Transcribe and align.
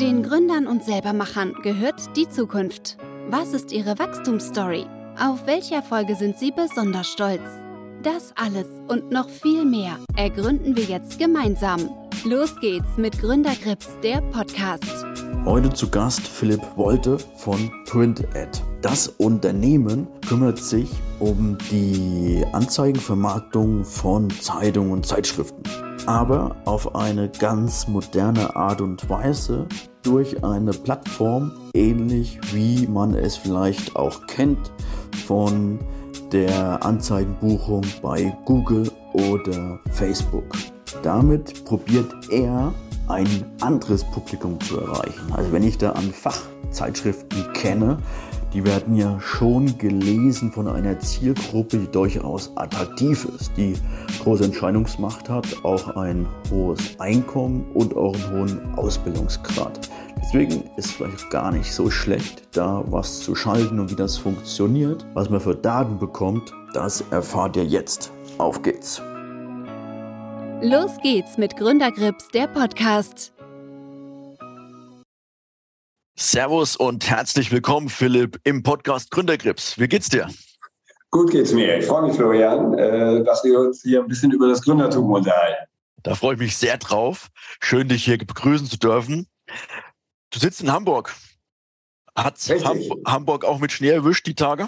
Den 0.00 0.22
Gründern 0.22 0.68
und 0.68 0.84
Selbermachern 0.84 1.54
gehört 1.64 2.16
die 2.16 2.28
Zukunft. 2.28 2.98
Was 3.30 3.52
ist 3.52 3.72
ihre 3.72 3.98
Wachstumsstory? 3.98 4.86
Auf 5.20 5.44
welche 5.44 5.74
Erfolge 5.74 6.14
sind 6.14 6.38
sie 6.38 6.52
besonders 6.52 7.08
stolz? 7.08 7.42
Das 8.04 8.32
alles 8.36 8.68
und 8.86 9.10
noch 9.10 9.28
viel 9.28 9.64
mehr 9.64 9.98
ergründen 10.16 10.76
wir 10.76 10.84
jetzt 10.84 11.18
gemeinsam. 11.18 11.90
Los 12.24 12.54
geht's 12.60 12.96
mit 12.96 13.18
Gründergrips, 13.18 13.88
der 14.00 14.20
Podcast. 14.30 15.04
Heute 15.44 15.70
zu 15.70 15.90
Gast 15.90 16.20
Philipp 16.20 16.62
Wolte 16.76 17.18
von 17.18 17.68
PrintAd. 17.84 18.62
Das 18.82 19.08
Unternehmen 19.08 20.06
kümmert 20.28 20.58
sich 20.58 20.88
um 21.18 21.58
die 21.72 22.44
Anzeigenvermarktung 22.52 23.84
von 23.84 24.30
Zeitungen 24.30 24.92
und 24.92 25.06
Zeitschriften. 25.06 25.64
Aber 26.08 26.56
auf 26.64 26.94
eine 26.94 27.28
ganz 27.28 27.86
moderne 27.86 28.56
Art 28.56 28.80
und 28.80 29.10
Weise 29.10 29.66
durch 30.02 30.42
eine 30.42 30.70
Plattform, 30.70 31.52
ähnlich 31.74 32.40
wie 32.50 32.86
man 32.86 33.12
es 33.12 33.36
vielleicht 33.36 33.94
auch 33.94 34.26
kennt 34.26 34.72
von 35.26 35.78
der 36.32 36.82
Anzeigenbuchung 36.82 37.82
bei 38.00 38.34
Google 38.46 38.90
oder 39.12 39.78
Facebook. 39.90 40.46
Damit 41.02 41.66
probiert 41.66 42.10
er 42.30 42.72
ein 43.08 43.44
anderes 43.60 44.02
Publikum 44.04 44.58
zu 44.62 44.80
erreichen. 44.80 45.30
Also 45.32 45.52
wenn 45.52 45.62
ich 45.62 45.76
da 45.76 45.92
an 45.92 46.10
Fachzeitschriften 46.10 47.52
kenne, 47.52 47.98
die 48.52 48.64
werden 48.64 48.96
ja 48.96 49.20
schon 49.20 49.76
gelesen 49.78 50.50
von 50.50 50.68
einer 50.68 50.98
Zielgruppe, 50.98 51.78
die 51.78 51.90
durchaus 51.90 52.50
attraktiv 52.56 53.26
ist, 53.36 53.52
die 53.56 53.74
große 54.22 54.44
Entscheidungsmacht 54.44 55.28
hat, 55.28 55.46
auch 55.64 55.96
ein 55.96 56.26
hohes 56.50 56.98
Einkommen 56.98 57.66
und 57.74 57.96
auch 57.96 58.14
einen 58.14 58.30
hohen 58.32 58.74
Ausbildungsgrad. 58.74 59.88
Deswegen 60.20 60.64
ist 60.76 60.92
vielleicht 60.92 61.30
gar 61.30 61.52
nicht 61.52 61.72
so 61.72 61.90
schlecht, 61.90 62.42
da 62.56 62.82
was 62.86 63.20
zu 63.20 63.34
schalten 63.34 63.78
und 63.78 63.90
wie 63.90 63.96
das 63.96 64.16
funktioniert. 64.16 65.06
Was 65.14 65.30
man 65.30 65.40
für 65.40 65.54
Daten 65.54 65.98
bekommt, 65.98 66.52
das 66.74 67.04
erfahrt 67.10 67.56
ihr 67.56 67.64
jetzt. 67.64 68.12
Auf 68.38 68.62
geht's! 68.62 69.00
Los 70.60 70.90
geht's 71.02 71.38
mit 71.38 71.56
Gründergrips, 71.56 72.28
der 72.34 72.48
Podcast. 72.48 73.32
Servus 76.20 76.74
und 76.74 77.08
herzlich 77.08 77.52
willkommen, 77.52 77.88
Philipp, 77.88 78.40
im 78.42 78.64
Podcast 78.64 79.12
Gründergrips. 79.12 79.78
Wie 79.78 79.86
geht's 79.86 80.08
dir? 80.08 80.28
Gut 81.12 81.30
geht's 81.30 81.52
mir. 81.52 81.78
Ich 81.78 81.86
freue 81.86 82.08
mich, 82.08 82.16
Florian, 82.16 82.76
äh, 82.76 83.22
dass 83.22 83.44
wir 83.44 83.60
uns 83.60 83.82
hier 83.82 84.00
ein 84.00 84.08
bisschen 84.08 84.32
über 84.32 84.48
das 84.48 84.62
Gründertum 84.62 85.12
unterhalten. 85.12 85.70
Da 86.02 86.16
freue 86.16 86.34
ich 86.34 86.40
mich 86.40 86.56
sehr 86.56 86.76
drauf. 86.76 87.28
Schön, 87.60 87.86
dich 87.86 88.04
hier 88.04 88.18
begrüßen 88.18 88.66
zu 88.66 88.78
dürfen. 88.78 89.28
Du 90.30 90.40
sitzt 90.40 90.60
in 90.60 90.72
Hamburg. 90.72 91.14
Hat 92.16 92.36
Ham 92.64 92.80
Hamburg 93.06 93.44
auch 93.44 93.60
mit 93.60 93.70
Schnee 93.70 93.90
erwischt 93.90 94.26
die 94.26 94.34
Tage? 94.34 94.66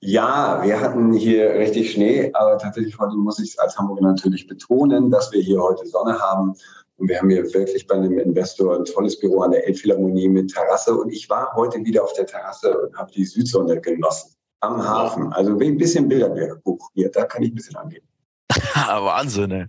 Ja, 0.00 0.62
wir 0.62 0.80
hatten 0.80 1.12
hier 1.12 1.50
richtig 1.56 1.92
Schnee, 1.92 2.30
aber 2.32 2.56
tatsächlich 2.56 2.98
heute 2.98 3.14
muss 3.16 3.38
ich 3.40 3.50
es 3.50 3.58
als 3.58 3.76
Hamburger 3.76 4.02
natürlich 4.02 4.46
betonen, 4.46 5.10
dass 5.10 5.32
wir 5.32 5.42
hier 5.42 5.60
heute 5.60 5.86
Sonne 5.86 6.18
haben 6.18 6.54
und 6.98 7.08
wir 7.08 7.18
haben 7.18 7.30
hier 7.30 7.44
wirklich 7.54 7.86
bei 7.86 7.94
einem 7.94 8.18
Investor 8.18 8.76
ein 8.76 8.84
tolles 8.84 9.18
Büro 9.18 9.42
an 9.42 9.52
der 9.52 9.66
Elbphilharmonie 9.68 10.28
mit 10.28 10.52
Terrasse. 10.52 10.92
Und 10.94 11.10
ich 11.10 11.30
war 11.30 11.54
heute 11.54 11.84
wieder 11.84 12.02
auf 12.02 12.12
der 12.14 12.26
Terrasse 12.26 12.76
und 12.76 12.96
habe 12.96 13.12
die 13.12 13.24
Südsonne 13.24 13.80
genossen. 13.80 14.34
Am 14.60 14.82
Hafen. 14.82 15.32
Also 15.32 15.56
ein 15.56 15.78
bisschen 15.78 16.08
Bilderbuch 16.08 16.90
hier. 16.94 17.08
Da 17.12 17.24
kann 17.24 17.44
ich 17.44 17.52
ein 17.52 17.54
bisschen 17.54 17.76
angehen. 17.76 18.02
Wahnsinn, 18.74 19.52
ey. 19.52 19.66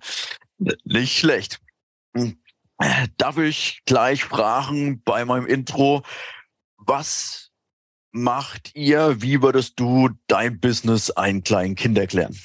Nicht 0.86 1.20
schlecht. 1.20 1.62
Darf 3.18 3.38
ich 3.38 3.84
gleich 3.86 4.24
fragen 4.24 5.04
bei 5.06 5.24
meinem 5.24 5.46
Intro, 5.46 6.02
was 6.78 7.52
macht 8.12 8.76
ihr, 8.76 9.22
wie 9.22 9.44
würdest 9.44 9.80
du 9.80 10.10
dein 10.26 10.60
Business 10.60 11.12
einen 11.12 11.44
kleinen 11.44 11.76
Kind 11.76 12.00
erklären? 12.00 12.36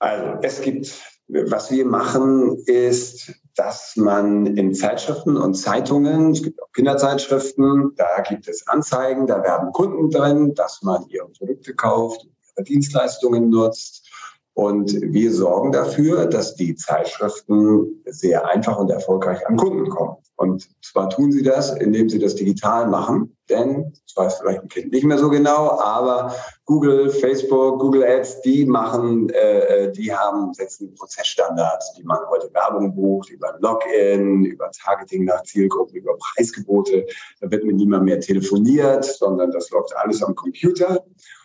Also 0.00 0.38
es 0.42 0.60
gibt, 0.60 1.02
was 1.28 1.70
wir 1.70 1.86
machen, 1.86 2.62
ist 2.66 3.32
dass 3.58 3.96
man 3.96 4.46
in 4.46 4.72
Zeitschriften 4.72 5.36
und 5.36 5.54
Zeitungen, 5.54 6.30
es 6.30 6.44
gibt 6.44 6.62
auch 6.62 6.70
Kinderzeitschriften, 6.72 7.92
da 7.96 8.22
gibt 8.28 8.46
es 8.46 8.68
Anzeigen, 8.68 9.26
da 9.26 9.42
werden 9.42 9.72
Kunden 9.72 10.10
drin, 10.10 10.54
dass 10.54 10.82
man 10.82 11.04
ihre 11.08 11.28
Produkte 11.28 11.74
kauft, 11.74 12.24
ihre 12.56 12.64
Dienstleistungen 12.64 13.50
nutzt 13.50 14.08
und 14.54 14.92
wir 15.00 15.32
sorgen 15.32 15.72
dafür, 15.72 16.26
dass 16.26 16.54
die 16.54 16.76
Zeitschriften 16.76 18.02
sehr 18.06 18.46
einfach 18.46 18.78
und 18.78 18.90
erfolgreich 18.90 19.46
an 19.46 19.56
Kunden 19.56 19.88
kommen. 19.88 20.16
Und 20.36 20.68
zwar 20.82 21.10
tun 21.10 21.32
sie 21.32 21.42
das, 21.42 21.76
indem 21.76 22.08
sie 22.08 22.20
das 22.20 22.36
digital 22.36 22.88
machen. 22.88 23.36
Denn, 23.48 23.92
das 24.06 24.16
weiß 24.16 24.38
vielleicht 24.40 24.62
ein 24.62 24.68
Kind 24.68 24.92
nicht 24.92 25.04
mehr 25.04 25.18
so 25.18 25.30
genau, 25.30 25.80
aber 25.80 26.34
Google, 26.66 27.08
Facebook, 27.08 27.80
Google 27.80 28.04
Ads, 28.04 28.42
die 28.42 28.66
machen, 28.66 29.30
äh, 29.30 29.86
äh 29.86 29.92
die 29.92 30.14
haben, 30.14 30.52
setzen 30.52 30.94
Prozessstandards, 30.94 31.94
die 31.94 32.04
man 32.04 32.18
heute 32.28 32.52
Werbung 32.52 32.94
bucht, 32.94 33.30
über 33.30 33.56
Login, 33.60 34.44
über 34.44 34.70
Targeting 34.70 35.24
nach 35.24 35.42
Zielgruppen, 35.44 35.96
über 35.96 36.16
Preisgebote. 36.18 37.06
Da 37.40 37.50
wird 37.50 37.64
mit 37.64 37.76
niemand 37.76 38.04
mehr 38.04 38.20
telefoniert, 38.20 39.04
sondern 39.04 39.50
das 39.50 39.70
läuft 39.70 39.96
alles 39.96 40.22
am 40.22 40.34
Computer 40.34 41.04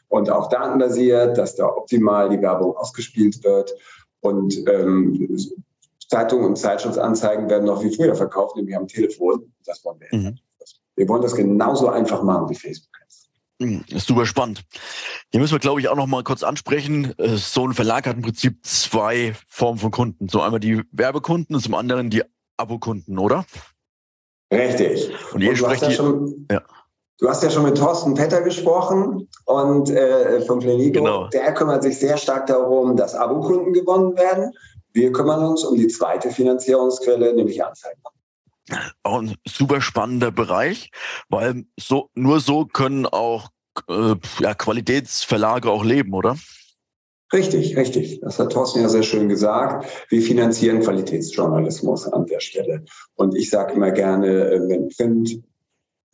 und 0.10 0.30
auch 0.30 0.50
datenbasiert, 0.50 1.38
dass 1.38 1.56
da 1.56 1.66
optimal 1.66 2.30
die 2.30 2.42
Werbung 2.42 2.76
ausgespielt 2.76 3.44
wird. 3.44 3.74
Und 4.22 4.64
ähm, 4.68 5.38
Zeitungen 6.08 6.46
und 6.46 6.56
Zeitschriftsanzeigen 6.58 7.50
werden 7.50 7.66
noch 7.66 7.84
wie 7.84 7.94
früher 7.94 8.16
verkauft, 8.16 8.56
nämlich 8.56 8.76
am 8.78 8.88
Telefon. 8.88 9.52
Das 9.66 9.84
wollen 9.84 10.00
wir. 10.00 10.20
Mhm. 10.20 10.38
Wir 10.96 11.08
wollen 11.08 11.22
das 11.22 11.36
genauso 11.36 11.90
einfach 11.90 12.24
machen 12.24 12.50
wie 12.50 12.56
Facebook. 12.56 12.94
Mhm, 13.60 13.84
ist 13.90 14.08
super 14.08 14.26
spannend. 14.26 14.64
Hier 15.32 15.40
müssen 15.40 15.54
wir, 15.54 15.60
glaube 15.60 15.80
ich, 15.80 15.88
auch 15.88 15.96
noch 15.96 16.08
mal 16.08 16.24
kurz 16.24 16.44
ansprechen. 16.44 17.14
Äh, 17.18 17.38
so 17.38 17.68
ein 17.68 17.74
Verlag 17.74 18.08
hat 18.08 18.16
im 18.16 18.22
Prinzip 18.22 18.66
zwei 18.66 19.34
Formen 19.48 19.80
von 19.80 19.92
Kunden. 19.92 20.28
So 20.28 20.42
einmal 20.42 20.60
die 20.60 20.82
Werbekunden 20.92 21.56
und 21.56 21.62
zum 21.62 21.76
anderen 21.76 22.10
die 22.10 22.24
Abokunden, 22.58 23.18
oder? 23.18 23.46
Richtig. 24.52 25.12
Und 25.34 25.42
ihr 25.42 25.52
und 25.52 25.58
sprecht 25.58 25.86
hier, 25.86 25.96
schon, 25.96 26.48
ja. 26.52 26.62
Du 27.20 27.30
hast 27.30 27.44
ja 27.44 27.50
schon 27.50 27.64
mit 27.64 27.78
Thorsten 27.78 28.16
Petter 28.16 28.42
gesprochen 28.42 29.30
und 29.46 29.90
äh, 29.90 30.42
von 30.42 30.60
Plenigo. 30.60 31.00
Genau. 31.00 31.28
Der 31.28 31.54
kümmert 31.54 31.84
sich 31.84 31.98
sehr 31.98 32.18
stark 32.18 32.48
darum, 32.48 32.98
dass 32.98 33.16
Abokunden 33.16 33.74
gewonnen 33.74 34.18
werden. 34.18 34.52
Wir 34.92 35.12
kümmern 35.12 35.44
uns 35.46 35.64
um 35.64 35.78
die 35.78 35.88
zweite 35.88 36.30
Finanzierungsquelle, 36.32 37.34
nämlich 37.34 37.64
Anzeigen. 37.64 38.02
Auch 39.04 39.22
ein 39.22 39.36
super 39.46 39.82
spannender 39.82 40.32
Bereich, 40.32 40.92
weil 41.30 41.66
so 41.78 42.10
nur 42.14 42.40
so 42.40 42.66
können 42.66 43.06
auch 43.06 43.50
äh, 43.90 44.16
ja, 44.40 44.54
Qualitätsverlage 44.54 45.70
auch 45.70 45.84
leben, 45.84 46.14
oder? 46.14 46.38
Richtig, 47.34 47.76
richtig. 47.76 48.20
Das 48.22 48.38
hat 48.38 48.52
Thorsten 48.52 48.82
ja 48.82 48.90
sehr 48.90 49.02
schön 49.02 49.28
gesagt. 49.28 49.88
Wir 50.10 50.22
finanzieren 50.22 50.82
Qualitätsjournalismus 50.82 52.08
an 52.08 52.28
der 52.28 52.40
Stelle. 52.40 52.86
Und 53.16 53.36
ich 53.36 53.50
sage 53.50 53.74
immer 53.74 53.92
gerne, 53.92 54.28
äh, 54.28 54.70
wenn 54.70 54.90
Print 54.90 55.44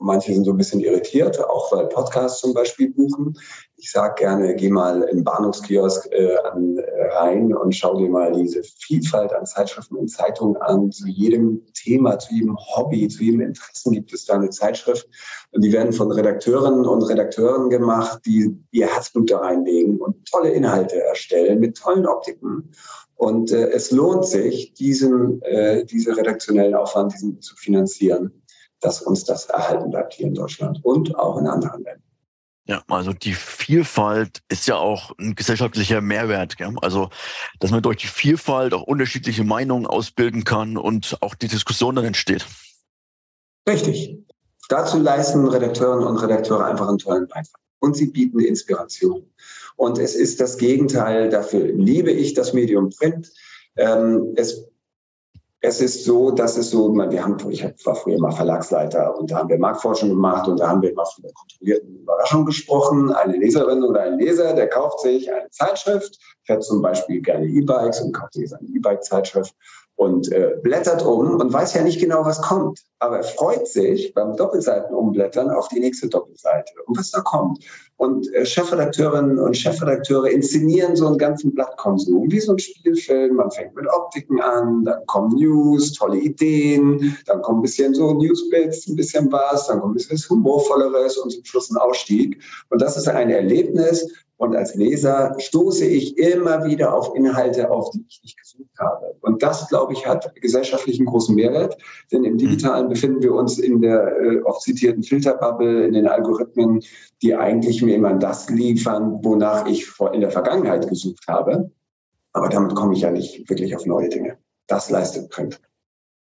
Manche 0.02 0.34
sind 0.34 0.46
so 0.46 0.52
ein 0.52 0.58
bisschen 0.58 0.80
irritiert, 0.80 1.44
auch 1.44 1.74
weil 1.74 1.88
Podcasts 1.88 2.40
zum 2.40 2.54
Beispiel 2.54 2.90
buchen. 2.92 3.38
Ich 3.76 3.92
sage 3.92 4.16
gerne, 4.16 4.56
geh 4.56 4.70
mal 4.70 5.04
im 5.04 5.26
Bahnhofskiosk 5.26 6.10
äh, 6.12 6.38
an, 6.38 6.78
äh, 6.78 7.06
rein 7.18 7.54
und 7.54 7.76
schau 7.76 7.98
dir 7.98 8.10
mal 8.10 8.32
diese 8.32 8.64
Vielfalt 8.64 9.34
an 9.34 9.46
Zeitschriften 9.46 9.98
und 9.98 10.08
Zeitungen 10.08 10.56
an. 10.62 10.90
Zu 10.94 11.08
jedem 11.08 11.66
Thema, 11.74 12.18
zu 12.18 12.34
jedem 12.34 12.58
Hobby, 12.58 13.10
zu 13.10 13.24
jedem 13.24 13.42
Interessen 13.42 13.92
gibt 13.92 14.14
es 14.14 14.26
da 14.26 14.36
eine 14.36 14.50
Zeitschrift. 14.50 15.06
Und 15.52 15.66
die 15.66 15.74
werden 15.74 15.92
von 15.92 16.12
Redakteurinnen 16.14 16.86
und 16.86 17.02
Redakteuren 17.04 17.70
gemacht, 17.70 18.22
die 18.26 18.56
ihr 18.72 18.88
Herzblut 18.88 19.30
da 19.30 19.40
reinlegen 19.40 19.98
und 19.98 20.26
tolle 20.30 20.52
Inhalte 20.52 21.04
erstellen 21.04 21.60
mit 21.60 21.76
tollen 21.78 22.08
Optiken. 22.08 22.72
Und 23.16 23.52
äh, 23.52 23.70
es 23.72 23.92
lohnt 23.92 24.26
sich, 24.26 24.74
diesen, 24.76 25.42
äh, 25.42 25.84
diese 25.84 26.16
redaktionellen 26.16 26.76
Aufwand 26.76 27.14
diesen 27.14 27.42
zu 27.42 27.58
finanzieren 27.58 28.32
dass 28.82 29.02
uns 29.02 29.24
das 29.26 29.46
erhalten 29.46 29.90
bleibt 29.90 30.14
hier 30.14 30.28
in 30.28 30.34
Deutschland 30.34 30.80
und 30.84 31.16
auch 31.18 31.38
in 31.38 31.48
anderen 31.48 31.84
Ländern. 31.84 32.04
Ja, 32.70 32.84
also 32.88 33.14
die 33.14 33.34
Vielfalt 33.34 34.44
ist 34.48 34.68
ja 34.68 34.76
auch 34.76 35.12
ein 35.18 35.34
gesellschaftlicher 35.34 36.02
Mehrwert. 36.02 36.56
Gell? 36.56 36.76
Also, 36.84 37.10
dass 37.60 37.72
man 37.72 37.82
durch 37.82 37.98
die 37.98 38.08
Vielfalt 38.08 38.76
auch 38.76 38.84
unterschiedliche 38.84 39.44
Meinungen 39.44 39.88
ausbilden 39.88 40.44
kann 40.44 40.78
und 40.78 41.18
auch 41.22 41.34
die 41.34 41.48
Diskussion 41.48 41.96
dann 41.96 42.06
entsteht. 42.06 42.46
Richtig. 43.68 44.20
Dazu 44.70 45.00
leisten 45.00 45.48
Redakteurinnen 45.48 46.08
und 46.08 46.18
Redakteure 46.18 46.66
einfach 46.66 46.88
einen 46.88 47.00
tollen 47.00 47.28
Beitrag. 47.28 47.60
Und 47.80 47.96
sie 47.96 48.12
bieten 48.12 48.40
Inspiration. 48.40 49.26
Und 49.76 49.98
es 49.98 50.14
ist 50.14 50.40
das 50.40 50.60
Gegenteil. 50.60 51.30
Dafür 51.30 51.66
liebe 51.66 52.12
ich 52.12 52.36
das 52.36 52.54
Medium 52.54 52.92
Print. 52.92 53.32
Ähm, 53.78 54.34
es 54.36 54.70
es 55.62 55.82
ist 55.82 56.06
so, 56.06 56.32
dass 56.32 56.56
es 56.58 56.70
so, 56.70 56.94
wir 56.96 57.24
haben, 57.24 57.38
ich 57.50 57.64
war 57.86 57.96
früher 57.96 58.20
mal 58.20 58.32
Verlagsleiter 58.32 59.18
und 59.18 59.30
da 59.30 59.40
haben 59.40 59.50
wir 59.50 59.60
Marktforschung 59.60 60.10
gemacht 60.10 60.48
und 60.48 60.60
da 60.60 60.70
haben 60.70 60.82
wir 60.82 60.92
immer 60.92 61.06
von 61.06 61.24
der 61.24 61.34
kontrollierten 61.34 61.98
Überraschung 61.98 62.46
gesprochen. 62.46 63.12
Eine 63.12 63.38
Leserin 63.38 63.84
oder 63.84 64.04
ein 64.04 64.20
Leser, 64.20 64.54
der 64.54 64.70
kauft 64.70 65.02
sich 65.02 65.32
eine 65.32 65.50
Zeitschrift, 65.50 66.18
fährt 66.46 66.64
zum 66.64 66.82
Beispiel 66.82 67.22
gerne 67.22 67.46
E-Bikes 67.46 68.00
und 68.02 68.14
kauft 68.14 68.34
sich 68.36 68.54
eine 68.54 68.70
E-Bike-Zeitschrift 68.70 69.54
und 69.96 70.32
äh, 70.32 70.56
blättert 70.64 71.06
um 71.06 71.42
und 71.42 71.52
weiß 71.52 71.74
ja 71.74 71.84
nicht 71.84 72.00
genau, 72.00 72.24
was 72.24 72.42
kommt. 72.42 72.80
aber 73.00 73.18
er 73.18 73.24
freut 73.24 73.68
sich 73.68 74.14
beim 74.14 74.38
Doppelseitenumblättern 74.38 75.52
auf 75.52 75.68
die 75.68 75.82
nächste 75.82 76.08
Doppelseite 76.08 76.72
und 76.86 76.98
was 76.98 77.12
da 77.12 77.20
kommt. 77.20 77.66
Und 78.00 78.34
äh, 78.34 78.46
Chefredakteurinnen 78.46 79.40
und 79.40 79.58
Chefredakteure 79.58 80.30
inszenieren 80.30 80.96
so 80.96 81.06
einen 81.06 81.18
ganzen 81.18 81.54
Blattkonsum, 81.54 82.32
wie 82.32 82.40
so 82.40 82.54
ein 82.54 82.60
Spielfilm. 82.60 83.36
Man 83.36 83.52
fängt 83.52 83.76
mit 83.76 83.86
Optiken 83.94 84.40
an, 84.40 84.86
dann 84.86 85.06
kommen 85.06 85.36
News, 85.36 85.92
tolle 85.92 86.18
Ideen, 86.18 87.18
dann 87.26 87.42
kommt 87.42 87.60
ein 87.60 87.64
bisschen 87.64 87.94
so 87.94 88.14
Newsbits, 88.14 88.88
ein 88.88 88.96
bisschen 88.96 89.30
was, 89.34 89.68
dann 89.68 89.82
kommt 89.82 89.92
ein 89.92 89.98
bisschen 89.98 90.16
was 90.16 90.30
Humorvolleres 90.30 91.18
und 91.18 91.30
zum 91.30 91.44
Schluss 91.44 91.70
ein 91.72 91.76
Ausstieg. 91.76 92.42
Und 92.70 92.82
das 92.82 92.96
ist 92.96 93.10
ein 93.10 93.32
Erlebnis, 93.32 94.08
und 94.40 94.56
als 94.56 94.74
Leser 94.74 95.36
stoße 95.38 95.86
ich 95.86 96.18
immer 96.18 96.64
wieder 96.64 96.94
auf 96.94 97.14
Inhalte, 97.14 97.70
auf 97.70 97.90
die 97.92 98.06
ich 98.08 98.22
nicht 98.24 98.40
gesucht 98.40 98.80
habe. 98.80 99.14
Und 99.20 99.44
das, 99.44 99.68
glaube 99.68 99.92
ich, 99.92 100.08
hat 100.08 100.34
gesellschaftlichen 100.36 101.06
großen 101.06 101.36
Mehrwert. 101.36 101.78
Denn 102.10 102.24
im 102.24 102.38
Digitalen 102.38 102.86
mhm. 102.86 102.90
befinden 102.92 103.22
wir 103.22 103.34
uns 103.34 103.60
in 103.60 103.82
der 103.82 104.18
äh, 104.18 104.40
oft 104.44 104.62
zitierten 104.62 105.04
Filterbubble, 105.04 105.86
in 105.86 105.92
den 105.92 106.08
Algorithmen, 106.08 106.82
die 107.22 107.36
eigentlich 107.36 107.82
mir 107.82 107.96
immer 107.96 108.14
das 108.14 108.50
liefern, 108.50 109.24
wonach 109.24 109.66
ich 109.66 109.88
in 110.14 110.22
der 110.22 110.32
Vergangenheit 110.32 110.88
gesucht 110.88 111.26
habe. 111.28 111.72
Aber 112.34 112.50
damit 112.50 112.76
komme 112.76 112.94
ich 112.94 113.02
ja 113.02 113.12
nicht 113.12 113.50
wirklich 113.50 113.76
auf 113.76 113.86
neue 113.86 114.10
Dinge. 114.10 114.38
Das 114.68 114.90
leistet 114.90 115.30
Print. 115.30 115.60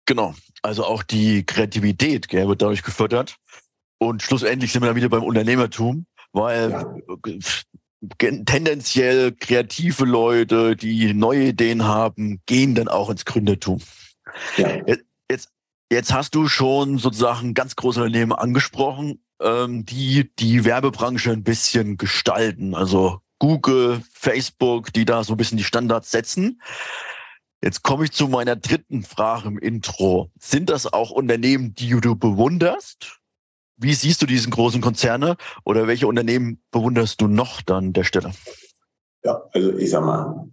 Genau. 0.07 0.35
Also 0.63 0.85
auch 0.85 1.03
die 1.03 1.45
Kreativität 1.45 2.29
gell, 2.29 2.49
wird 2.49 2.63
dadurch 2.63 2.83
gefördert. 2.83 3.37
Und 3.99 4.23
schlussendlich 4.23 4.73
sind 4.73 4.83
wir 4.83 4.87
dann 4.87 4.97
wieder 4.97 5.09
beim 5.09 5.25
Unternehmertum, 5.25 6.07
weil 6.33 6.71
ja 6.71 7.49
tendenziell 8.19 9.33
kreative 9.33 10.05
Leute, 10.05 10.77
die 10.77 11.13
neue 11.15 11.49
Ideen 11.49 11.85
haben, 11.85 12.41
gehen 12.47 12.75
dann 12.75 12.89
auch 12.89 13.11
ins 13.11 13.25
Gründertum. 13.25 13.81
Ja. 14.57 14.69
Jetzt, 15.29 15.51
jetzt 15.91 16.13
hast 16.13 16.35
du 16.35 16.49
schon 16.49 16.99
sozusagen 16.99 17.55
ganz 17.55 17.77
große 17.77 18.03
Unternehmen 18.03 18.33
angesprochen, 18.33 19.21
ähm, 19.41 19.85
die 19.85 20.31
die 20.39 20.65
Werbebranche 20.65 21.33
ein 21.33 21.45
bisschen 21.45 21.97
gestalten. 21.97 22.75
Also 22.75 23.21
Google, 23.39 24.03
Facebook, 24.13 24.93
die 24.93 25.05
da 25.05 25.23
so 25.25 25.35
ein 25.35 25.37
bisschen 25.37 25.59
die 25.59 25.65
Standards 25.65 26.11
setzen. 26.11 26.61
Jetzt 27.63 27.83
komme 27.83 28.05
ich 28.05 28.13
zu 28.13 28.29
meiner 28.29 28.57
dritten 28.57 29.03
Frage 29.03 29.49
im 29.49 29.59
Intro. 29.59 30.31
Sind 30.39 30.71
das 30.71 30.93
auch 30.93 31.11
Unternehmen, 31.11 31.75
die 31.75 31.91
du 32.01 32.15
bewunderst? 32.15 33.19
Wie 33.77 33.95
siehst 33.95 34.23
du 34.23 34.27
diesen 34.27 34.51
großen 34.51 34.81
Konzerne 34.81 35.37
oder 35.65 35.87
welche 35.87 36.07
Unternehmen 36.07 36.61
bewunderst 36.71 37.21
du 37.21 37.29
noch 37.29 37.63
dann 37.63 37.93
der 37.93 38.05
Stelle? 38.05 38.33
Ja, 39.25 39.43
also 39.53 39.77
ich 39.77 39.91
sag 39.91 40.05
mal, 40.05 40.49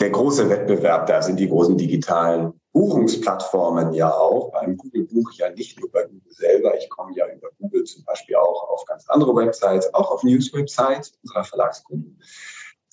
der 0.00 0.10
große 0.10 0.48
Wettbewerb, 0.48 1.06
da 1.06 1.22
sind 1.22 1.38
die 1.38 1.48
großen 1.48 1.76
digitalen 1.76 2.57
Buchungsplattformen 2.72 3.92
ja 3.92 4.12
auch. 4.12 4.52
Beim 4.52 4.76
Google 4.76 5.06
buche 5.06 5.32
ich 5.32 5.38
ja 5.38 5.50
nicht 5.50 5.80
nur 5.80 5.90
bei 5.90 6.04
Google 6.04 6.32
selber, 6.32 6.76
ich 6.76 6.88
komme 6.90 7.14
ja 7.16 7.26
über 7.26 7.48
Google 7.58 7.84
zum 7.84 8.04
Beispiel 8.04 8.36
auch 8.36 8.68
auf 8.70 8.84
ganz 8.84 9.08
andere 9.08 9.34
Websites, 9.34 9.92
auch 9.94 10.10
auf 10.10 10.22
News-Websites 10.22 11.12
unserer 11.22 11.44
Verlagskunden. 11.44 12.20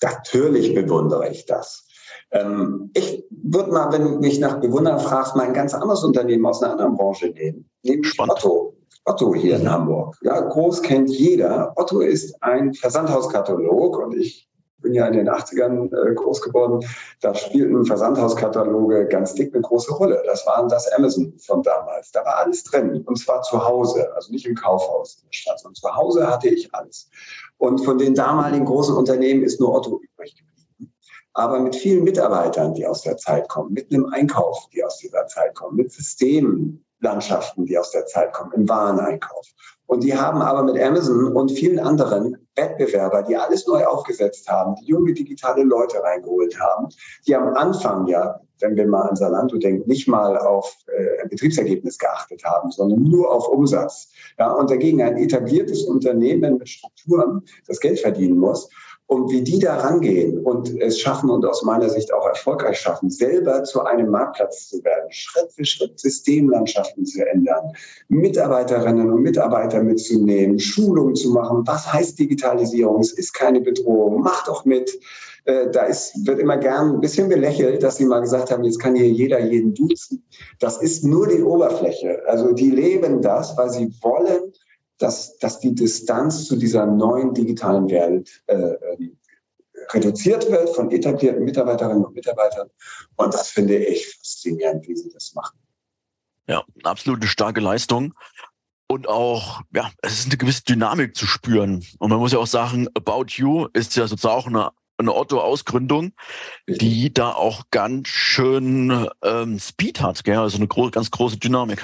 Natürlich 0.02 0.74
bewundere 0.74 1.30
ich 1.30 1.46
das. 1.46 1.86
Ähm, 2.30 2.90
ich 2.94 3.24
würde 3.30 3.70
mal, 3.70 3.92
wenn 3.92 4.02
du 4.02 4.18
mich 4.18 4.38
nach 4.38 4.60
Bewundern 4.60 4.98
fragst, 4.98 5.36
mal 5.36 5.46
ein 5.46 5.54
ganz 5.54 5.74
anderes 5.74 6.04
Unternehmen 6.04 6.44
aus 6.46 6.62
einer 6.62 6.72
anderen 6.72 6.96
Branche 6.96 7.28
nehmen. 7.28 7.68
Nämlich 7.82 8.18
Otto. 8.18 8.76
Otto 9.04 9.34
hier 9.34 9.56
in. 9.56 9.70
Hamburg. 9.70 10.16
Ja, 10.22 10.40
groß 10.40 10.82
kennt 10.82 11.10
jeder. 11.10 11.72
Otto 11.76 12.00
ist 12.00 12.42
ein 12.42 12.74
Versandhauskatalog 12.74 13.98
und 13.98 14.16
ich 14.16 14.48
bin 14.86 14.94
ja 14.94 15.08
in 15.08 15.14
den 15.14 15.28
80ern 15.28 15.90
äh, 15.92 16.14
groß 16.14 16.42
geworden. 16.42 16.86
Da 17.20 17.34
spielten 17.34 17.84
Versandhauskataloge 17.84 19.06
ganz 19.08 19.34
dick 19.34 19.52
eine 19.52 19.62
große 19.62 19.92
Rolle. 19.92 20.22
Das 20.26 20.46
waren 20.46 20.68
das 20.68 20.90
Amazon 20.92 21.34
von 21.38 21.62
damals. 21.64 22.12
Da 22.12 22.24
war 22.24 22.36
alles 22.36 22.62
drin 22.62 23.02
und 23.04 23.18
zwar 23.18 23.42
zu 23.42 23.64
Hause, 23.64 24.14
also 24.14 24.30
nicht 24.30 24.46
im 24.46 24.54
Kaufhaus 24.54 25.16
in 25.16 25.28
der 25.28 25.32
Stadt, 25.32 25.58
sondern 25.58 25.74
zu 25.74 25.96
Hause 25.96 26.28
hatte 26.28 26.48
ich 26.48 26.72
alles. 26.72 27.10
Und 27.58 27.84
von 27.84 27.98
den 27.98 28.14
damaligen 28.14 28.64
großen 28.64 28.94
Unternehmen 28.94 29.42
ist 29.42 29.58
nur 29.58 29.74
Otto 29.74 30.00
übrig 30.00 30.36
geblieben. 30.36 30.94
Aber 31.34 31.58
mit 31.58 31.74
vielen 31.74 32.04
Mitarbeitern, 32.04 32.74
die 32.74 32.86
aus 32.86 33.02
der 33.02 33.16
Zeit 33.16 33.48
kommen, 33.48 33.72
mit 33.72 33.92
einem 33.92 34.06
Einkauf, 34.06 34.68
die 34.72 34.84
aus 34.84 34.98
dieser 34.98 35.26
Zeit 35.26 35.56
kommen, 35.56 35.76
mit 35.76 35.90
Systemen, 35.90 36.84
Landschaften, 37.00 37.66
die 37.66 37.76
aus 37.76 37.90
der 37.90 38.06
Zeit 38.06 38.32
kommen, 38.32 38.52
im 38.52 38.68
Wareneinkauf. 38.68 39.46
Und 39.86 40.02
die 40.02 40.16
haben 40.16 40.42
aber 40.42 40.62
mit 40.64 40.82
Amazon 40.82 41.36
und 41.36 41.52
vielen 41.52 41.78
anderen 41.78 42.36
Wettbewerber, 42.56 43.22
die 43.22 43.36
alles 43.36 43.66
neu 43.66 43.84
aufgesetzt 43.84 44.48
haben, 44.48 44.74
die 44.76 44.86
junge 44.86 45.12
digitale 45.12 45.62
Leute 45.62 46.02
reingeholt 46.02 46.58
haben, 46.58 46.88
die 47.26 47.36
am 47.36 47.54
Anfang 47.54 48.06
ja, 48.08 48.40
wenn 48.60 48.74
wir 48.74 48.86
mal 48.86 49.02
an 49.02 49.16
Salando 49.16 49.58
denken, 49.58 49.88
nicht 49.88 50.08
mal 50.08 50.38
auf 50.38 50.74
äh, 50.86 51.28
Betriebsergebnis 51.28 51.98
geachtet 51.98 52.42
haben, 52.44 52.70
sondern 52.70 53.02
nur 53.02 53.30
auf 53.30 53.48
Umsatz. 53.48 54.10
Ja, 54.38 54.50
und 54.52 54.70
dagegen 54.70 55.02
ein 55.02 55.18
etabliertes 55.18 55.84
Unternehmen 55.84 56.58
mit 56.58 56.68
Strukturen, 56.68 57.42
das 57.66 57.80
Geld 57.80 58.00
verdienen 58.00 58.38
muss 58.38 58.68
und 59.08 59.30
wie 59.30 59.42
die 59.42 59.60
da 59.60 59.76
rangehen 59.76 60.38
und 60.38 60.80
es 60.80 60.98
schaffen 60.98 61.30
und 61.30 61.44
aus 61.44 61.62
meiner 61.62 61.88
Sicht 61.88 62.12
auch 62.12 62.26
erfolgreich 62.26 62.80
schaffen, 62.80 63.08
selber 63.08 63.62
zu 63.62 63.84
einem 63.84 64.10
Marktplatz 64.10 64.68
zu 64.68 64.82
werden, 64.82 65.10
Schritt 65.10 65.52
für 65.52 65.64
Schritt 65.64 65.98
Systemlandschaften 65.98 67.06
zu 67.06 67.24
ändern, 67.24 67.72
Mitarbeiterinnen 68.08 69.12
und 69.12 69.22
Mitarbeiter 69.22 69.82
mitzunehmen, 69.82 70.58
Schulungen 70.58 71.14
zu 71.14 71.30
machen. 71.30 71.62
Was 71.66 71.92
heißt 71.92 72.18
Digitalisierung? 72.18 73.00
Es 73.00 73.12
ist 73.12 73.32
keine 73.32 73.60
Bedrohung. 73.60 74.22
Mach 74.22 74.44
doch 74.44 74.64
mit. 74.64 74.90
Äh, 75.44 75.70
da 75.70 75.84
ist, 75.84 76.26
wird 76.26 76.40
immer 76.40 76.56
gern 76.56 76.94
ein 76.94 77.00
bisschen 77.00 77.28
belächelt, 77.28 77.84
dass 77.84 77.98
sie 77.98 78.04
mal 78.04 78.20
gesagt 78.20 78.50
haben, 78.50 78.64
jetzt 78.64 78.80
kann 78.80 78.96
hier 78.96 79.08
jeder 79.08 79.38
jeden 79.38 79.72
duzen. 79.74 80.24
Das 80.58 80.82
ist 80.82 81.04
nur 81.04 81.28
die 81.28 81.42
Oberfläche. 81.42 82.22
Also 82.26 82.52
die 82.52 82.70
leben 82.70 83.22
das, 83.22 83.56
weil 83.56 83.70
sie 83.70 83.88
wollen, 84.02 84.52
dass, 84.98 85.38
dass 85.38 85.60
die 85.60 85.74
Distanz 85.74 86.46
zu 86.46 86.56
dieser 86.56 86.86
neuen 86.86 87.34
digitalen 87.34 87.90
Welt 87.90 88.42
äh, 88.46 88.54
ähm, 88.54 89.16
reduziert 89.92 90.50
wird 90.50 90.70
von 90.70 90.90
etablierten 90.90 91.44
Mitarbeiterinnen 91.44 92.04
und 92.04 92.14
Mitarbeitern. 92.14 92.68
Und 93.16 93.34
das 93.34 93.48
finde 93.48 93.76
ich 93.76 94.08
faszinierend, 94.08 94.86
wie 94.88 94.96
sie 94.96 95.10
das 95.10 95.34
machen. 95.34 95.58
Ja, 96.48 96.64
absolute 96.84 97.26
starke 97.26 97.60
Leistung. 97.60 98.14
Und 98.88 99.08
auch, 99.08 99.62
ja, 99.74 99.90
es 100.02 100.20
ist 100.20 100.26
eine 100.26 100.36
gewisse 100.36 100.62
Dynamik 100.62 101.16
zu 101.16 101.26
spüren. 101.26 101.84
Und 101.98 102.10
man 102.10 102.18
muss 102.18 102.32
ja 102.32 102.38
auch 102.38 102.46
sagen, 102.46 102.88
About 102.94 103.26
You 103.28 103.66
ist 103.72 103.96
ja 103.96 104.06
sozusagen 104.06 104.34
auch 104.34 104.46
eine, 104.46 104.70
eine 104.98 105.14
Otto-Ausgründung, 105.14 106.12
die 106.68 107.12
da 107.12 107.32
auch 107.32 107.64
ganz 107.70 108.08
schön 108.08 109.08
ähm, 109.22 109.58
Speed 109.58 110.00
hat, 110.00 110.22
gell? 110.22 110.38
also 110.38 110.56
eine 110.56 110.68
gro 110.68 110.88
ganz 110.90 111.10
große 111.10 111.36
Dynamik. 111.38 111.82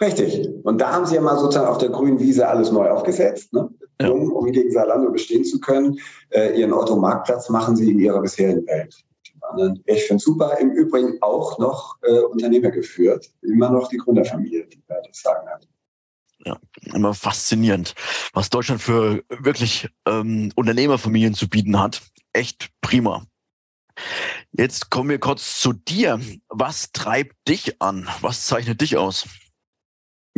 Richtig. 0.00 0.48
Und 0.62 0.80
da 0.80 0.92
haben 0.92 1.06
sie 1.06 1.16
ja 1.16 1.20
mal 1.20 1.38
sozusagen 1.38 1.66
auf 1.66 1.78
der 1.78 1.88
grünen 1.88 2.20
Wiese 2.20 2.46
alles 2.46 2.70
neu 2.70 2.88
aufgesetzt, 2.88 3.52
ne? 3.52 3.68
ja. 4.00 4.08
um, 4.08 4.32
um 4.32 4.52
gegen 4.52 4.70
Salando 4.70 5.10
bestehen 5.10 5.44
zu 5.44 5.60
können. 5.60 5.98
Äh, 6.30 6.58
ihren 6.58 6.72
Otto-Marktplatz 6.72 7.48
machen 7.48 7.76
sie 7.76 7.90
in 7.90 7.98
ihrer 7.98 8.20
bisherigen 8.20 8.66
Welt. 8.66 8.96
Ich 9.86 10.04
finde 10.04 10.22
super. 10.22 10.58
Im 10.58 10.70
Übrigen 10.72 11.16
auch 11.22 11.58
noch 11.58 11.96
äh, 12.02 12.20
Unternehmer 12.20 12.70
geführt. 12.70 13.30
Immer 13.40 13.70
noch 13.70 13.88
die 13.88 13.96
Gründerfamilie, 13.96 14.66
die 14.66 14.82
da 14.86 14.96
das 15.06 15.22
Sagen 15.22 15.48
hat. 15.48 15.66
Ja, 16.44 16.58
immer 16.94 17.14
faszinierend, 17.14 17.94
was 18.32 18.50
Deutschland 18.50 18.80
für 18.80 19.24
wirklich 19.28 19.88
ähm, 20.06 20.52
Unternehmerfamilien 20.54 21.34
zu 21.34 21.48
bieten 21.48 21.80
hat. 21.80 22.02
Echt 22.32 22.68
prima. 22.80 23.24
Jetzt 24.52 24.90
kommen 24.90 25.10
wir 25.10 25.18
kurz 25.18 25.60
zu 25.60 25.72
dir. 25.72 26.20
Was 26.48 26.92
treibt 26.92 27.34
dich 27.48 27.80
an? 27.82 28.06
Was 28.20 28.46
zeichnet 28.46 28.80
dich 28.80 28.96
aus? 28.96 29.26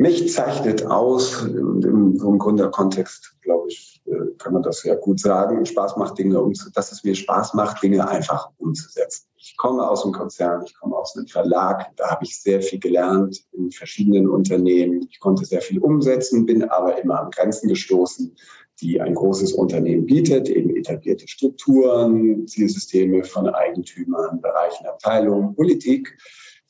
Mich 0.00 0.33
zeichnet 0.33 0.87
aus, 0.87 1.42
im, 1.42 1.83
im 1.83 2.38
Gründerkontext, 2.38 3.37
glaube 3.42 3.69
ich, 3.69 4.00
äh, 4.07 4.35
kann 4.38 4.54
man 4.54 4.62
das 4.62 4.83
ja 4.83 4.95
gut 4.95 5.21
sagen, 5.21 5.66
Spaß 5.66 5.99
macht 5.99 6.16
Dinge 6.16 6.42
dass 6.75 6.90
es 6.90 7.04
mir 7.04 7.14
Spaß 7.14 7.52
macht, 7.52 7.83
Dinge 7.83 8.09
einfach 8.09 8.49
umzusetzen. 8.57 9.26
Ich 9.37 9.59
komme 9.59 9.87
aus 9.87 10.04
dem 10.04 10.12
Konzern, 10.12 10.62
ich 10.64 10.75
komme 10.75 10.97
aus 10.97 11.14
einem 11.14 11.26
Verlag, 11.26 11.95
da 11.97 12.12
habe 12.12 12.25
ich 12.25 12.40
sehr 12.40 12.62
viel 12.62 12.78
gelernt 12.78 13.45
in 13.52 13.71
verschiedenen 13.71 14.26
Unternehmen. 14.26 15.07
Ich 15.11 15.21
konnte 15.21 15.45
sehr 15.45 15.61
viel 15.61 15.78
umsetzen, 15.80 16.47
bin 16.47 16.64
aber 16.64 16.99
immer 16.99 17.21
an 17.21 17.30
Grenzen 17.30 17.69
gestoßen, 17.69 18.35
die 18.80 19.02
ein 19.02 19.14
großes 19.14 19.52
Unternehmen 19.52 20.07
bietet, 20.07 20.49
eben 20.49 20.75
etablierte 20.75 21.28
Strukturen, 21.28 22.47
Zielsysteme 22.47 23.23
von 23.23 23.50
Eigentümern, 23.50 24.40
Bereichen, 24.40 24.87
Abteilungen, 24.87 25.54
Politik 25.54 26.16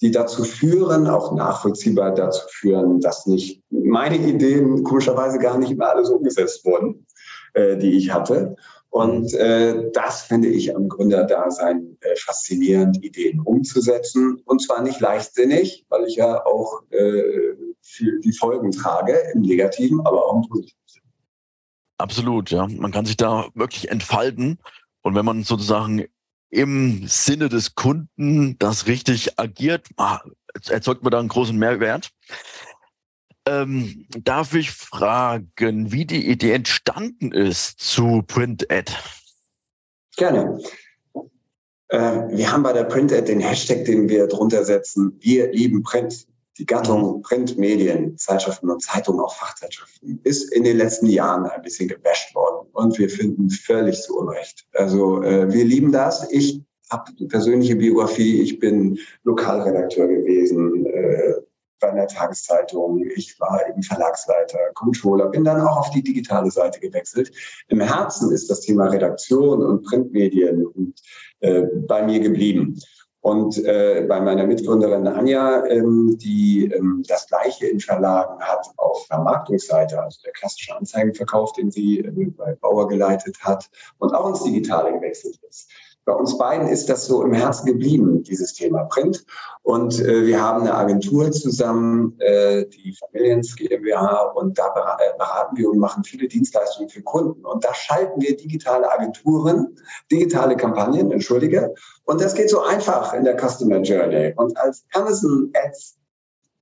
die 0.01 0.11
dazu 0.11 0.45
führen, 0.45 1.07
auch 1.07 1.35
nachvollziehbar 1.35 2.15
dazu 2.15 2.47
führen, 2.49 3.01
dass 3.01 3.27
nicht 3.27 3.63
meine 3.71 4.17
Ideen 4.17 4.83
komischerweise 4.83 5.39
gar 5.39 5.59
nicht 5.59 5.71
immer 5.71 5.91
alles 5.91 6.09
umgesetzt 6.09 6.65
wurden, 6.65 7.07
äh, 7.55 7.77
die 7.77 7.93
ich 7.93 8.13
hatte. 8.13 8.57
Und 8.89 9.33
äh, 9.35 9.91
das 9.93 10.23
finde 10.23 10.49
ich 10.49 10.75
am 10.75 10.89
Gründerdasein 10.89 11.97
äh, 12.01 12.17
faszinierend, 12.17 13.03
Ideen 13.05 13.41
umzusetzen. 13.41 14.43
Und 14.47 14.63
zwar 14.63 14.83
nicht 14.83 15.01
leichtsinnig, 15.01 15.87
weil 15.89 16.07
ich 16.07 16.17
ja 16.17 16.45
auch 16.45 16.83
äh, 16.91 17.55
die 18.01 18.33
Folgen 18.33 18.73
trage, 18.73 19.17
im 19.35 19.43
Negativen, 19.43 20.01
aber 20.01 20.27
auch 20.27 20.37
im 20.37 20.49
Positiven. 20.49 20.77
Absolut, 21.99 22.51
ja. 22.51 22.67
Man 22.67 22.91
kann 22.91 23.07
sich 23.07 23.17
da 23.17 23.49
wirklich 23.55 23.91
entfalten. 23.91 24.59
Und 25.03 25.15
wenn 25.15 25.25
man 25.25 25.45
sozusagen 25.45 26.07
im 26.51 27.07
Sinne 27.07 27.49
des 27.49 27.75
Kunden 27.75 28.59
das 28.59 28.87
richtig 28.87 29.39
agiert, 29.39 29.87
ah, 29.97 30.21
erzeugt 30.69 31.03
man 31.03 31.13
da 31.13 31.19
einen 31.19 31.29
großen 31.29 31.57
Mehrwert. 31.57 32.11
Ähm, 33.47 34.07
darf 34.11 34.55
ich 34.55 34.71
fragen, 34.71 35.93
wie 35.93 36.05
die 36.05 36.29
Idee 36.29 36.53
entstanden 36.53 37.33
ist 37.33 37.81
zu 37.81 38.23
Print 38.27 38.71
Ad? 38.71 38.93
Gerne. 40.17 40.61
Äh, 41.89 41.99
wir 41.99 42.53
haben 42.53 42.63
bei 42.63 42.73
der 42.73 42.85
Print 42.85 43.13
Ad 43.13 43.27
den 43.27 43.41
Hashtag, 43.41 43.85
den 43.85 44.09
wir 44.09 44.27
drunter 44.27 44.65
setzen, 44.65 45.17
wir 45.21 45.51
lieben 45.51 45.83
Print. 45.83 46.27
Die 46.61 46.67
Gattung. 46.67 47.23
Printmedien, 47.23 48.19
Zeitschriften 48.19 48.69
und 48.69 48.83
Zeitungen, 48.83 49.21
auch 49.21 49.35
Fachzeitschriften, 49.35 50.21
ist 50.25 50.53
in 50.53 50.63
den 50.63 50.77
letzten 50.77 51.07
Jahren 51.07 51.47
ein 51.47 51.63
bisschen 51.63 51.89
gebasht 51.89 52.35
worden. 52.35 52.69
Und 52.73 52.99
wir 52.99 53.09
finden 53.09 53.49
völlig 53.49 54.03
zu 54.03 54.19
Unrecht. 54.19 54.67
Also 54.75 55.23
äh, 55.23 55.51
wir 55.51 55.65
lieben 55.65 55.91
das. 55.91 56.31
Ich 56.31 56.61
habe 56.91 57.05
eine 57.19 57.29
persönliche 57.29 57.77
Biografie. 57.77 58.43
Ich 58.43 58.59
bin 58.59 58.99
Lokalredakteur 59.25 60.07
gewesen, 60.07 60.85
äh, 60.85 61.33
bei 61.81 61.93
einer 61.93 62.07
Tageszeitung. 62.07 63.03
Ich 63.17 63.41
war 63.41 63.67
eben 63.67 63.83
Verlagsleiter, 63.83 64.59
Controller, 64.75 65.29
bin 65.29 65.45
dann 65.45 65.63
auch 65.63 65.79
auf 65.79 65.91
die 65.91 66.03
digitale 66.03 66.51
Seite 66.51 66.79
gewechselt. 66.79 67.33
Im 67.69 67.81
Herzen 67.81 68.33
ist 68.33 68.51
das 68.51 68.61
Thema 68.61 68.89
Redaktion 68.89 69.65
und 69.65 69.85
Printmedien 69.85 70.67
und, 70.67 71.01
äh, 71.39 71.63
bei 71.89 72.05
mir 72.05 72.21
geblieben. 72.21 72.79
Und 73.23 73.63
äh, 73.65 74.07
bei 74.09 74.19
meiner 74.21 74.47
Mitgründerin 74.47 75.07
Anja, 75.07 75.67
ähm, 75.67 76.17
die 76.17 76.73
ähm, 76.73 77.03
das 77.07 77.27
Gleiche 77.27 77.67
in 77.67 77.79
Verlagen 77.79 78.41
hat 78.41 78.67
auf 78.79 79.07
Vermarktungsseite, 79.09 80.03
also 80.03 80.21
der 80.25 80.33
klassische 80.33 80.75
Anzeigenverkauf, 80.75 81.53
den 81.53 81.71
sie 81.71 81.99
äh, 81.99 82.31
bei 82.31 82.55
Bauer 82.55 82.89
geleitet 82.89 83.37
hat 83.43 83.69
und 83.99 84.15
auch 84.15 84.31
ins 84.31 84.43
Digitale 84.43 84.93
gewechselt 84.95 85.39
ist. 85.49 85.71
Bei 86.11 86.17
uns 86.17 86.37
beiden 86.37 86.67
ist 86.67 86.89
das 86.89 87.07
so 87.07 87.23
im 87.23 87.33
Herzen 87.33 87.67
geblieben, 87.67 88.25
dieses 88.25 88.53
Thema 88.53 88.83
Print. 88.87 89.25
Und 89.63 90.01
äh, 90.01 90.27
wir 90.27 90.43
haben 90.43 90.63
eine 90.63 90.75
Agentur 90.75 91.31
zusammen, 91.31 92.19
äh, 92.19 92.67
die 92.67 92.97
Familiens 92.99 93.55
GmbH, 93.55 94.33
und 94.35 94.59
da 94.59 94.75
äh, 94.99 95.17
beraten 95.17 95.57
wir 95.57 95.71
und 95.71 95.79
machen 95.79 96.03
viele 96.03 96.27
Dienstleistungen 96.27 96.89
für 96.89 97.03
Kunden. 97.03 97.45
Und 97.45 97.65
da 97.65 97.73
schalten 97.75 98.21
wir 98.21 98.37
digitale 98.37 98.91
Agenturen, 98.91 99.77
digitale 100.11 100.57
Kampagnen, 100.57 101.13
entschuldige. 101.13 101.77
Und 102.07 102.21
das 102.21 102.35
geht 102.35 102.51
so 102.51 102.61
einfach 102.61 103.15
in 103.15 103.23
der 103.23 103.37
Customer 103.39 103.79
Journey. 103.81 104.35
Und 104.35 104.59
als 104.59 104.85
Amazon 104.93 105.53
Ads 105.55 106.01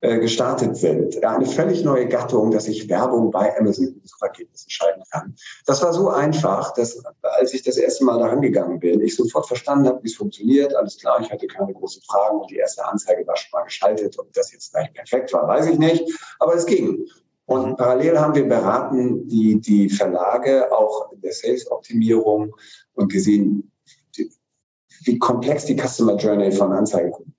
äh, 0.01 0.21
gestartet 0.21 0.77
sind. 0.77 1.25
Eine 1.25 1.45
völlig 1.45 1.83
neue 1.83 2.07
Gattung, 2.07 2.53
dass 2.53 2.69
ich 2.69 2.89
Werbung 2.89 3.33
bei 3.33 3.59
Amazon 3.59 4.01
Suchergebnissen 4.05 4.71
schalten 4.71 5.03
kann. 5.11 5.35
Das 5.67 5.83
war 5.83 5.93
so 5.93 6.09
einfach, 6.09 6.73
dass 6.75 7.03
als 7.39 7.55
ich 7.55 7.63
das 7.63 7.77
erste 7.77 8.05
Mal 8.05 8.19
daran 8.19 8.43
gegangen 8.43 8.79
bin, 8.81 9.01
ich 9.01 9.17
sofort 9.17 9.47
verstanden 9.47 9.89
habe, 9.89 10.03
wie 10.03 10.09
es 10.09 10.17
funktioniert. 10.17 10.75
Alles 10.75 10.99
klar, 10.99 11.21
ich 11.21 11.31
hatte 11.31 11.47
keine 11.47 11.73
großen 11.73 12.03
Fragen 12.03 12.41
und 12.41 12.51
die 12.51 12.57
erste 12.57 12.85
Anzeige 12.85 13.27
war 13.27 13.37
schon 13.37 13.59
mal 13.59 13.65
geschaltet. 13.65 14.19
Ob 14.19 14.33
das 14.33 14.53
jetzt 14.53 14.73
gleich 14.73 14.93
perfekt 14.93 15.33
war, 15.33 15.47
weiß 15.47 15.67
ich 15.69 15.79
nicht. 15.79 16.05
Aber 16.39 16.55
es 16.55 16.67
ging. 16.67 17.07
Und 17.47 17.71
mhm. 17.71 17.77
parallel 17.77 18.19
haben 18.19 18.35
wir 18.35 18.47
beraten 18.47 19.27
die, 19.29 19.61
die 19.61 19.89
Verlage 19.89 20.71
auch 20.71 21.13
in 21.13 21.21
der 21.21 21.33
Sales-Optimierung 21.33 22.55
und 22.95 23.11
gesehen, 23.11 23.73
wie 25.05 25.19
komplex 25.19 25.65
die 25.65 25.77
Customer 25.77 26.17
Journey 26.17 26.53
von 26.53 26.73
Anzeigen 26.73 27.35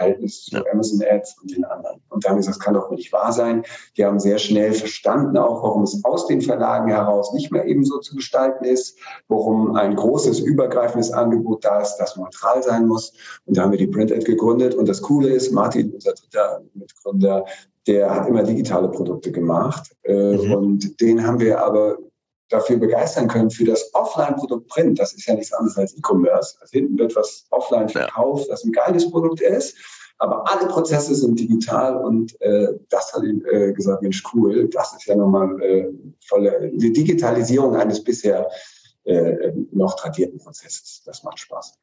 Verhältnis 0.00 0.44
zu 0.44 0.56
Amazon 0.72 1.00
Ads 1.08 1.36
und 1.42 1.54
den 1.54 1.64
anderen. 1.64 2.00
Und 2.08 2.24
da 2.24 2.30
haben 2.30 2.36
gesagt, 2.38 2.56
das 2.56 2.64
kann 2.64 2.74
doch 2.74 2.90
nicht 2.90 3.12
wahr 3.12 3.32
sein. 3.32 3.64
Die 3.96 4.04
haben 4.04 4.18
sehr 4.18 4.38
schnell 4.38 4.72
verstanden 4.72 5.36
auch, 5.36 5.62
warum 5.62 5.82
es 5.82 6.00
aus 6.04 6.26
den 6.26 6.40
Verlagen 6.40 6.88
heraus 6.88 7.32
nicht 7.34 7.52
mehr 7.52 7.66
eben 7.66 7.84
so 7.84 7.98
zu 7.98 8.16
gestalten 8.16 8.64
ist, 8.64 8.98
warum 9.28 9.76
ein 9.76 9.94
großes, 9.94 10.40
übergreifendes 10.40 11.12
Angebot 11.12 11.64
da 11.64 11.80
ist, 11.80 11.96
das 11.96 12.16
neutral 12.16 12.62
sein 12.62 12.86
muss. 12.86 13.12
Und 13.44 13.56
da 13.56 13.62
haben 13.62 13.72
wir 13.72 13.78
die 13.78 13.86
Print 13.86 14.10
Ad 14.12 14.24
gegründet. 14.24 14.74
Und 14.74 14.88
das 14.88 15.02
Coole 15.02 15.28
ist, 15.28 15.52
Martin, 15.52 15.92
unser 15.92 16.14
dritter 16.14 16.62
Mitgründer, 16.74 17.44
der 17.86 18.14
hat 18.14 18.28
immer 18.28 18.42
digitale 18.42 18.88
Produkte 18.88 19.32
gemacht. 19.32 19.94
Äh, 20.04 20.36
mhm. 20.36 20.52
Und 20.52 21.00
den 21.00 21.26
haben 21.26 21.40
wir 21.40 21.62
aber 21.62 21.98
dafür 22.50 22.76
begeistern 22.76 23.28
können 23.28 23.50
für 23.50 23.64
das 23.64 23.94
Offline-Produkt 23.94 24.68
Print. 24.68 24.98
Das 24.98 25.12
ist 25.14 25.26
ja 25.26 25.34
nichts 25.34 25.52
anderes 25.52 25.78
als 25.78 25.96
E-Commerce. 25.96 26.56
Also 26.60 26.72
hinten 26.72 26.98
wird 26.98 27.16
was 27.16 27.46
offline 27.50 27.88
verkauft, 27.88 28.48
das 28.50 28.64
ein 28.64 28.72
geiles 28.72 29.10
Produkt 29.10 29.40
ist. 29.40 29.76
Aber 30.18 30.46
alle 30.50 30.66
Prozesse 30.68 31.14
sind 31.14 31.40
digital 31.40 31.96
und 31.96 32.38
äh, 32.42 32.68
das 32.90 33.14
hat 33.14 33.22
ihm 33.22 33.42
äh, 33.50 33.72
gesagt, 33.72 34.02
Mensch, 34.02 34.22
cool, 34.34 34.68
das 34.68 34.92
ist 34.92 35.06
ja 35.06 35.16
nochmal 35.16 35.62
äh, 35.62 35.88
volle 36.26 36.70
die 36.74 36.92
Digitalisierung 36.92 37.74
eines 37.74 38.04
bisher 38.04 38.46
äh, 39.04 39.52
noch 39.72 39.96
tradierten 39.96 40.38
Prozesses. 40.38 41.02
Das 41.06 41.22
macht 41.22 41.38
Spaß. 41.38 41.78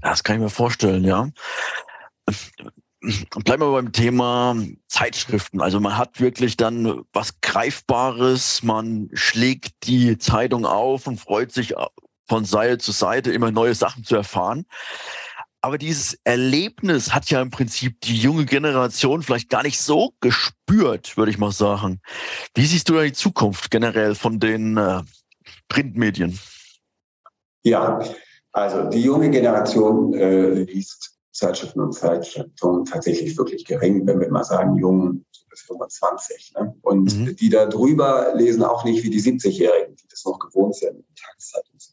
Das 0.00 0.24
kann 0.24 0.36
ich 0.36 0.42
mir 0.42 0.50
vorstellen, 0.50 1.04
ja. 1.04 1.28
Bleiben 3.44 3.62
wir 3.62 3.72
beim 3.72 3.92
Thema 3.92 4.56
Zeitschriften. 4.88 5.60
Also 5.60 5.80
man 5.80 5.98
hat 5.98 6.20
wirklich 6.20 6.56
dann 6.56 7.04
was 7.12 7.40
Greifbares, 7.40 8.62
man 8.62 9.10
schlägt 9.12 9.86
die 9.86 10.16
Zeitung 10.18 10.64
auf 10.64 11.06
und 11.06 11.20
freut 11.20 11.52
sich 11.52 11.74
von 12.26 12.44
Seite 12.44 12.78
zu 12.78 12.92
Seite 12.92 13.32
immer 13.32 13.50
neue 13.50 13.74
Sachen 13.74 14.04
zu 14.04 14.16
erfahren. 14.16 14.64
Aber 15.60 15.78
dieses 15.78 16.18
Erlebnis 16.24 17.14
hat 17.14 17.30
ja 17.30 17.40
im 17.40 17.50
Prinzip 17.50 18.00
die 18.02 18.18
junge 18.18 18.44
Generation 18.44 19.22
vielleicht 19.22 19.48
gar 19.48 19.62
nicht 19.62 19.80
so 19.80 20.12
gespürt, 20.20 21.16
würde 21.16 21.30
ich 21.30 21.38
mal 21.38 21.52
sagen. 21.52 22.00
Wie 22.54 22.66
siehst 22.66 22.88
du 22.88 22.94
da 22.94 23.02
die 23.02 23.14
Zukunft 23.14 23.70
generell 23.70 24.14
von 24.14 24.40
den 24.40 24.76
äh, 24.76 25.02
Printmedien? 25.68 26.38
Ja, 27.62 27.98
also 28.52 28.90
die 28.90 29.00
junge 29.00 29.30
Generation 29.30 30.12
äh, 30.12 30.50
liest 30.64 31.13
Zeitschriften 31.34 31.80
und 31.80 31.92
Zeitschriften 31.92 32.84
tatsächlich 32.84 33.36
wirklich 33.36 33.64
gering, 33.64 34.06
wenn 34.06 34.20
wir 34.20 34.30
mal 34.30 34.44
sagen, 34.44 34.76
jung 34.76 35.24
bis 35.50 35.62
25. 35.62 36.54
Ne? 36.56 36.74
Und 36.80 37.18
mhm. 37.18 37.36
die 37.36 37.48
da 37.48 37.66
drüber 37.66 38.32
lesen 38.34 38.62
auch 38.62 38.84
nicht 38.84 39.02
wie 39.02 39.10
die 39.10 39.20
70-Jährigen, 39.20 39.96
die 39.96 40.08
das 40.08 40.24
noch 40.24 40.38
gewohnt 40.38 40.76
sind, 40.76 41.04
Tageszeitung 41.16 41.78
zu 41.78 41.90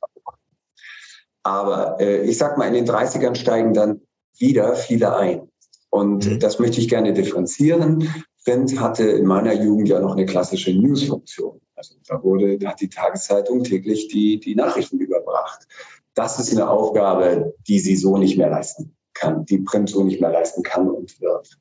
Aber 1.44 2.00
äh, 2.00 2.24
ich 2.24 2.38
sag 2.38 2.58
mal, 2.58 2.68
in 2.68 2.76
den 2.76 2.88
30ern 2.88 3.36
steigen 3.36 3.74
dann 3.74 4.02
wieder 4.38 4.76
viele 4.76 5.16
ein. 5.16 5.50
Und 5.90 6.28
mhm. 6.28 6.40
das 6.40 6.60
möchte 6.60 6.80
ich 6.80 6.88
gerne 6.88 7.14
differenzieren. 7.14 8.14
Print 8.46 8.80
hatte 8.80 9.04
in 9.04 9.26
meiner 9.26 9.54
Jugend 9.54 9.90
ja 9.90 10.00
noch 10.00 10.14
eine 10.14 10.28
klassische 10.28 10.72
News-Funktion. 10.72 11.60
Also 11.76 11.96
da 12.08 12.22
wurde, 12.22 12.60
da 12.60 12.72
hat 12.72 12.82
die 12.82 12.90
Tageszeitung 12.90 13.64
täglich 13.64 14.08
die, 14.08 14.40
die 14.40 14.54
Nachrichten 14.54 15.00
überbracht. 15.00 15.68
Das 16.14 16.40
ist 16.40 16.52
eine 16.52 16.70
Aufgabe, 16.70 17.56
die 17.68 17.80
sie 17.80 17.96
so 17.96 18.18
nicht 18.18 18.38
mehr 18.38 18.50
leisten 18.50 18.96
kann, 19.14 19.46
die 19.46 19.60
Print 19.60 19.90
so 19.90 20.04
nicht 20.04 20.22
mehr 20.22 20.32
leisten 20.32 20.64
kann 20.64 20.90
und 20.90 21.20
wird. 21.22 21.58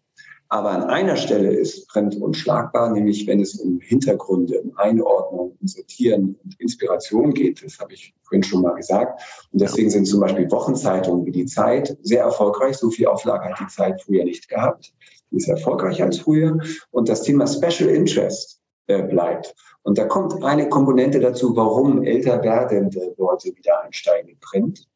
Aber 0.52 0.70
an 0.70 0.82
einer 0.82 1.14
Stelle 1.14 1.54
ist 1.54 1.86
Print 1.88 2.20
unschlagbar, 2.20 2.90
nämlich 2.90 3.24
wenn 3.28 3.40
es 3.40 3.54
um 3.60 3.78
Hintergründe, 3.78 4.60
um 4.60 4.76
Einordnung, 4.78 5.56
um 5.60 5.66
Sortieren 5.66 6.36
und 6.42 6.60
Inspiration 6.60 7.32
geht. 7.32 7.64
Das 7.64 7.78
habe 7.78 7.94
ich 7.94 8.12
vorhin 8.24 8.42
schon 8.42 8.62
mal 8.62 8.74
gesagt. 8.74 9.22
Und 9.52 9.60
deswegen 9.60 9.90
sind 9.90 10.06
zum 10.06 10.18
Beispiel 10.18 10.50
Wochenzeitungen 10.50 11.24
wie 11.24 11.30
die 11.30 11.46
Zeit 11.46 11.96
sehr 12.02 12.24
erfolgreich. 12.24 12.76
So 12.76 12.90
viel 12.90 13.06
Auflage 13.06 13.44
hat 13.44 13.60
die 13.60 13.72
Zeit 13.72 14.02
früher 14.02 14.24
nicht 14.24 14.48
gehabt. 14.48 14.92
Die 15.30 15.36
ist 15.36 15.48
erfolgreicher 15.48 16.06
als 16.06 16.18
früher. 16.18 16.58
Und 16.90 17.08
das 17.08 17.22
Thema 17.22 17.46
Special 17.46 17.88
Interest 17.88 18.60
äh, 18.88 19.04
bleibt. 19.04 19.54
Und 19.82 19.98
da 19.98 20.06
kommt 20.06 20.42
eine 20.42 20.68
Komponente 20.68 21.20
dazu, 21.20 21.54
warum 21.54 22.02
älter 22.02 22.42
werdende 22.42 23.14
Leute 23.18 23.54
wieder 23.54 23.84
einsteigen 23.84 24.30
in 24.30 24.40
Print 24.40 24.89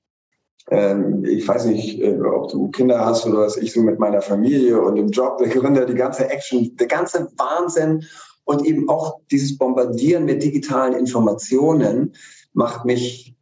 ähm, 0.70 1.24
ich 1.24 1.46
weiß 1.46 1.66
nicht, 1.66 2.00
äh, 2.00 2.20
ob 2.20 2.50
du 2.50 2.70
Kinder 2.70 3.04
hast 3.04 3.26
oder 3.26 3.40
was. 3.40 3.56
Ich 3.56 3.72
so 3.72 3.82
mit 3.82 3.98
meiner 3.98 4.22
Familie 4.22 4.80
und 4.80 4.96
im 4.96 5.08
Job, 5.08 5.38
der 5.38 5.48
Gründer, 5.48 5.84
die 5.84 5.94
ganze 5.94 6.28
Action, 6.28 6.74
der 6.76 6.86
ganze 6.86 7.28
Wahnsinn. 7.36 8.04
Und 8.44 8.64
eben 8.66 8.88
auch 8.90 9.20
dieses 9.30 9.56
Bombardieren 9.56 10.26
mit 10.26 10.42
digitalen 10.42 10.92
Informationen 10.94 12.14
macht 12.52 12.84
mich 12.84 13.34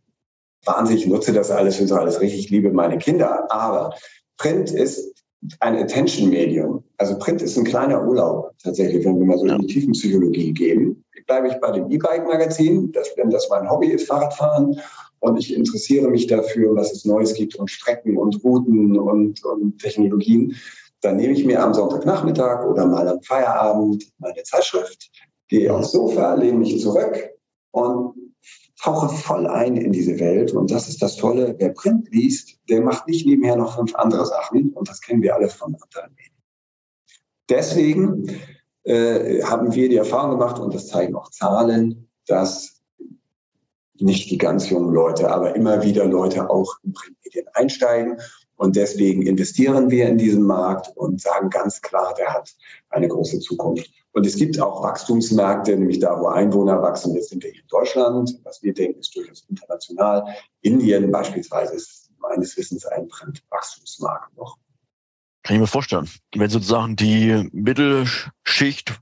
wahnsinnig, 0.64 1.04
ich 1.04 1.10
nutze 1.10 1.32
das 1.32 1.50
alles 1.50 1.80
und 1.80 1.88
so 1.88 1.96
alles 1.96 2.20
richtig, 2.20 2.38
ich 2.38 2.50
liebe 2.50 2.70
meine 2.70 2.98
Kinder, 2.98 3.50
aber 3.50 3.94
Print 4.36 4.70
ist 4.70 5.12
ein 5.58 5.76
Attention-Medium. 5.76 6.84
Also 6.98 7.18
Print 7.18 7.42
ist 7.42 7.56
ein 7.56 7.64
kleiner 7.64 8.06
Urlaub 8.06 8.52
tatsächlich, 8.62 9.04
wenn 9.04 9.18
wir 9.18 9.26
mal 9.26 9.38
so 9.38 9.46
in 9.46 9.58
die 9.58 9.66
Tiefenpsychologie 9.66 10.52
gehen. 10.52 11.04
Bleibe 11.26 11.48
ich 11.48 11.54
bei 11.54 11.72
dem 11.72 11.90
E-Bike-Magazin, 11.90 12.92
das, 12.92 13.10
wenn 13.16 13.30
das 13.30 13.48
mein 13.48 13.68
Hobby 13.68 13.88
ist, 13.88 14.06
Fahrradfahren 14.06 14.78
und 15.22 15.38
ich 15.38 15.54
interessiere 15.54 16.08
mich 16.08 16.26
dafür, 16.26 16.74
was 16.74 16.92
es 16.92 17.04
Neues 17.04 17.34
gibt 17.34 17.54
und 17.54 17.70
Strecken 17.70 18.16
und 18.16 18.42
Routen 18.42 18.98
und, 18.98 19.44
und 19.44 19.78
Technologien, 19.78 20.56
dann 21.00 21.16
nehme 21.16 21.32
ich 21.32 21.44
mir 21.44 21.62
am 21.62 21.72
Sonntagnachmittag 21.72 22.66
oder 22.66 22.86
mal 22.86 23.06
am 23.06 23.22
Feierabend 23.22 24.04
meine 24.18 24.42
Zeitschrift, 24.42 25.10
gehe 25.46 25.72
aufs 25.72 25.92
Sofa, 25.92 26.34
lehne 26.34 26.58
mich 26.58 26.80
zurück 26.80 27.30
und 27.70 28.14
tauche 28.82 29.08
voll 29.10 29.46
ein 29.46 29.76
in 29.76 29.92
diese 29.92 30.18
Welt. 30.18 30.52
Und 30.52 30.72
das 30.72 30.88
ist 30.88 31.00
das 31.00 31.14
Tolle. 31.14 31.54
Wer 31.56 31.68
Print 31.68 32.08
liest, 32.10 32.58
der 32.68 32.80
macht 32.80 33.06
nicht 33.06 33.24
nebenher 33.24 33.54
noch 33.54 33.76
fünf 33.76 33.94
andere 33.94 34.26
Sachen. 34.26 34.70
Und 34.72 34.88
das 34.88 35.00
kennen 35.00 35.22
wir 35.22 35.36
alle 35.36 35.48
von 35.48 35.76
anderen 35.76 36.14
Medien. 36.16 36.42
Deswegen 37.48 38.40
äh, 38.82 39.40
haben 39.44 39.72
wir 39.72 39.88
die 39.88 39.96
Erfahrung 39.96 40.32
gemacht, 40.32 40.58
und 40.58 40.74
das 40.74 40.88
zeigen 40.88 41.14
auch 41.14 41.30
Zahlen, 41.30 42.08
dass 42.26 42.71
nicht 44.02 44.30
die 44.30 44.38
ganz 44.38 44.68
jungen 44.70 44.92
Leute, 44.92 45.30
aber 45.30 45.54
immer 45.54 45.82
wieder 45.82 46.04
Leute 46.04 46.50
auch 46.50 46.76
in 46.82 46.92
Printmedien 46.92 47.46
einsteigen. 47.54 48.18
Und 48.56 48.76
deswegen 48.76 49.22
investieren 49.22 49.90
wir 49.90 50.08
in 50.08 50.18
diesen 50.18 50.44
Markt 50.44 50.96
und 50.96 51.20
sagen 51.20 51.50
ganz 51.50 51.80
klar, 51.80 52.14
der 52.16 52.32
hat 52.32 52.52
eine 52.90 53.08
große 53.08 53.40
Zukunft. 53.40 53.90
Und 54.12 54.26
es 54.26 54.36
gibt 54.36 54.60
auch 54.60 54.82
Wachstumsmärkte, 54.82 55.76
nämlich 55.76 55.98
da, 55.98 56.20
wo 56.20 56.26
Einwohner 56.26 56.80
wachsen. 56.82 57.14
Jetzt 57.14 57.30
sind 57.30 57.42
wir 57.42 57.50
hier 57.50 57.62
in 57.62 57.68
Deutschland. 57.68 58.38
Was 58.44 58.62
wir 58.62 58.74
denken, 58.74 59.00
ist 59.00 59.16
durchaus 59.16 59.44
international. 59.48 60.26
Indien 60.60 61.10
beispielsweise 61.10 61.74
ist 61.74 62.10
meines 62.18 62.56
Wissens 62.56 62.84
ein 62.86 63.08
Wachstumsmarkt 63.50 64.36
noch. 64.36 64.58
Kann 65.42 65.56
ich 65.56 65.60
mir 65.60 65.66
vorstellen. 65.66 66.08
Wenn 66.34 66.50
sozusagen 66.50 66.94
die 66.94 67.48
Mittelschicht 67.52 69.00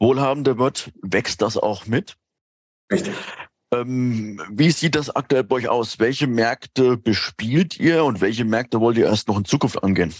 wohlhabender 0.00 0.58
wird, 0.58 0.90
wächst 1.02 1.40
das 1.40 1.56
auch 1.56 1.86
mit? 1.86 2.16
Richtig. 2.90 3.14
Ähm, 3.72 4.38
wie 4.50 4.70
sieht 4.70 4.94
das 4.94 5.14
aktuell 5.14 5.44
bei 5.44 5.56
euch 5.56 5.68
aus? 5.68 5.98
Welche 5.98 6.26
Märkte 6.26 6.98
bespielt 6.98 7.80
ihr 7.80 8.04
und 8.04 8.20
welche 8.20 8.44
Märkte 8.44 8.80
wollt 8.80 8.98
ihr 8.98 9.06
erst 9.06 9.28
noch 9.28 9.38
in 9.38 9.46
Zukunft 9.46 9.82
angehen? 9.82 10.14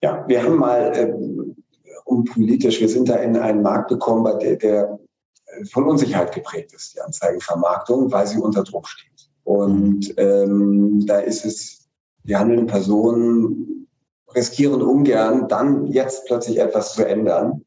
Ja, 0.00 0.24
wir 0.28 0.42
haben 0.42 0.56
mal 0.56 0.92
ähm, 0.94 1.56
um 2.04 2.24
politisch, 2.24 2.80
wir 2.80 2.88
sind 2.88 3.08
da 3.08 3.16
in 3.16 3.36
einen 3.36 3.62
Markt 3.62 3.88
gekommen, 3.88 4.22
bei 4.22 4.34
der, 4.34 4.56
der 4.56 4.98
äh, 5.46 5.64
von 5.64 5.84
Unsicherheit 5.84 6.32
geprägt 6.32 6.72
ist, 6.72 6.94
die 6.94 7.00
Anzeigenvermarktung, 7.00 8.12
weil 8.12 8.26
sie 8.28 8.38
unter 8.38 8.62
Druck 8.62 8.88
steht. 8.88 9.28
Und 9.42 10.14
ähm, 10.18 11.04
da 11.06 11.18
ist 11.18 11.44
es, 11.44 11.88
die 12.22 12.36
handelnden 12.36 12.68
Personen 12.68 13.88
riskieren 14.34 14.82
ungern, 14.82 15.48
dann 15.48 15.86
jetzt 15.86 16.26
plötzlich 16.26 16.58
etwas 16.60 16.94
zu 16.94 17.04
ändern, 17.04 17.64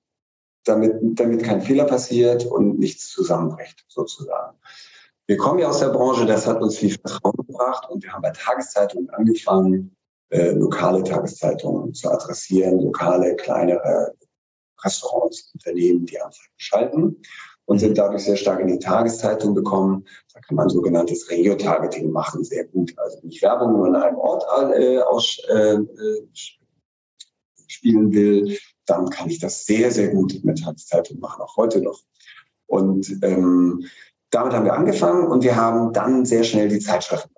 damit, 0.63 0.93
damit 1.01 1.43
kein 1.43 1.61
Fehler 1.61 1.85
passiert 1.85 2.45
und 2.45 2.79
nichts 2.79 3.09
zusammenbricht, 3.09 3.85
sozusagen. 3.87 4.57
Wir 5.27 5.37
kommen 5.37 5.59
ja 5.59 5.69
aus 5.69 5.79
der 5.79 5.89
Branche, 5.89 6.25
das 6.25 6.47
hat 6.47 6.61
uns 6.61 6.77
viel 6.77 6.91
Vertrauen 6.91 7.35
gebracht 7.45 7.89
und 7.89 8.03
wir 8.03 8.11
haben 8.11 8.23
bei 8.23 8.31
Tageszeitungen 8.31 9.09
angefangen, 9.11 9.95
äh, 10.29 10.51
lokale 10.51 11.03
Tageszeitungen 11.03 11.93
zu 11.93 12.09
adressieren, 12.09 12.79
lokale, 12.79 13.35
kleinere 13.35 14.13
Restaurants, 14.83 15.51
Unternehmen, 15.53 16.05
die 16.05 16.19
Anzeigen 16.19 16.53
schalten 16.57 17.21
und 17.65 17.79
sind 17.79 17.97
dadurch 17.97 18.23
sehr 18.23 18.35
stark 18.35 18.59
in 18.61 18.67
die 18.67 18.79
Tageszeitung 18.79 19.53
gekommen. 19.53 20.05
Da 20.33 20.39
kann 20.39 20.55
man 20.55 20.69
sogenanntes 20.69 21.29
Regio-Targeting 21.29 22.11
machen, 22.11 22.43
sehr 22.43 22.65
gut. 22.65 22.97
Also 22.97 23.19
nicht 23.21 23.43
Werbung 23.43 23.73
nur 23.73 23.87
in 23.87 23.95
einem 23.95 24.17
Ort 24.17 24.43
äh, 24.75 24.97
ausspielen 24.99 25.87
äh, 28.11 28.15
will, 28.15 28.57
dann 28.89 29.09
kann 29.09 29.29
ich 29.29 29.39
das 29.39 29.65
sehr, 29.65 29.91
sehr 29.91 30.09
gut 30.09 30.39
mit 30.43 30.63
Tageszeitung 30.63 31.19
machen, 31.19 31.41
auch 31.41 31.57
heute 31.57 31.81
noch. 31.81 32.01
Und 32.67 33.19
ähm, 33.23 33.85
damit 34.29 34.53
haben 34.53 34.65
wir 34.65 34.73
angefangen 34.73 35.27
und 35.27 35.43
wir 35.43 35.55
haben 35.55 35.91
dann 35.93 36.25
sehr 36.25 36.43
schnell 36.43 36.69
die 36.69 36.79
Zeitschriften 36.79 37.33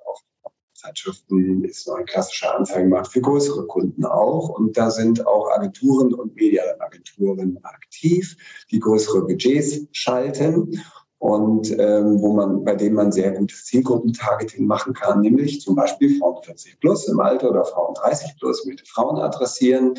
Zeitschriften 0.82 1.64
ist 1.64 1.84
so 1.84 1.94
ein 1.94 2.06
klassischer 2.06 2.56
Anzeigenmarkt 2.58 3.10
für 3.10 3.22
größere 3.22 3.68
Kunden 3.68 4.04
auch. 4.06 4.50
Und 4.50 4.78
da 4.78 4.90
sind 4.90 5.26
auch 5.28 5.50
Agenturen 5.52 6.14
und 6.14 6.36
Mediaagenturen 6.36 7.60
aktiv, 7.64 8.36
die 8.72 8.80
größere 8.80 9.22
Budgets 9.26 9.88
schalten 9.92 10.82
und 11.20 11.72
ähm, 11.78 12.20
wo 12.20 12.34
man, 12.34 12.64
bei 12.64 12.76
denen 12.76 12.96
man 12.96 13.12
sehr 13.12 13.32
gutes 13.32 13.66
Zielgruppentargeting 13.66 14.66
machen 14.66 14.94
kann, 14.94 15.22
nämlich 15.22 15.62
zum 15.62 15.76
Beispiel 15.76 16.18
Frauen 16.18 16.42
40 16.44 16.80
plus 16.80 17.08
im 17.08 17.20
Alter 17.20 17.52
oder 17.52 17.64
Frauen 17.64 17.94
30 17.94 18.38
plus 18.40 18.66
möchte 18.66 18.86
Frauen 18.86 19.20
adressieren. 19.20 19.94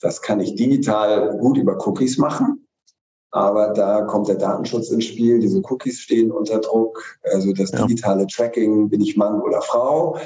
Das 0.00 0.20
kann 0.22 0.40
ich 0.40 0.54
digital 0.54 1.36
gut 1.38 1.56
über 1.56 1.76
Cookies 1.86 2.18
machen. 2.18 2.66
Aber 3.30 3.74
da 3.74 4.02
kommt 4.02 4.28
der 4.28 4.36
Datenschutz 4.36 4.90
ins 4.90 5.04
Spiel. 5.04 5.40
Diese 5.40 5.60
Cookies 5.60 6.00
stehen 6.00 6.30
unter 6.30 6.58
Druck. 6.58 7.18
Also 7.22 7.52
das 7.52 7.70
digitale 7.70 8.26
Tracking, 8.26 8.88
bin 8.88 9.00
ich 9.00 9.16
Mann 9.16 9.40
oder 9.40 9.60
Frau. 9.60 10.18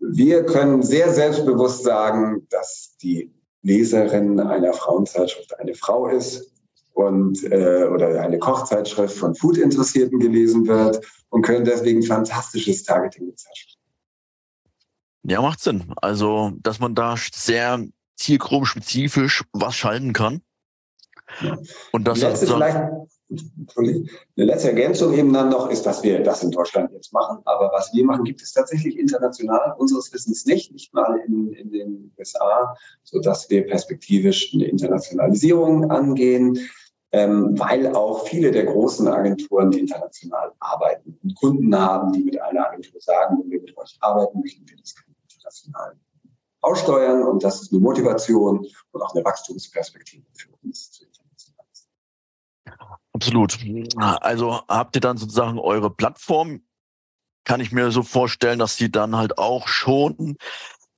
Wir 0.00 0.44
können 0.44 0.82
sehr 0.82 1.12
selbstbewusst 1.12 1.84
sagen, 1.84 2.46
dass 2.50 2.96
die 3.02 3.32
Leserin 3.62 4.40
einer 4.40 4.72
Frauenzeitschrift 4.72 5.58
eine 5.58 5.74
Frau 5.74 6.08
ist 6.08 6.52
und 6.94 7.42
äh, 7.44 7.84
oder 7.92 8.20
eine 8.20 8.38
Kochzeitschrift 8.38 9.16
von 9.16 9.34
Food-Interessierten 9.34 10.18
gelesen 10.18 10.66
wird 10.66 11.00
und 11.30 11.42
können 11.42 11.64
deswegen 11.64 12.02
fantastisches 12.02 12.84
Targeting 12.84 13.26
bezeichnen. 13.26 13.74
Ja, 15.24 15.42
macht 15.42 15.60
Sinn. 15.60 15.92
Also, 15.96 16.52
dass 16.60 16.80
man 16.80 16.94
da 16.94 17.14
sehr 17.32 17.84
zielgruppenspezifisch 18.18 19.44
was 19.52 19.74
schalten 19.74 20.12
kann. 20.12 20.42
Und 21.92 22.08
das 22.08 22.20
letzte 22.20 22.46
vielleicht, 22.46 22.76
eine 23.76 24.08
letzte 24.36 24.68
Ergänzung 24.68 25.12
eben 25.12 25.32
dann 25.32 25.50
noch 25.50 25.70
ist, 25.70 25.84
dass 25.84 26.02
wir 26.02 26.22
das 26.22 26.42
in 26.42 26.50
Deutschland 26.50 26.90
jetzt 26.92 27.12
machen. 27.12 27.38
Aber 27.44 27.70
was 27.72 27.92
wir 27.92 28.04
machen, 28.04 28.24
gibt 28.24 28.40
es 28.40 28.52
tatsächlich 28.52 28.98
international 28.98 29.74
unseres 29.76 30.12
Wissens 30.12 30.46
nicht, 30.46 30.72
nicht 30.72 30.94
mal 30.94 31.20
in, 31.26 31.52
in 31.52 31.70
den 31.70 32.12
USA, 32.18 32.74
sodass 33.04 33.48
wir 33.50 33.66
perspektivisch 33.66 34.52
eine 34.54 34.64
Internationalisierung 34.64 35.90
angehen. 35.90 36.58
Ähm, 37.10 37.58
weil 37.58 37.94
auch 37.94 38.26
viele 38.26 38.50
der 38.50 38.66
großen 38.66 39.08
Agenturen 39.08 39.72
international 39.72 40.52
arbeiten 40.60 41.18
und 41.22 41.34
Kunden 41.36 41.74
haben, 41.74 42.12
die 42.12 42.22
mit 42.22 42.38
einer 42.38 42.68
Agentur 42.68 43.00
sagen, 43.00 43.38
wenn 43.40 43.50
wir 43.50 43.62
mit 43.62 43.74
euch 43.78 43.96
arbeiten, 44.00 44.40
möchten 44.40 44.68
wir 44.68 44.76
das 44.76 44.94
international 45.22 45.96
aussteuern 46.60 47.22
und 47.22 47.44
das 47.44 47.62
ist 47.62 47.72
eine 47.72 47.80
Motivation 47.80 48.66
und 48.92 49.02
auch 49.02 49.14
eine 49.14 49.24
Wachstumsperspektive 49.24 50.24
für 50.34 50.50
uns 50.62 50.90
zu 50.90 51.04
Absolut. 53.18 53.58
Also 53.96 54.60
habt 54.68 54.94
ihr 54.96 55.00
dann 55.00 55.16
sozusagen 55.16 55.58
eure 55.58 55.90
Plattform? 55.90 56.60
Kann 57.42 57.60
ich 57.60 57.72
mir 57.72 57.90
so 57.90 58.04
vorstellen, 58.04 58.60
dass 58.60 58.76
die 58.76 58.92
dann 58.92 59.16
halt 59.16 59.38
auch 59.38 59.66
schon, 59.66 60.36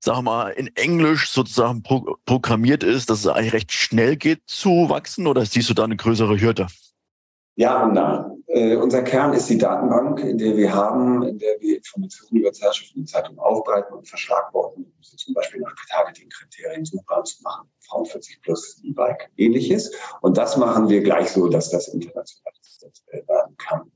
sag 0.00 0.20
mal, 0.20 0.50
in 0.50 0.66
Englisch 0.76 1.30
sozusagen 1.30 1.82
pro 1.82 2.18
programmiert 2.26 2.82
ist, 2.82 3.08
dass 3.08 3.20
es 3.20 3.26
eigentlich 3.26 3.54
recht 3.54 3.72
schnell 3.72 4.16
geht 4.16 4.42
zu 4.46 4.90
wachsen 4.90 5.26
oder 5.26 5.46
siehst 5.46 5.70
du 5.70 5.74
da 5.74 5.84
eine 5.84 5.96
größere 5.96 6.38
Hürde? 6.38 6.66
Ja 7.56 7.84
und 7.84 7.94
nein. 7.94 8.39
Äh, 8.52 8.74
unser 8.74 9.02
Kern 9.02 9.32
ist 9.32 9.48
die 9.48 9.58
Datenbank, 9.58 10.24
in 10.24 10.36
der 10.36 10.56
wir 10.56 10.74
haben, 10.74 11.22
in 11.22 11.38
der 11.38 11.60
wir 11.60 11.76
Informationen 11.76 12.40
über 12.40 12.52
Zeitschriften 12.52 13.00
und 13.00 13.08
Zeitungen 13.08 13.38
aufbereiten 13.38 13.94
und 13.94 14.08
verschlagworten, 14.08 14.84
um 14.84 15.02
sie 15.02 15.16
zum 15.16 15.34
Beispiel 15.34 15.60
nach 15.60 15.72
Targeting-Kriterien 15.88 16.84
suchbar 16.84 17.22
zu 17.22 17.40
machen. 17.44 17.68
Frauen 17.78 18.06
40 18.06 18.42
plus 18.42 18.80
E-Bike, 18.82 19.30
ähnliches. 19.36 19.92
Und 20.20 20.36
das 20.36 20.56
machen 20.56 20.88
wir 20.88 21.00
gleich 21.00 21.30
so, 21.30 21.46
dass 21.46 21.70
das 21.70 21.88
internationalisiert 21.88 23.02
werden 23.28 23.56
kann. 23.56 23.92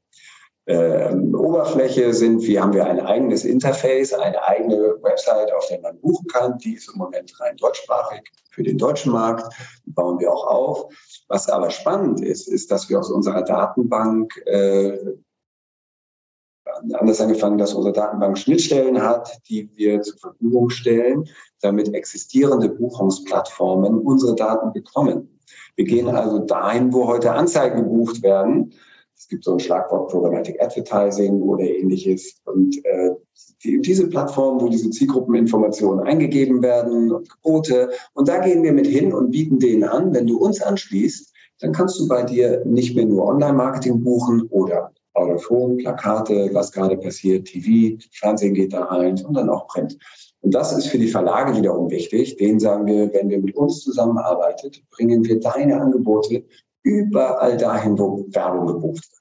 Ähm, 0.66 1.34
Oberfläche 1.34 2.14
sind, 2.14 2.42
wie 2.42 2.58
haben 2.58 2.72
wir 2.72 2.86
ein 2.86 3.00
eigenes 3.00 3.44
Interface, 3.44 4.14
eine 4.14 4.42
eigene 4.44 4.96
Website, 5.02 5.52
auf 5.52 5.66
der 5.68 5.80
man 5.80 6.00
buchen 6.00 6.26
kann. 6.26 6.56
Die 6.58 6.74
ist 6.74 6.90
im 6.90 6.98
Moment 6.98 7.38
rein 7.38 7.56
deutschsprachig 7.56 8.22
für 8.50 8.62
den 8.62 8.78
deutschen 8.78 9.12
Markt. 9.12 9.52
Die 9.84 9.90
bauen 9.90 10.18
wir 10.20 10.32
auch 10.32 10.46
auf. 10.46 10.94
Was 11.28 11.50
aber 11.50 11.70
spannend 11.70 12.22
ist, 12.22 12.48
ist, 12.48 12.70
dass 12.70 12.88
wir 12.88 12.98
aus 12.98 13.10
unserer 13.10 13.42
Datenbank 13.42 14.34
äh, 14.46 14.98
anders 16.94 17.20
angefangen, 17.20 17.58
dass 17.58 17.74
unsere 17.74 17.92
Datenbank 17.92 18.38
Schnittstellen 18.38 19.02
hat, 19.02 19.38
die 19.48 19.70
wir 19.76 20.00
zur 20.00 20.18
Verfügung 20.18 20.70
stellen, 20.70 21.28
damit 21.60 21.92
existierende 21.94 22.68
Buchungsplattformen 22.68 23.98
unsere 23.98 24.34
Daten 24.34 24.72
bekommen. 24.72 25.40
Wir 25.76 25.84
gehen 25.84 26.08
also 26.08 26.38
dahin, 26.38 26.92
wo 26.92 27.06
heute 27.06 27.32
Anzeigen 27.32 27.82
gebucht 27.82 28.22
werden. 28.22 28.72
Es 29.24 29.28
gibt 29.28 29.44
so 29.44 29.52
ein 29.52 29.58
Schlagwort 29.58 30.10
Programmatic 30.10 30.62
Advertising 30.62 31.40
oder 31.40 31.64
ähnliches. 31.64 32.42
Und 32.44 32.76
äh, 32.84 33.12
die, 33.64 33.80
diese 33.80 34.06
Plattform, 34.06 34.60
wo 34.60 34.68
diese 34.68 34.90
Zielgruppeninformationen 34.90 36.04
eingegeben 36.04 36.62
werden 36.62 37.10
und 37.10 37.30
Gebote. 37.30 37.88
Und 38.12 38.28
da 38.28 38.36
gehen 38.36 38.62
wir 38.62 38.74
mit 38.74 38.86
hin 38.86 39.14
und 39.14 39.30
bieten 39.30 39.58
denen 39.58 39.84
an, 39.84 40.12
wenn 40.12 40.26
du 40.26 40.36
uns 40.36 40.60
anschließt, 40.60 41.32
dann 41.60 41.72
kannst 41.72 41.98
du 41.98 42.06
bei 42.06 42.22
dir 42.22 42.66
nicht 42.66 42.94
mehr 42.94 43.06
nur 43.06 43.24
Online-Marketing 43.24 44.04
buchen 44.04 44.42
oder 44.50 44.92
Autophon, 45.14 45.78
Plakate, 45.78 46.50
was 46.52 46.70
gerade 46.70 46.98
passiert, 46.98 47.46
TV, 47.46 47.96
Fernsehen 48.12 48.52
geht 48.52 48.74
da 48.74 48.84
rein, 48.84 49.16
sondern 49.16 49.48
auch 49.48 49.68
Print. 49.68 49.96
Und 50.42 50.54
das 50.54 50.76
ist 50.76 50.88
für 50.88 50.98
die 50.98 51.08
Verlage 51.08 51.56
wiederum 51.56 51.90
wichtig. 51.90 52.36
Denen 52.36 52.60
sagen 52.60 52.84
wir, 52.86 53.10
wenn 53.14 53.30
wir 53.30 53.38
mit 53.38 53.56
uns 53.56 53.80
zusammenarbeitet, 53.80 54.82
bringen 54.90 55.24
wir 55.24 55.40
deine 55.40 55.80
Angebote 55.80 56.44
überall 56.82 57.56
dahin, 57.56 57.98
wo 57.98 58.26
Werbung 58.28 58.66
gebucht 58.66 59.08
wird. 59.10 59.13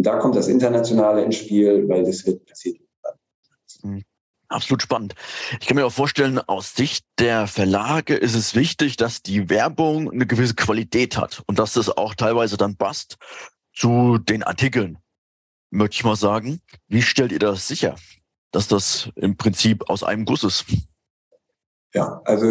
Und 0.00 0.04
da 0.04 0.16
kommt 0.16 0.34
das 0.34 0.48
Internationale 0.48 1.22
ins 1.22 1.36
Spiel, 1.36 1.86
weil 1.86 2.04
das 2.04 2.24
wird 2.24 2.46
passiert. 2.46 2.80
Mhm. 3.82 4.02
Absolut 4.48 4.80
spannend. 4.80 5.14
Ich 5.60 5.66
kann 5.66 5.76
mir 5.76 5.84
auch 5.84 5.92
vorstellen, 5.92 6.38
aus 6.38 6.74
Sicht 6.74 7.04
der 7.18 7.46
Verlage 7.46 8.14
ist 8.14 8.34
es 8.34 8.54
wichtig, 8.54 8.96
dass 8.96 9.22
die 9.22 9.50
Werbung 9.50 10.10
eine 10.10 10.26
gewisse 10.26 10.54
Qualität 10.54 11.18
hat 11.18 11.42
und 11.46 11.58
dass 11.58 11.74
das 11.74 11.94
auch 11.94 12.14
teilweise 12.14 12.56
dann 12.56 12.76
passt 12.76 13.18
zu 13.74 14.16
den 14.16 14.42
Artikeln 14.42 14.96
möchte 15.70 15.96
ich 15.96 16.04
mal 16.04 16.16
sagen. 16.16 16.62
Wie 16.88 17.02
stellt 17.02 17.30
ihr 17.30 17.38
das 17.38 17.68
sicher, 17.68 17.94
dass 18.52 18.68
das 18.68 19.10
im 19.16 19.36
Prinzip 19.36 19.88
aus 19.90 20.02
einem 20.02 20.24
Guss 20.24 20.44
ist? 20.44 20.64
Ja, 21.94 22.22
also 22.24 22.46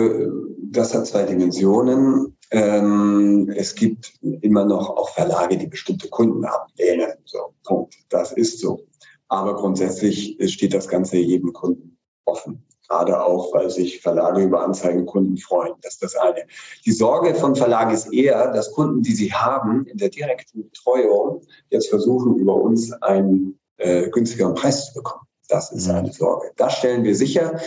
das 0.72 0.94
hat 0.94 1.08
zwei 1.08 1.24
Dimensionen. 1.24 2.38
Ähm, 2.52 3.52
es 3.56 3.76
gibt 3.76 4.14
immer 4.22 4.66
noch 4.66 4.90
auch 4.90 5.10
Verlage, 5.10 5.58
die 5.58 5.68
bestimmte 5.68 6.10
Kunden 6.10 6.46
ablehnen. 6.46 7.12
So, 7.26 7.54
Punkt. 7.64 7.96
Das 8.10 8.32
ist 8.32 8.60
so. 8.60 8.86
Aber 9.28 9.56
grundsätzlich 9.56 10.38
steht 10.52 10.74
das 10.74 10.88
Ganze 10.88 11.18
jedem 11.18 11.54
Kunden 11.54 11.98
offen. 12.26 12.66
Gerade 12.88 13.24
auch, 13.24 13.54
weil 13.54 13.70
sich 13.70 14.02
Verlage 14.02 14.42
über 14.42 14.64
Anzeigenkunden 14.64 15.38
freuen. 15.38 15.74
Das 15.82 15.94
ist 15.94 16.04
das 16.04 16.16
eine. 16.16 16.48
Die 16.86 16.92
Sorge 16.92 17.36
von 17.36 17.56
Verlagen 17.56 17.94
ist 17.94 18.12
eher, 18.12 18.52
dass 18.52 18.72
Kunden, 18.72 19.04
die 19.04 19.14
sie 19.14 19.32
haben, 19.32 19.86
in 19.86 19.98
der 19.98 20.10
direkten 20.10 20.64
Betreuung 20.64 21.44
jetzt 21.70 21.90
versuchen, 21.90 22.38
über 22.38 22.56
uns 22.56 22.92
einen 23.04 23.60
äh, 23.78 24.10
günstigeren 24.10 24.56
Preis 24.56 24.88
zu 24.88 24.96
bekommen. 24.96 25.26
Das 25.50 25.72
ist 25.72 25.88
mhm. 25.88 25.96
eine 25.96 26.12
Sorge. 26.12 26.52
Das 26.58 26.78
stellen 26.78 27.04
wir 27.04 27.16
sicher, 27.16 27.60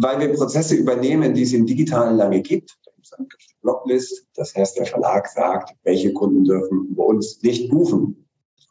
weil 0.00 0.20
wir 0.20 0.32
Prozesse 0.32 0.74
übernehmen, 0.74 1.34
die 1.34 1.42
es 1.42 1.52
im 1.52 1.66
Digitalen 1.66 2.16
lange 2.16 2.40
gibt. 2.40 2.76
Da 3.10 3.16
gibt 3.16 3.48
Blocklist. 3.62 4.26
Das 4.34 4.54
heißt, 4.54 4.78
der 4.78 4.86
Verlag 4.86 5.28
sagt, 5.28 5.74
welche 5.82 6.12
Kunden 6.12 6.44
dürfen 6.44 6.88
über 6.90 7.06
uns 7.06 7.42
nicht 7.42 7.70
buchen. 7.70 8.28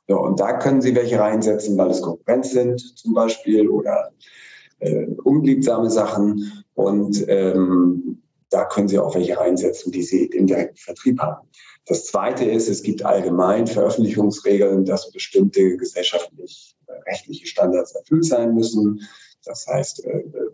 So, 0.07 0.19
und 0.19 0.39
da 0.39 0.57
können 0.57 0.81
Sie 0.81 0.95
welche 0.95 1.19
reinsetzen, 1.19 1.77
weil 1.77 1.89
es 1.89 2.01
Konkurrenz 2.01 2.51
sind 2.51 2.79
zum 2.97 3.13
Beispiel 3.13 3.67
oder 3.67 4.11
äh, 4.79 5.05
unliebsame 5.23 5.89
Sachen. 5.89 6.63
Und 6.75 7.25
ähm, 7.27 8.21
da 8.49 8.65
können 8.65 8.87
Sie 8.87 8.99
auch 8.99 9.15
welche 9.15 9.37
reinsetzen, 9.37 9.91
die 9.91 10.03
Sie 10.03 10.25
im 10.27 10.47
direkten 10.47 10.77
Vertrieb 10.77 11.19
haben. 11.19 11.47
Das 11.85 12.05
Zweite 12.05 12.45
ist, 12.45 12.69
es 12.69 12.83
gibt 12.83 13.03
allgemein 13.03 13.67
Veröffentlichungsregeln, 13.67 14.85
dass 14.85 15.11
bestimmte 15.11 15.77
gesellschaftlich 15.77 16.75
rechtliche 17.07 17.47
Standards 17.47 17.93
erfüllt 17.93 18.25
sein 18.25 18.53
müssen. 18.53 19.01
Das 19.43 19.67
heißt, 19.67 20.05
äh, 20.05 20.19
äh, 20.19 20.51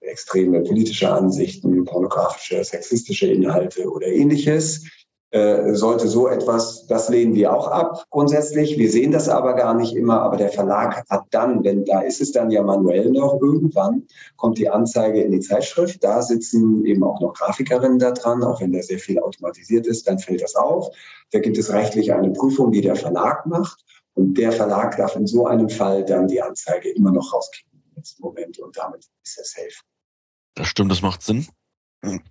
extreme 0.00 0.60
politische 0.62 1.10
Ansichten, 1.12 1.84
pornografische, 1.84 2.62
sexistische 2.64 3.26
Inhalte 3.26 3.88
oder 3.90 4.06
ähnliches 4.06 4.84
äh, 5.32 5.74
sollte 5.74 6.08
so 6.08 6.26
etwas, 6.26 6.88
das 6.88 7.08
lehnen 7.08 7.36
wir 7.36 7.54
auch 7.54 7.68
ab 7.68 8.04
grundsätzlich. 8.10 8.76
Wir 8.78 8.90
sehen 8.90 9.12
das 9.12 9.28
aber 9.28 9.54
gar 9.54 9.74
nicht 9.74 9.94
immer, 9.94 10.22
aber 10.22 10.36
der 10.36 10.48
Verlag 10.48 11.04
hat 11.08 11.22
dann, 11.30 11.62
wenn 11.62 11.84
da 11.84 12.00
ist 12.00 12.20
es 12.20 12.32
dann 12.32 12.50
ja 12.50 12.64
manuell 12.64 13.12
noch, 13.12 13.40
irgendwann 13.40 14.08
kommt 14.36 14.58
die 14.58 14.68
Anzeige 14.68 15.22
in 15.22 15.30
die 15.30 15.38
Zeitschrift, 15.38 16.02
da 16.02 16.20
sitzen 16.20 16.84
eben 16.84 17.04
auch 17.04 17.20
noch 17.20 17.34
Grafikerinnen 17.34 18.00
da 18.00 18.10
dran, 18.10 18.42
auch 18.42 18.60
wenn 18.60 18.72
da 18.72 18.82
sehr 18.82 18.98
viel 18.98 19.20
automatisiert 19.20 19.86
ist, 19.86 20.08
dann 20.08 20.18
fällt 20.18 20.42
das 20.42 20.56
auf. 20.56 20.88
Da 21.30 21.38
gibt 21.38 21.58
es 21.58 21.72
rechtlich 21.72 22.12
eine 22.12 22.32
Prüfung, 22.32 22.72
die 22.72 22.80
der 22.80 22.96
Verlag 22.96 23.46
macht 23.46 23.84
und 24.14 24.36
der 24.36 24.50
Verlag 24.50 24.96
darf 24.96 25.14
in 25.14 25.28
so 25.28 25.46
einem 25.46 25.68
Fall 25.68 26.04
dann 26.04 26.26
die 26.26 26.42
Anzeige 26.42 26.90
immer 26.90 27.12
noch 27.12 27.32
rauskriegen 27.32 27.69
Moment 28.18 28.58
und 28.58 28.76
damit 28.76 29.06
ist 29.24 29.38
er 29.38 29.44
safe. 29.44 29.82
Das 30.54 30.68
stimmt, 30.68 30.90
das 30.90 31.02
macht 31.02 31.22
Sinn. 31.22 31.46
Hm. 32.04 32.22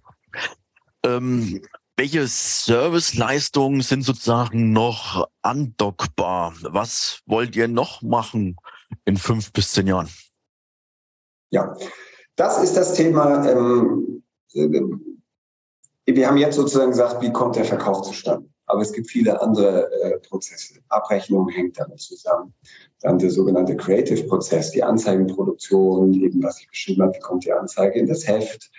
Ähm, 1.04 1.62
welche 1.98 2.28
Serviceleistungen 2.28 3.82
sind 3.82 4.04
sozusagen 4.04 4.72
noch 4.72 5.28
andockbar? 5.42 6.54
Was 6.62 7.22
wollt 7.26 7.56
ihr 7.56 7.68
noch 7.68 8.02
machen 8.02 8.56
in 9.06 9.18
fünf 9.18 9.52
bis 9.52 9.72
zehn 9.74 9.88
Jahren? 9.88 10.10
Ja, 11.52 11.76
das 12.36 12.64
ist 12.64 12.76
das 12.76 12.94
Thema. 12.94 13.46
Ähm, 13.50 14.24
wir 16.06 16.28
haben 16.28 16.38
jetzt 16.38 16.56
sozusagen 16.56 16.92
gesagt, 16.92 17.22
wie 17.22 17.32
kommt 17.32 17.56
der 17.56 17.66
Verkauf 17.66 18.02
zustande? 18.04 18.49
Aber 18.70 18.82
es 18.82 18.94
gibt 18.94 19.10
viele 19.10 19.42
andere 19.42 19.92
äh, 20.02 20.20
Prozesse. 20.20 20.76
Abrechnung 20.90 21.50
hängt 21.50 21.80
damit 21.80 22.00
zusammen. 22.00 22.54
Dann 23.02 23.18
der 23.18 23.32
sogenannte 23.32 23.76
Creative-Prozess, 23.76 24.72
die 24.72 24.84
Anzeigenproduktion, 24.84 26.14
eben 26.14 26.42
was 26.44 26.62
ich 26.62 26.70
beschrieben 26.70 27.02
habe, 27.02 27.16
wie 27.16 27.20
kommt 27.20 27.46
die 27.46 27.52
Anzeige 27.52 28.00
in 28.00 28.08
das 28.08 28.28
Heft. 28.28 28.72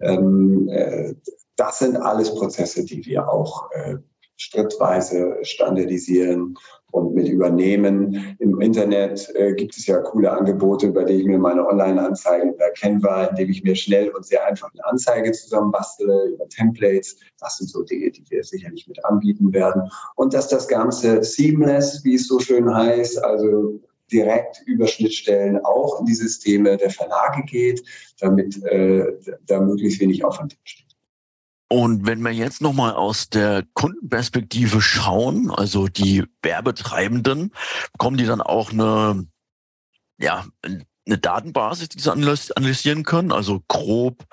Ähm, 0.00 0.68
äh, 0.68 1.14
das 1.56 1.78
sind 1.80 1.96
alles 1.96 2.34
Prozesse, 2.34 2.84
die 2.84 3.04
wir 3.06 3.28
auch 3.28 3.70
äh, 3.72 3.96
schrittweise 4.38 5.36
standardisieren 5.42 6.56
und 6.92 7.14
mit 7.14 7.28
übernehmen. 7.28 8.36
Im 8.38 8.60
Internet 8.60 9.30
äh, 9.34 9.52
gibt 9.52 9.76
es 9.76 9.86
ja 9.86 9.98
coole 9.98 10.30
Angebote, 10.30 10.86
über 10.86 11.04
die 11.04 11.14
ich 11.14 11.26
mir 11.26 11.38
meine 11.38 11.66
Online-Anzeigen 11.66 12.54
Canva, 12.78 13.26
indem 13.26 13.50
ich 13.50 13.62
mir 13.62 13.74
schnell 13.74 14.08
und 14.10 14.24
sehr 14.24 14.46
einfach 14.46 14.70
eine 14.72 14.86
Anzeige 14.86 15.32
zusammenbastele 15.32 16.30
über 16.32 16.48
Templates. 16.48 17.16
Das 17.40 17.58
sind 17.58 17.68
so 17.68 17.82
Dinge, 17.82 18.10
die 18.10 18.24
wir 18.30 18.42
sicherlich 18.42 18.86
mit 18.88 19.04
anbieten 19.04 19.52
werden. 19.52 19.82
Und 20.14 20.32
dass 20.32 20.48
das 20.48 20.68
Ganze 20.68 21.22
seamless, 21.22 22.02
wie 22.04 22.14
es 22.14 22.28
so 22.28 22.38
schön 22.38 22.72
heißt, 22.72 23.22
also 23.22 23.80
direkt 24.10 24.62
über 24.66 24.86
Schnittstellen 24.86 25.62
auch 25.64 26.00
in 26.00 26.06
die 26.06 26.14
Systeme 26.14 26.76
der 26.76 26.90
Verlage 26.90 27.42
geht, 27.42 27.82
damit 28.20 28.62
äh, 28.64 29.04
da 29.46 29.60
möglichst 29.60 30.00
wenig 30.00 30.24
Aufwand 30.24 30.56
entsteht. 30.58 30.87
Und 31.68 32.06
wenn 32.06 32.22
wir 32.22 32.32
jetzt 32.32 32.62
nochmal 32.62 32.94
aus 32.94 33.28
der 33.28 33.64
Kundenperspektive 33.74 34.80
schauen, 34.80 35.50
also 35.50 35.86
die 35.86 36.24
Werbetreibenden, 36.42 37.52
bekommen 37.92 38.16
die 38.16 38.24
dann 38.24 38.40
auch 38.40 38.72
eine, 38.72 39.26
ja, 40.18 40.46
eine 40.62 41.18
Datenbasis, 41.18 41.90
die 41.90 42.00
sie 42.00 42.10
analysieren 42.10 43.04
können? 43.04 43.32
Also 43.32 43.62
grob, 43.68 44.24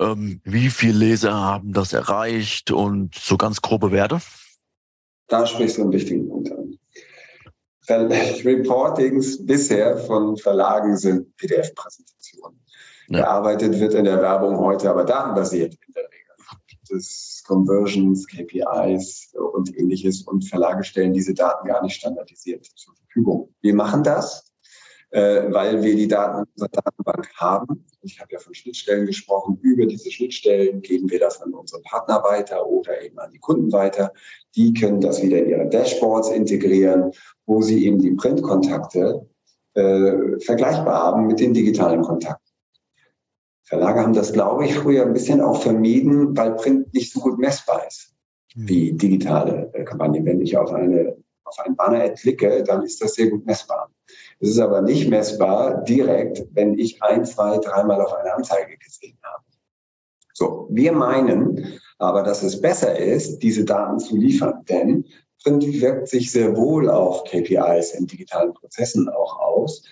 ähm, 0.00 0.40
wie 0.44 0.70
viele 0.70 0.98
Leser 0.98 1.34
haben 1.34 1.72
das 1.72 1.92
erreicht 1.92 2.70
und 2.70 3.16
so 3.16 3.36
ganz 3.36 3.62
grobe 3.62 3.90
Werte? 3.90 4.20
Da 5.28 5.44
sprichst 5.44 5.78
du 5.78 5.82
einen 5.82 5.92
wichtigen 5.92 6.28
Punkt 6.28 6.52
an. 6.52 6.78
Reportings 7.88 9.44
bisher 9.44 9.96
von 9.96 10.36
Verlagen 10.36 10.96
sind 10.96 11.36
PDF-Präsentationen. 11.36 12.60
Ja. 13.08 13.20
Gearbeitet 13.20 13.78
wird 13.78 13.94
in 13.94 14.04
der 14.04 14.20
Werbung 14.20 14.58
heute 14.58 14.90
aber 14.90 15.04
datenbasiert 15.04 15.74
in 15.86 15.92
der 15.94 16.05
Des 16.90 17.42
Conversions, 17.46 18.26
KPIs 18.26 19.34
und 19.54 19.76
ähnliches 19.76 20.22
und 20.22 20.48
Verlage 20.48 20.84
stellen 20.84 21.12
diese 21.12 21.34
Daten 21.34 21.66
gar 21.66 21.82
nicht 21.82 21.96
standardisiert 21.96 22.64
zur 22.64 22.94
Verfügung. 22.94 23.54
Wir 23.60 23.74
machen 23.74 24.02
das, 24.02 24.52
äh, 25.10 25.52
weil 25.52 25.82
wir 25.82 25.96
die 25.96 26.08
Daten 26.08 26.38
in 26.38 26.44
unserer 26.54 26.68
Datenbank 26.68 27.30
haben. 27.36 27.86
Ich 28.02 28.20
habe 28.20 28.32
ja 28.32 28.38
von 28.38 28.54
Schnittstellen 28.54 29.06
gesprochen. 29.06 29.58
Über 29.62 29.86
diese 29.86 30.10
Schnittstellen 30.10 30.80
geben 30.82 31.10
wir 31.10 31.18
das 31.18 31.40
an 31.40 31.54
unsere 31.54 31.82
Partner 31.82 32.22
weiter 32.22 32.66
oder 32.66 33.02
eben 33.02 33.18
an 33.18 33.32
die 33.32 33.38
Kunden 33.38 33.72
weiter. 33.72 34.12
Die 34.54 34.72
können 34.72 35.00
das 35.00 35.22
wieder 35.22 35.38
in 35.38 35.48
ihre 35.48 35.68
Dashboards 35.68 36.30
integrieren, 36.30 37.12
wo 37.46 37.62
sie 37.62 37.86
eben 37.86 37.98
die 37.98 38.12
Printkontakte 38.12 39.28
äh, 39.74 40.38
vergleichbar 40.40 41.02
haben 41.02 41.26
mit 41.26 41.40
den 41.40 41.54
digitalen 41.54 42.02
Kontakten. 42.02 42.45
Verlage 43.66 44.00
haben 44.00 44.12
das, 44.12 44.32
glaube 44.32 44.64
ich, 44.64 44.74
früher 44.74 45.04
ein 45.04 45.12
bisschen 45.12 45.40
auch 45.40 45.60
vermieden, 45.60 46.36
weil 46.36 46.54
Print 46.54 46.94
nicht 46.94 47.12
so 47.12 47.20
gut 47.20 47.38
messbar 47.38 47.86
ist 47.86 48.14
hm. 48.54 48.68
wie 48.68 48.92
digitale 48.92 49.70
äh, 49.74 49.84
Kampagnen. 49.84 50.24
Wenn 50.24 50.40
ich 50.40 50.56
auf 50.56 50.72
eine 50.72 51.16
auf 51.46 51.58
ein 51.60 51.76
Banner 51.76 52.08
klicke, 52.10 52.64
dann 52.64 52.82
ist 52.82 53.00
das 53.00 53.14
sehr 53.14 53.30
gut 53.30 53.46
messbar. 53.46 53.90
Es 54.40 54.50
ist 54.50 54.58
aber 54.58 54.82
nicht 54.82 55.08
messbar 55.08 55.82
direkt, 55.84 56.44
wenn 56.52 56.78
ich 56.78 57.02
ein, 57.02 57.24
zwei, 57.24 57.58
dreimal 57.58 58.00
auf 58.00 58.12
eine 58.14 58.34
Anzeige 58.34 58.76
gesehen 58.76 59.18
habe. 59.22 59.44
So, 60.32 60.68
wir 60.70 60.92
meinen 60.92 61.80
aber, 61.98 62.22
dass 62.22 62.42
es 62.42 62.60
besser 62.60 62.98
ist, 62.98 63.38
diese 63.38 63.64
Daten 63.64 63.98
zu 63.98 64.16
liefern, 64.16 64.64
denn 64.68 65.06
Print 65.42 65.64
wirkt 65.80 66.08
sich 66.08 66.30
sehr 66.30 66.56
wohl 66.56 66.90
auf 66.90 67.24
KPIs 67.24 67.92
in 67.92 68.06
digitalen 68.06 68.52
Prozessen 68.52 69.08
auch 69.08 69.38
aus 69.38 69.84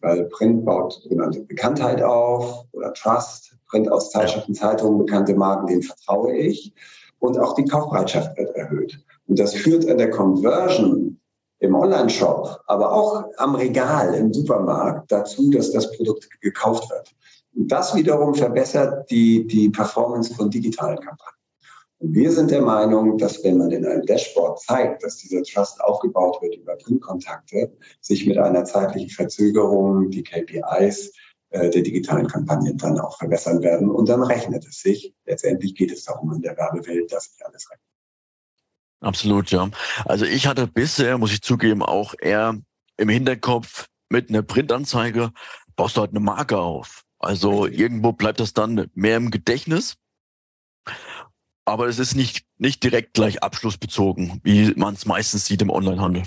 weil 0.00 0.24
Print 0.24 0.64
baut 0.64 0.92
sogenannte 0.92 1.40
Bekanntheit 1.40 2.02
auf 2.02 2.64
oder 2.72 2.92
Trust. 2.94 3.56
Print 3.68 3.90
aus 3.90 4.10
Zeitschriften, 4.10 4.54
Zeitungen, 4.54 4.98
bekannte 4.98 5.34
Marken, 5.34 5.66
denen 5.66 5.82
vertraue 5.82 6.36
ich. 6.36 6.72
Und 7.18 7.38
auch 7.38 7.54
die 7.54 7.64
Kaufbereitschaft 7.64 8.36
wird 8.38 8.54
erhöht. 8.54 8.98
Und 9.26 9.38
das 9.38 9.54
führt 9.54 9.88
an 9.88 9.98
der 9.98 10.10
Conversion 10.10 11.18
im 11.58 11.74
Online-Shop, 11.74 12.60
aber 12.66 12.92
auch 12.92 13.24
am 13.38 13.54
Regal 13.54 14.14
im 14.14 14.32
Supermarkt 14.32 15.10
dazu, 15.10 15.50
dass 15.50 15.72
das 15.72 15.90
Produkt 15.96 16.28
gekauft 16.40 16.88
wird. 16.90 17.14
Und 17.56 17.72
das 17.72 17.94
wiederum 17.94 18.34
verbessert 18.34 19.10
die, 19.10 19.46
die 19.46 19.70
Performance 19.70 20.34
von 20.34 20.50
digitalen 20.50 20.98
Kampagnen. 20.98 21.35
Wir 21.98 22.30
sind 22.30 22.50
der 22.50 22.60
Meinung, 22.60 23.16
dass 23.16 23.42
wenn 23.42 23.56
man 23.56 23.70
in 23.70 23.86
einem 23.86 24.04
Dashboard 24.04 24.60
zeigt, 24.60 25.02
dass 25.02 25.16
dieser 25.16 25.42
Trust 25.42 25.80
aufgebaut 25.80 26.42
wird 26.42 26.56
über 26.56 26.76
Printkontakte, 26.76 27.72
sich 28.00 28.26
mit 28.26 28.36
einer 28.36 28.64
zeitlichen 28.64 29.08
Verzögerung 29.08 30.10
die 30.10 30.22
KPIs 30.22 31.12
äh, 31.50 31.70
der 31.70 31.82
digitalen 31.82 32.26
Kampagnen 32.26 32.76
dann 32.76 33.00
auch 33.00 33.16
verbessern 33.16 33.62
werden. 33.62 33.90
Und 33.90 34.10
dann 34.10 34.22
rechnet 34.22 34.66
es 34.66 34.80
sich. 34.80 35.14
Letztendlich 35.24 35.74
geht 35.74 35.90
es 35.90 36.04
darum 36.04 36.34
in 36.34 36.42
der 36.42 36.56
Werbewelt, 36.56 37.10
dass 37.12 37.32
sich 37.32 37.46
alles 37.46 37.70
rechnet. 37.70 37.86
Absolut, 39.00 39.50
ja. 39.50 39.70
Also 40.04 40.26
ich 40.26 40.46
hatte 40.46 40.66
bisher, 40.66 41.16
muss 41.16 41.32
ich 41.32 41.40
zugeben, 41.42 41.82
auch 41.82 42.14
eher 42.20 42.58
im 42.98 43.08
Hinterkopf 43.08 43.86
mit 44.10 44.28
einer 44.28 44.42
Printanzeige 44.42 45.32
baust 45.76 45.96
du 45.96 46.00
halt 46.02 46.10
eine 46.10 46.20
Marke 46.20 46.58
auf. 46.58 47.04
Also 47.18 47.66
irgendwo 47.66 48.12
bleibt 48.12 48.40
das 48.40 48.52
dann 48.52 48.90
mehr 48.94 49.16
im 49.16 49.30
Gedächtnis 49.30 49.96
aber 51.66 51.88
es 51.88 51.98
ist 51.98 52.14
nicht, 52.14 52.46
nicht 52.58 52.82
direkt 52.82 53.14
gleich 53.14 53.42
abschlussbezogen, 53.42 54.40
wie 54.42 54.72
man 54.76 54.94
es 54.94 55.04
meistens 55.04 55.44
sieht 55.44 55.60
im 55.60 55.70
Onlinehandel. 55.70 56.22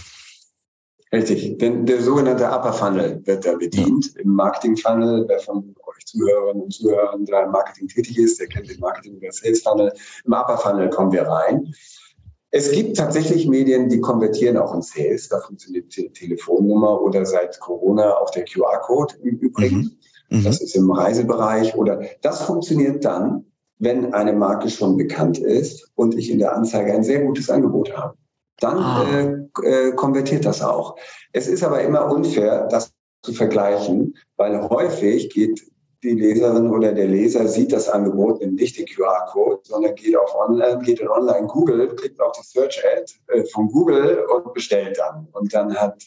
Richtig, 1.11 1.57
denn 1.57 1.87
der 1.87 2.03
sogenannte 2.03 2.45
Upper 2.45 2.73
Funnel 2.73 3.25
wird 3.25 3.43
da 3.43 3.55
bedient. 3.55 4.13
Ja. 4.13 4.21
Im 4.21 4.33
Marketing 4.33 4.77
Funnel, 4.77 5.25
wer 5.27 5.39
von 5.39 5.73
euch 5.87 6.05
Zuhörerinnen 6.05 6.63
und 6.63 6.71
Zuhörern 6.71 7.25
da 7.25 7.45
im 7.45 7.51
Marketing 7.51 7.87
tätig 7.87 8.19
ist, 8.19 8.39
der 8.39 8.47
kennt 8.47 8.69
den 8.69 8.79
Marketing 8.79 9.15
über 9.15 9.31
Sales 9.31 9.63
Funnel. 9.63 9.91
Im 10.25 10.33
Upper 10.33 10.59
Funnel 10.59 10.89
kommen 10.91 11.11
wir 11.11 11.23
rein. 11.23 11.73
Es 12.51 12.71
gibt 12.71 12.97
tatsächlich 12.97 13.47
Medien, 13.47 13.89
die 13.89 14.01
konvertieren 14.01 14.57
auch 14.57 14.73
in 14.75 14.83
Sales. 14.83 15.29
Da 15.29 15.39
funktioniert 15.39 15.95
die 15.95 16.11
Telefonnummer 16.11 17.01
oder 17.01 17.25
seit 17.25 17.59
Corona 17.59 18.17
auch 18.17 18.29
der 18.29 18.45
QR-Code 18.45 19.15
im 19.23 19.37
Übrigen. 19.37 19.97
Mhm. 20.29 20.37
Mhm. 20.39 20.43
Das 20.43 20.61
ist 20.61 20.75
im 20.75 20.91
Reisebereich 20.91 21.75
oder 21.75 22.01
das 22.21 22.43
funktioniert 22.43 23.03
dann, 23.03 23.45
wenn 23.79 24.13
eine 24.13 24.33
Marke 24.33 24.69
schon 24.69 24.97
bekannt 24.97 25.39
ist 25.39 25.89
und 25.95 26.15
ich 26.15 26.29
in 26.29 26.39
der 26.39 26.53
Anzeige 26.53 26.93
ein 26.93 27.03
sehr 27.03 27.21
gutes 27.23 27.49
Angebot 27.49 27.95
habe. 27.97 28.15
Dann 28.59 28.77
ah. 28.77 29.05
äh, 29.63 29.87
äh, 29.87 29.91
konvertiert 29.93 30.45
das 30.45 30.61
auch. 30.61 30.97
Es 31.31 31.47
ist 31.47 31.63
aber 31.63 31.81
immer 31.81 32.11
unfair, 32.11 32.67
das 32.69 32.91
zu 33.23 33.33
vergleichen, 33.33 34.15
weil 34.37 34.69
häufig 34.69 35.29
geht 35.29 35.65
die 36.03 36.11
Leserin 36.11 36.69
oder 36.69 36.93
der 36.93 37.07
Leser 37.07 37.47
sieht 37.47 37.73
das 37.73 37.89
Angebot, 37.89 38.39
nimmt 38.39 38.55
nicht 38.55 38.77
den 38.77 38.85
QR-Code, 38.85 39.61
sondern 39.63 39.95
geht 39.95 40.15
auf 40.15 40.33
Online, 40.33 40.79
geht 40.79 41.01
in 41.01 41.09
Online 41.09 41.47
Google, 41.47 41.93
klickt 41.95 42.21
auf 42.21 42.31
die 42.33 42.45
Search-Ad 42.45 43.13
äh, 43.27 43.43
von 43.45 43.67
Google 43.69 44.25
und 44.33 44.53
bestellt 44.53 44.97
dann. 44.97 45.27
Und 45.33 45.53
dann 45.53 45.75
hat 45.75 46.03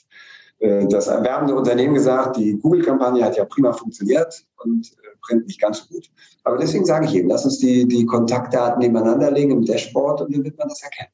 äh, 0.61 0.87
das 0.87 1.09
erwerbende 1.09 1.55
Unternehmen 1.55 1.95
gesagt, 1.95 2.37
die 2.37 2.59
Google-Kampagne 2.59 3.23
hat 3.23 3.37
ja 3.37 3.45
prima 3.45 3.73
funktioniert 3.73 4.47
und 4.63 4.93
Print 5.23 5.47
nicht 5.47 5.61
ganz 5.61 5.79
so 5.79 5.87
gut. 5.87 6.11
Aber 6.45 6.59
deswegen 6.59 6.85
sage 6.85 7.07
ich 7.07 7.15
eben, 7.15 7.29
lass 7.29 7.45
uns 7.45 7.59
die, 7.59 7.87
die 7.87 8.05
Kontaktdaten 8.07 8.81
nebeneinander 8.81 9.31
legen 9.31 9.53
im 9.53 9.65
Dashboard 9.65 10.23
und 10.23 10.35
dann 10.35 10.45
wird 10.45 10.59
man 10.59 10.69
das 10.69 10.83
erkennen. 10.83 11.11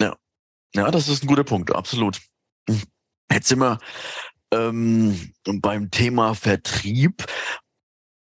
Ja, 0.00 0.16
ja 0.74 0.90
das 0.90 1.08
ist 1.08 1.22
ein 1.22 1.28
guter 1.28 1.44
Punkt, 1.44 1.74
absolut. 1.74 2.20
Jetzt 3.30 3.48
sind 3.48 3.60
wir 3.60 3.78
ähm, 4.52 5.32
beim 5.44 5.90
Thema 5.90 6.34
Vertrieb 6.34 7.24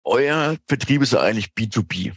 euer 0.08 0.56
Vertrieb 0.66 1.02
ist 1.02 1.12
ja 1.12 1.20
eigentlich 1.20 1.52
B2B. 1.52 2.14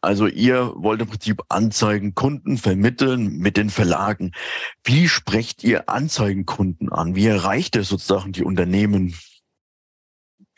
Also 0.00 0.28
ihr 0.28 0.72
wollt 0.76 1.00
im 1.00 1.08
Prinzip 1.08 1.42
Anzeigen 1.48 2.14
Kunden 2.14 2.58
vermitteln 2.58 3.38
mit 3.38 3.56
den 3.56 3.70
Verlagen. 3.70 4.30
Wie 4.84 5.08
sprecht 5.08 5.64
ihr 5.64 5.88
Anzeigenkunden 5.88 6.92
an? 6.92 7.16
Wie 7.16 7.26
erreicht 7.26 7.74
ihr 7.74 7.82
sozusagen 7.82 8.30
die 8.30 8.44
Unternehmen? 8.44 9.16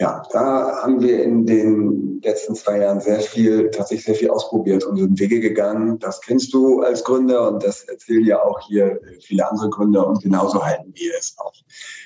Ja, 0.00 0.22
da 0.30 0.82
haben 0.82 1.02
wir 1.02 1.24
in 1.24 1.44
den 1.44 2.20
letzten 2.22 2.54
zwei 2.54 2.78
Jahren 2.78 3.00
sehr 3.00 3.18
viel, 3.18 3.68
tatsächlich 3.70 4.04
sehr 4.04 4.14
viel 4.14 4.30
ausprobiert 4.30 4.84
und 4.84 4.96
sind 4.96 5.18
Wege 5.18 5.40
gegangen. 5.40 5.98
Das 5.98 6.20
kennst 6.20 6.54
du 6.54 6.82
als 6.82 7.02
Gründer 7.02 7.48
und 7.48 7.64
das 7.64 7.82
erzählen 7.82 8.24
ja 8.24 8.40
auch 8.40 8.60
hier 8.60 9.00
viele 9.20 9.50
andere 9.50 9.70
Gründer 9.70 10.06
und 10.06 10.22
genauso 10.22 10.64
halten 10.64 10.92
wir 10.94 11.12
es 11.18 11.34
auch. 11.38 11.52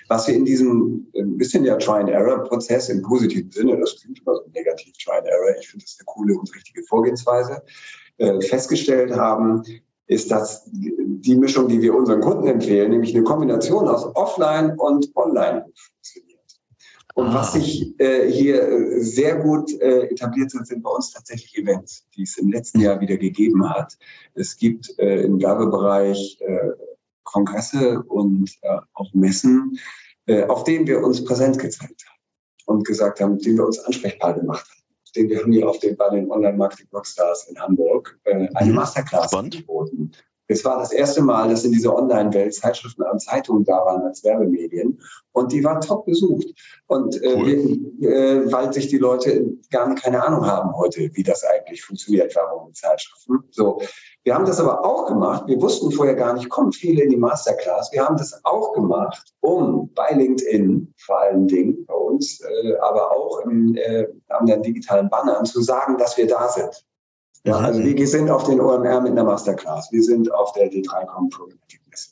Was 0.09 0.27
wir 0.27 0.35
in 0.35 0.47
diesem 0.47 1.07
ein 1.15 1.37
bisschen 1.37 1.67
ja 1.67 1.77
Try-and-Error-Prozess 1.77 2.89
im 2.89 3.03
positiven 3.03 3.53
Sinne, 3.53 3.79
das 3.79 4.01
klingt 4.01 4.21
immer 4.21 4.37
so 4.37 4.45
negativ 4.55 4.95
Try-and-Error, 4.97 5.59
ich 5.61 5.69
finde 5.69 5.85
das 5.85 5.99
eine 5.99 6.07
coole 6.07 6.39
und 6.39 6.55
richtige 6.55 6.83
Vorgehensweise, 6.85 7.63
äh, 8.17 8.41
festgestellt 8.41 9.15
haben, 9.15 9.65
ist 10.07 10.31
das 10.31 10.69
die 10.73 11.37
Mischung, 11.37 11.69
die 11.69 11.81
wir 11.81 11.95
unseren 11.95 12.21
Kunden 12.21 12.47
empfehlen, 12.47 12.91
nämlich 12.91 13.15
eine 13.15 13.25
Kombination 13.25 13.87
aus 13.87 14.05
Offline 14.17 14.79
und 14.79 15.15
Online 15.15 15.67
funktioniert. 15.75 16.32
Und 17.15 17.27
ah. 17.29 17.35
was 17.35 17.53
sich 17.53 17.99
äh, 18.01 18.31
hier 18.31 18.63
äh, 18.63 19.01
sehr 19.01 19.37
gut 19.37 19.71
äh, 19.81 20.07
etabliert 20.07 20.53
hat, 20.55 20.67
sind 20.67 20.83
bei 20.83 20.91
uns 20.91 21.11
tatsächlich 21.11 21.57
Events, 21.59 22.07
die 22.17 22.23
es 22.23 22.39
im 22.39 22.51
letzten 22.51 22.81
Jahr 22.81 23.01
wieder 23.01 23.17
gegeben 23.17 23.69
hat. 23.69 23.99
Es 24.35 24.57
gibt 24.57 24.99
äh, 24.99 25.23
im 25.23 25.41
Werbebereich 25.41 26.39
äh, 26.41 26.71
Kongresse 27.25 28.03
und 28.03 28.51
äh, 28.63 28.79
auch 28.95 29.13
Messen, 29.15 29.79
äh, 30.27 30.45
auf 30.45 30.65
denen 30.65 30.87
wir 30.87 31.03
uns 31.03 31.25
präsent 31.25 31.59
gezeigt 31.59 32.05
haben 32.07 32.77
und 32.77 32.87
gesagt 32.87 33.21
haben, 33.21 33.39
denen 33.39 33.59
wir 33.59 33.67
uns 33.67 33.79
ansprechbar 33.79 34.35
gemacht 34.35 34.67
haben. 34.69 34.83
Den 35.15 35.29
wir 35.29 35.41
haben 35.41 35.53
hier 35.53 35.69
auf 35.69 35.79
den, 35.79 35.97
bei 35.97 36.09
den 36.09 36.31
Online-Marketing 36.31 36.89
Rockstars 36.93 37.49
in 37.49 37.59
Hamburg 37.61 38.19
äh, 38.25 38.49
eine 38.55 38.71
mhm. 38.71 38.77
Masterclass 38.77 39.31
Spannend. 39.31 39.57
angeboten. 39.57 40.13
Es 40.49 40.65
war 40.65 40.79
das 40.79 40.93
erste 40.93 41.23
Mal, 41.23 41.49
dass 41.49 41.65
in 41.65 41.73
dieser 41.73 41.95
Online-Welt 41.95 42.55
Zeitschriften 42.55 43.03
und 43.03 43.21
Zeitungen 43.21 43.65
da 43.65 43.85
waren 43.85 44.03
als 44.03 44.23
Werbemedien. 44.25 45.01
Und 45.33 45.53
die 45.53 45.65
war 45.65 45.81
top 45.81 46.05
besucht. 46.05 46.47
Und 46.89 47.21
äh, 47.23 47.35
cool. 47.35 47.47
wir, 47.99 48.11
äh, 48.11 48.53
weil 48.53 48.73
sich 48.73 48.89
die 48.89 48.99
Leute 48.99 49.57
gar 49.71 49.95
keine 49.95 50.23
Ahnung 50.23 50.47
haben 50.47 50.77
heute, 50.77 51.11
wie 51.15 51.23
das 51.23 51.43
eigentlich 51.45 51.83
funktioniert, 51.83 52.35
Werbung 52.35 52.69
in 52.69 52.75
Zeitschriften. 52.75 53.45
So. 53.51 53.81
Wir 54.25 54.35
haben 54.35 54.45
das 54.45 54.61
aber 54.61 54.85
auch 54.85 55.07
gemacht. 55.07 55.45
Wir 55.47 55.61
wussten 55.61 55.91
vorher 55.91 56.15
gar 56.15 56.35
nicht, 56.35 56.49
kommen 56.49 56.73
viele 56.73 57.03
in 57.03 57.11
die 57.11 57.17
Masterclass. 57.17 57.91
Wir 57.93 58.05
haben 58.05 58.17
das 58.17 58.39
auch 58.45 58.73
gemacht, 58.75 59.33
um 59.41 59.91
bei 59.95 60.11
LinkedIn 60.11 60.93
vor 60.99 61.21
allen 61.21 61.49
Dingen 61.49 61.85
bei 61.87 61.95
uns, 61.95 62.41
äh, 62.41 62.77
aber 62.77 63.11
auch 63.11 63.41
im, 63.41 63.75
äh, 63.77 64.07
an 64.29 64.47
den 64.47 64.63
digitalen 64.63 65.09
Bannern 65.09 65.45
zu 65.45 65.63
sagen, 65.63 65.97
dass 65.99 66.17
wir 66.17 66.27
da 66.27 66.49
sind. 66.49 66.85
Ja, 67.45 67.59
also 67.59 67.83
wir 67.83 68.07
sind 68.07 68.31
auf 68.31 68.45
den 68.45 68.61
OMR 68.61 69.01
mit 69.01 69.13
einer 69.13 69.25
Masterclass. 69.25 69.91
Wir 69.91 70.03
sind 70.03 70.33
auf 70.33 70.53
der 70.53 70.71
D3Com 70.71 71.29
Programmatic 71.31 71.81
Messe 71.91 72.11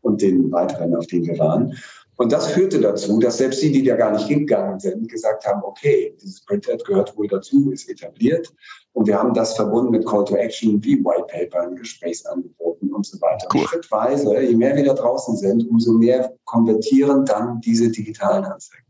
und 0.00 0.20
den 0.20 0.50
weiteren, 0.50 0.96
auf 0.96 1.06
denen 1.06 1.26
wir 1.26 1.38
waren. 1.38 1.76
Und 2.16 2.32
das 2.32 2.48
führte 2.52 2.80
dazu, 2.80 3.18
dass 3.18 3.38
selbst 3.38 3.62
die, 3.62 3.72
die 3.72 3.82
da 3.82 3.96
gar 3.96 4.12
nicht 4.12 4.26
hingegangen 4.26 4.78
sind, 4.78 5.08
gesagt 5.08 5.46
haben, 5.46 5.62
okay, 5.64 6.16
dieses 6.20 6.44
Printed 6.44 6.84
gehört 6.84 7.16
wohl 7.16 7.26
dazu, 7.26 7.70
ist 7.72 7.88
etabliert. 7.88 8.52
Und 8.92 9.06
wir 9.06 9.18
haben 9.18 9.34
das 9.34 9.54
verbunden 9.54 9.90
mit 9.90 10.06
Call 10.06 10.24
to 10.24 10.36
Action 10.36 10.82
wie 10.84 11.04
White 11.04 11.26
Paper, 11.28 11.70
Gesprächsangeboten 11.70 12.92
und 12.92 13.04
so 13.04 13.20
weiter. 13.20 13.48
Cool. 13.52 13.62
Und 13.62 13.68
schrittweise, 13.68 14.40
je 14.40 14.54
mehr 14.54 14.76
wir 14.76 14.84
da 14.84 14.94
draußen 14.94 15.36
sind, 15.36 15.68
umso 15.68 15.92
mehr 15.92 16.32
konvertieren 16.44 17.24
dann 17.24 17.60
diese 17.60 17.90
digitalen 17.90 18.44
Anzeigen. 18.44 18.86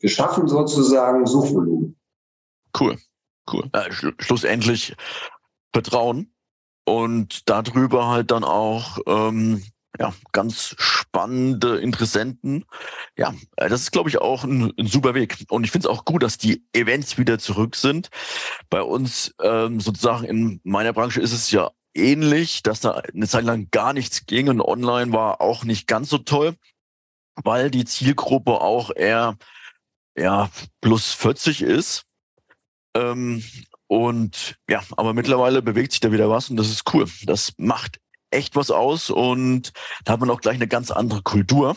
Wir 0.00 0.10
schaffen 0.10 0.48
sozusagen 0.48 1.26
Suchvolumen. 1.26 1.96
Cool 2.78 2.96
cool. 3.52 3.68
Äh, 3.72 3.92
sch 3.92 4.06
schlussendlich 4.18 4.94
Vertrauen 5.72 6.32
und 6.84 7.48
darüber 7.48 8.08
halt 8.08 8.30
dann 8.30 8.44
auch 8.44 8.98
ähm, 9.06 9.62
ja, 9.98 10.12
ganz 10.32 10.74
spannende 10.78 11.78
Interessenten. 11.78 12.64
Ja, 13.16 13.34
äh, 13.56 13.68
das 13.68 13.82
ist, 13.82 13.92
glaube 13.92 14.08
ich, 14.08 14.18
auch 14.18 14.44
ein, 14.44 14.72
ein, 14.78 14.86
super 14.86 15.14
Weg. 15.14 15.44
Und 15.48 15.64
ich 15.64 15.70
finde 15.70 15.88
es 15.88 15.92
auch 15.92 16.04
gut, 16.04 16.22
dass 16.22 16.36
die 16.36 16.64
Events 16.72 17.16
wieder 17.16 17.38
zurück 17.38 17.76
sind. 17.76 18.10
Bei 18.70 18.82
uns 18.82 19.34
ähm, 19.40 19.80
sozusagen 19.80 20.24
in 20.24 20.60
meiner 20.64 20.92
Branche 20.92 21.20
ist 21.20 21.32
es 21.32 21.50
ja 21.50 21.70
ähnlich, 21.94 22.62
dass 22.62 22.80
da 22.80 22.92
eine 22.92 23.28
Zeit 23.28 23.44
lang 23.44 23.68
gar 23.70 23.92
nichts 23.92 24.26
ging 24.26 24.48
und 24.48 24.60
online 24.60 25.12
war 25.12 25.40
auch 25.40 25.64
nicht 25.64 25.86
ganz 25.86 26.08
so 26.10 26.18
toll, 26.18 26.56
weil 27.36 27.70
die 27.70 27.84
Zielgruppe 27.84 28.60
auch 28.60 28.90
eher 28.94 29.36
ja 30.16 30.50
plus 30.80 31.12
40 31.12 31.62
ist. 31.62 32.04
Ähm, 32.94 33.42
und 33.86 34.56
ja, 34.68 34.82
aber 34.96 35.14
mittlerweile 35.14 35.62
bewegt 35.62 35.92
sich 35.92 36.00
da 36.00 36.12
wieder 36.12 36.30
was 36.30 36.50
und 36.50 36.56
das 36.56 36.70
ist 36.70 36.94
cool. 36.94 37.06
Das 37.26 37.52
macht 37.58 38.00
echt 38.30 38.56
was 38.56 38.70
aus 38.70 39.10
und 39.10 39.72
da 40.04 40.14
hat 40.14 40.20
man 40.20 40.30
auch 40.30 40.40
gleich 40.40 40.56
eine 40.56 40.68
ganz 40.68 40.90
andere 40.90 41.22
Kultur. 41.22 41.76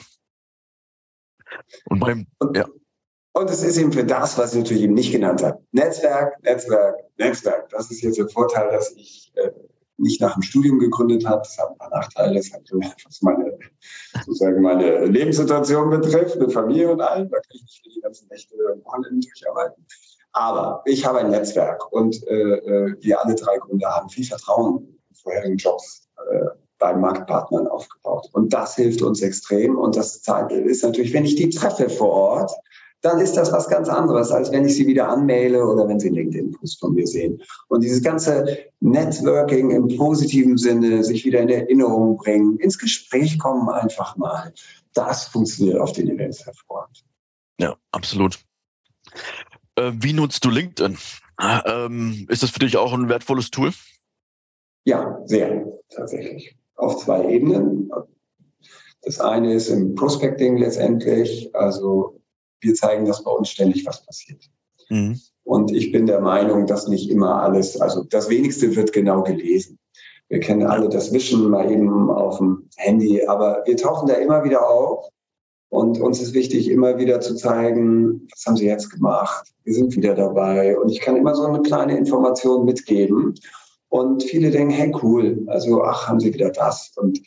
Und 1.86 1.99
beim, 1.99 2.27
ja. 2.53 2.65
Und 3.34 3.49
es 3.51 3.62
ist 3.62 3.77
eben 3.77 3.93
für 3.93 4.03
das, 4.03 4.38
was 4.38 4.53
ich 4.53 4.62
natürlich 4.62 4.84
eben 4.84 4.95
nicht 4.95 5.12
genannt 5.12 5.43
habe. 5.43 5.63
Netzwerk, 5.71 6.41
Netzwerk, 6.41 6.95
Netzwerk. 7.17 7.69
Das 7.69 7.91
ist 7.91 8.01
jetzt 8.01 8.17
der 8.17 8.27
Vorteil, 8.30 8.71
dass 8.71 8.91
ich 8.95 9.32
äh, 9.36 9.51
nicht 9.97 10.21
nach 10.21 10.34
dem 10.34 10.41
Studium 10.41 10.80
gegründet 10.80 11.25
habe. 11.25 11.43
Das 11.43 11.58
hat 11.58 11.69
ein 11.69 11.77
paar 11.77 11.89
Nachteile. 11.89 12.36
Das 12.36 12.51
hat, 12.51 12.67
was 13.06 13.21
meine, 13.21 13.58
sozusagen 14.25 14.62
meine 14.62 15.06
Lebenssituation 15.06 15.89
betrifft, 15.89 16.39
mit 16.39 16.51
Familie 16.51 16.91
und 16.91 17.01
allem. 17.01 17.30
Da 17.30 17.38
kann 17.38 17.51
ich 17.51 17.62
nicht 17.62 17.84
für 17.84 17.89
die 17.89 18.01
ganzen 18.01 18.27
Nächte 18.30 18.56
und 18.73 18.84
Wochenenden 18.86 19.21
durcharbeiten. 19.21 19.86
Aber 20.38 20.84
ich 20.86 21.04
habe 21.04 21.17
ein 21.17 21.32
Netzwerk 21.32 21.91
und 21.91 22.26
äh, 22.28 22.34
äh, 22.34 22.95
wir 23.02 23.19
alle 23.19 23.34
drei 23.34 23.58
Gründer 23.58 23.89
haben 23.89 24.08
viel 24.08 24.23
Vertrauen 24.23 24.88
in 25.10 25.15
vorherigen 25.15 25.58
Jobs 25.58 26.08
äh, 26.32 26.45
bei 26.78 26.93
Marktpartnern 26.93 27.65
aufgebaut. 27.67 28.30
Und 28.34 28.54
das 28.54 28.76
hilft 28.76 29.02
uns 29.02 29.23
extrem. 29.23 29.76
Und 29.76 29.95
das 29.95 30.17
ist 30.17 30.84
natürlich, 30.84 31.12
wenn 31.13 31.26
ich 31.26 31.38
die 31.38 31.50
treffe 31.50 31.89
vor 31.89 32.12
Ort, 32.12 32.52
dann 33.02 33.19
ist 33.19 33.36
das 33.36 33.52
was 33.52 33.67
ganz 33.67 33.89
anderes, 33.89 34.30
als 34.30 34.52
wenn 34.52 34.65
ich 34.65 34.76
sie 34.76 34.86
wieder 34.86 35.10
anmaile 35.10 35.65
oder 35.65 35.88
wenn 35.88 36.00
sie 36.00 36.10
LinkedIn-Post 36.10 36.80
von 36.80 36.93
mir 36.93 37.08
sehen. 37.08 37.41
Und 37.69 37.84
dieses 37.84 38.04
ganze 38.04 38.60
Networking 38.80 39.71
im 39.71 39.88
positiven 39.97 40.58
Sinne, 40.58 41.04
sich 41.04 41.26
wieder 41.26 41.39
in 41.39 41.50
Erinnerung 41.50 42.15
bringen, 42.17 42.60
ins 42.60 42.78
Gespräch 42.78 43.39
kommen 43.39 43.69
einfach 43.69 44.17
mal, 44.17 44.54
das 44.93 45.26
funktioniert 45.26 45.80
auf 45.80 45.93
den 45.93 46.10
Events 46.10 46.45
hervorragend. 46.45 47.04
Ja, 47.60 47.76
absolut. 47.91 48.39
Äh, 49.77 49.91
wie 49.95 50.13
nutzt 50.13 50.43
du 50.43 50.49
LinkedIn? 50.49 50.97
Ähm, 51.39 52.25
ist 52.29 52.43
das 52.43 52.49
für 52.49 52.59
dich 52.59 52.77
auch 52.77 52.93
ein 52.93 53.09
wertvolles 53.09 53.51
Tool? 53.51 53.71
Ja, 54.85 55.21
sehr, 55.25 55.65
tatsächlich. 55.89 56.55
Auf 56.75 57.03
zwei 57.03 57.29
Ebenen. 57.29 57.89
Das 59.03 59.19
eine 59.19 59.53
ist 59.53 59.69
im 59.69 59.95
Prospecting 59.95 60.57
letztendlich. 60.57 61.53
Also 61.55 62.19
wir 62.61 62.73
zeigen, 62.73 63.05
dass 63.05 63.23
bei 63.23 63.31
uns 63.31 63.49
ständig 63.49 63.85
was 63.85 64.05
passiert. 64.05 64.49
Mhm. 64.89 65.19
Und 65.43 65.71
ich 65.71 65.91
bin 65.91 66.07
der 66.07 66.21
Meinung, 66.21 66.65
dass 66.65 66.87
nicht 66.87 67.09
immer 67.09 67.41
alles, 67.41 67.79
also 67.79 68.03
das 68.03 68.29
wenigste 68.29 68.75
wird 68.75 68.91
genau 68.91 69.23
gelesen. 69.23 69.77
Wir 70.27 70.39
kennen 70.39 70.63
alle 70.63 70.89
das 70.89 71.13
Wischen 71.13 71.49
mal 71.49 71.71
eben 71.71 72.09
auf 72.09 72.39
dem 72.39 72.67
Handy, 72.75 73.25
aber 73.25 73.63
wir 73.65 73.77
tauchen 73.77 74.09
da 74.09 74.15
immer 74.15 74.43
wieder 74.43 74.67
auf 74.67 75.09
und 75.69 75.99
uns 75.99 76.21
ist 76.21 76.34
wichtig, 76.34 76.69
immer 76.69 76.97
wieder 76.97 77.19
zu 77.19 77.36
zeigen, 77.36 78.27
was 78.32 78.45
haben 78.45 78.56
Sie 78.56 78.65
jetzt 78.65 78.89
gemacht? 78.89 79.53
Wir 79.65 79.73
sind 79.73 79.95
wieder 79.95 80.15
dabei. 80.15 80.80
Und 80.80 80.89
ich 80.89 81.01
kann 81.01 81.17
immer 81.17 81.36
so 81.36 81.43
eine 81.43 81.62
kleine 81.62 81.97
Information 81.97 82.63
mitgeben. 82.65 83.36
Und 83.89 84.23
viele 84.23 84.49
denken, 84.49 84.73
hey, 84.73 84.93
cool. 85.01 85.43
Also, 85.47 85.84
ach, 85.84 86.08
haben 86.08 86.19
Sie 86.19 86.34
wieder 86.34 86.51
das. 86.51 86.93
Und 86.95 87.19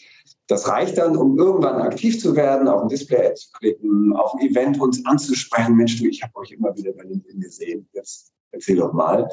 Das 0.47 0.67
reicht 0.67 0.99
dann, 0.99 1.17
um 1.17 1.39
irgendwann 1.39 1.81
aktiv 1.81 2.19
zu 2.19 2.35
werden, 2.35 2.67
auf 2.67 2.83
ein 2.83 2.89
Display 2.89 3.33
zu 3.35 3.51
klicken, 3.53 4.13
auf 4.17 4.35
ein 4.35 4.41
Event 4.49 4.81
uns 4.81 5.05
anzusprechen. 5.07 5.77
Mensch, 5.77 6.01
du, 6.01 6.09
ich 6.09 6.23
habe 6.23 6.35
euch 6.37 6.51
immer 6.51 6.77
wieder 6.77 6.93
bei 6.93 7.05
LinkedIn 7.05 7.41
gesehen. 7.41 7.89
Jetzt 7.93 8.33
erzähl 8.51 8.77
doch 8.77 8.93
mal. 8.93 9.29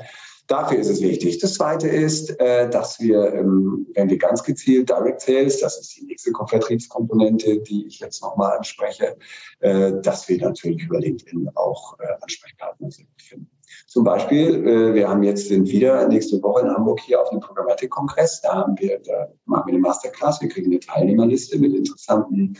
Dafür 0.47 0.79
ist 0.79 0.89
es 0.89 1.01
wichtig. 1.01 1.39
Das 1.39 1.55
Zweite 1.55 1.89
ist, 1.89 2.39
äh, 2.39 2.69
dass 2.69 3.01
wir, 3.01 3.33
ähm, 3.33 3.85
wenn 3.93 4.09
wir 4.09 4.17
ganz 4.17 4.43
gezielt 4.43 4.89
Direct 4.89 5.19
Sales, 5.19 5.59
das 5.59 5.77
ist 5.77 5.97
die 5.97 6.05
nächste 6.05 6.31
Vertriebskomponente, 6.31 7.59
die 7.59 7.85
ich 7.85 7.99
jetzt 7.99 8.21
nochmal 8.21 8.55
anspreche, 8.55 9.17
äh, 9.59 9.91
dass 10.01 10.29
wir 10.29 10.37
natürlich 10.37 10.83
über 10.83 10.99
LinkedIn 10.99 11.49
auch 11.55 11.99
äh, 11.99 12.07
Ansprechpartner 12.21 12.89
finden. 12.91 13.51
Zum 13.87 14.05
Beispiel, 14.05 14.65
äh, 14.65 14.93
wir 14.93 15.09
haben 15.09 15.23
jetzt 15.23 15.49
sind 15.49 15.67
wieder 15.67 16.07
nächste 16.07 16.41
Woche 16.41 16.61
in 16.61 16.69
Hamburg 16.73 17.01
hier 17.01 17.21
auf 17.21 17.29
dem 17.29 17.41
Programmatik-Kongress. 17.41 18.41
Da 18.41 18.55
haben 18.55 18.75
wir, 18.79 18.99
da 18.99 19.33
machen 19.45 19.67
wir 19.67 19.73
eine 19.73 19.81
Masterclass. 19.81 20.41
Wir 20.41 20.47
kriegen 20.47 20.71
eine 20.71 20.79
Teilnehmerliste 20.79 21.59
mit 21.59 21.73
interessanten 21.75 22.57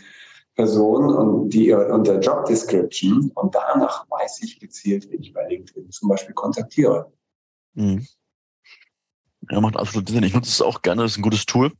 Personen 0.55 1.15
und 1.15 1.49
die 1.49 1.71
unter 1.71 2.19
Job 2.19 2.45
Description 2.45 3.31
und 3.35 3.53
danach 3.53 4.09
weiß 4.09 4.41
ich 4.43 4.59
gezielt, 4.59 5.09
wen 5.11 5.21
ich 5.21 5.31
bei 5.31 5.47
LinkedIn 5.47 5.91
zum 5.91 6.09
Beispiel 6.09 6.33
kontaktiere. 6.33 7.11
Mhm. 7.77 8.07
Ja, 9.49 9.61
macht 9.61 9.77
absolut 9.77 10.09
Sinn. 10.09 10.23
Ich 10.23 10.33
nutze 10.33 10.49
es 10.49 10.61
auch 10.61 10.81
gerne, 10.81 11.03
das 11.03 11.11
ist 11.11 11.17
ein 11.17 11.23
gutes 11.23 11.45
Tool. 11.45 11.71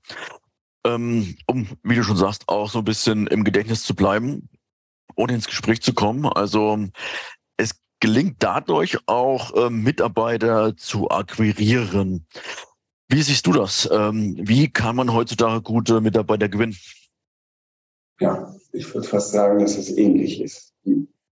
Ähm, 0.86 1.36
um, 1.47 1.67
wie 1.83 1.95
du 1.95 2.03
schon 2.03 2.17
sagst, 2.17 2.47
auch 2.47 2.69
so 2.69 2.79
ein 2.79 2.86
bisschen 2.86 3.27
im 3.27 3.43
Gedächtnis 3.43 3.83
zu 3.83 3.95
bleiben, 3.95 4.47
ohne 5.15 5.33
ins 5.33 5.47
Gespräch 5.47 5.81
zu 5.81 5.93
kommen. 5.93 6.25
Also 6.25 6.88
gelingt 7.99 8.38
dadurch 8.39 8.97
auch 9.07 9.53
äh, 9.55 9.69
Mitarbeiter 9.69 10.75
zu 10.77 11.10
akquirieren. 11.10 12.25
Wie 13.10 13.21
siehst 13.21 13.47
du 13.47 13.53
das? 13.53 13.89
Ähm, 13.91 14.36
wie 14.39 14.69
kann 14.69 14.95
man 14.95 15.13
heutzutage 15.13 15.62
gute 15.62 16.01
Mitarbeiter 16.01 16.49
gewinnen? 16.49 16.77
Ja, 18.19 18.53
ich 18.73 18.93
würde 18.93 19.07
fast 19.07 19.31
sagen, 19.31 19.60
dass 19.60 19.77
es 19.77 19.95
ähnlich 19.95 20.41
ist, 20.41 20.73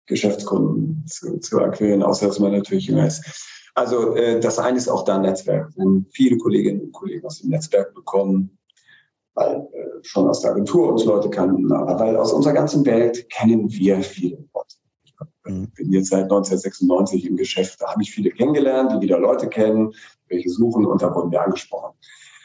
Geschäftskunden 0.05 1.05
zu, 1.07 1.39
zu 1.39 1.59
akquirieren, 1.59 2.03
außer 2.03 2.27
dass 2.27 2.39
man 2.39 2.51
natürlich 2.51 2.87
jünger 2.87 3.07
ist. 3.07 3.64
Also 3.75 4.15
äh, 4.15 4.39
das 4.39 4.57
eine 4.57 4.77
ist 4.77 4.87
auch 4.87 5.03
da 5.03 5.19
Netzwerk. 5.19 5.71
Wenn 5.75 6.05
viele 6.09 6.37
Kolleginnen 6.37 6.81
und 6.81 6.91
Kollegen 6.93 7.25
aus 7.25 7.39
dem 7.39 7.49
Netzwerk 7.49 7.93
bekommen, 7.93 8.57
weil 9.33 9.67
äh, 9.73 9.85
schon 10.01 10.27
aus 10.29 10.41
der 10.41 10.51
Agentur 10.51 10.89
uns 10.89 11.03
Leute 11.03 11.29
kannten, 11.29 11.71
aber 11.71 11.99
weil 11.99 12.15
aus 12.15 12.31
unserer 12.31 12.53
ganzen 12.53 12.85
Welt 12.85 13.29
kennen 13.29 13.69
wir 13.69 14.01
viele 14.01 14.37
Leute. 14.53 14.75
Mhm. 15.45 15.71
bin 15.75 15.91
jetzt 15.91 16.09
seit 16.09 16.23
1996 16.23 17.25
im 17.25 17.37
Geschäft. 17.37 17.81
Da 17.81 17.91
habe 17.91 18.01
ich 18.01 18.11
viele 18.11 18.31
kennengelernt, 18.31 18.93
die 18.93 19.01
wieder 19.01 19.19
Leute 19.19 19.47
kennen, 19.47 19.93
welche 20.27 20.49
suchen 20.49 20.85
und 20.85 21.01
da 21.01 21.13
wurden 21.13 21.31
wir 21.31 21.41
angesprochen. 21.41 21.93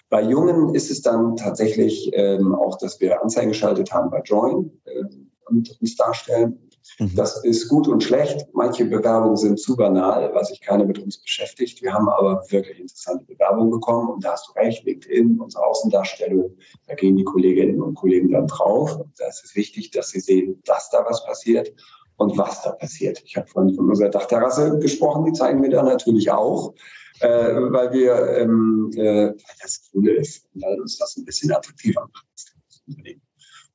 Bei 0.08 0.22
Jungen 0.22 0.74
ist 0.74 0.90
es 0.90 1.02
dann 1.02 1.36
tatsächlich 1.36 2.10
ähm, 2.12 2.54
auch, 2.54 2.76
dass 2.78 3.00
wir 3.00 3.22
Anzeigen 3.22 3.50
geschaltet 3.50 3.92
haben 3.92 4.10
bei 4.10 4.20
Join 4.22 4.72
äh, 4.84 5.04
und 5.46 5.80
uns 5.80 5.96
darstellen. 5.96 6.69
Mhm. 6.98 7.14
Das 7.14 7.44
ist 7.44 7.68
gut 7.68 7.88
und 7.88 8.02
schlecht. 8.02 8.46
Manche 8.52 8.84
Bewerbungen 8.84 9.36
sind 9.36 9.58
zu 9.58 9.76
banal, 9.76 10.30
was 10.34 10.48
sich 10.48 10.60
keiner 10.60 10.84
mit 10.84 10.98
uns 10.98 11.18
beschäftigt. 11.18 11.82
Wir 11.82 11.92
haben 11.92 12.08
aber 12.08 12.42
wirklich 12.50 12.78
interessante 12.78 13.24
Bewerbungen 13.24 13.70
bekommen 13.70 14.08
und 14.10 14.24
da 14.24 14.32
hast 14.32 14.48
du 14.48 14.52
recht, 14.52 14.84
LinkedIn, 14.84 15.40
unsere 15.40 15.64
Außendarstellung, 15.64 16.56
da 16.86 16.94
gehen 16.94 17.16
die 17.16 17.24
Kolleginnen 17.24 17.82
und 17.82 17.94
Kollegen 17.94 18.30
dann 18.32 18.46
drauf. 18.46 18.98
Da 19.18 19.28
ist 19.28 19.44
es 19.44 19.54
wichtig, 19.56 19.90
dass 19.90 20.10
sie 20.10 20.20
sehen, 20.20 20.60
dass 20.64 20.90
da 20.90 21.04
was 21.04 21.24
passiert 21.24 21.72
und 22.16 22.36
was 22.36 22.62
da 22.62 22.72
passiert. 22.72 23.22
Ich 23.24 23.36
habe 23.36 23.46
vorhin 23.46 23.74
von 23.74 23.88
unserer 23.88 24.10
Dachterrasse 24.10 24.78
gesprochen, 24.78 25.24
die 25.24 25.32
zeigen 25.32 25.62
wir 25.62 25.70
da 25.70 25.82
natürlich 25.82 26.30
auch, 26.30 26.74
äh, 27.20 27.28
weil 27.28 27.92
wir 27.92 28.38
ähm, 28.38 28.90
äh, 28.94 29.28
weil 29.28 29.56
das 29.62 29.90
cool 29.94 30.08
ist, 30.08 30.46
weil 30.54 30.80
uns 30.80 30.98
das 30.98 31.16
ein 31.16 31.24
bisschen 31.24 31.52
attraktiver 31.52 32.02
macht. 32.02 33.29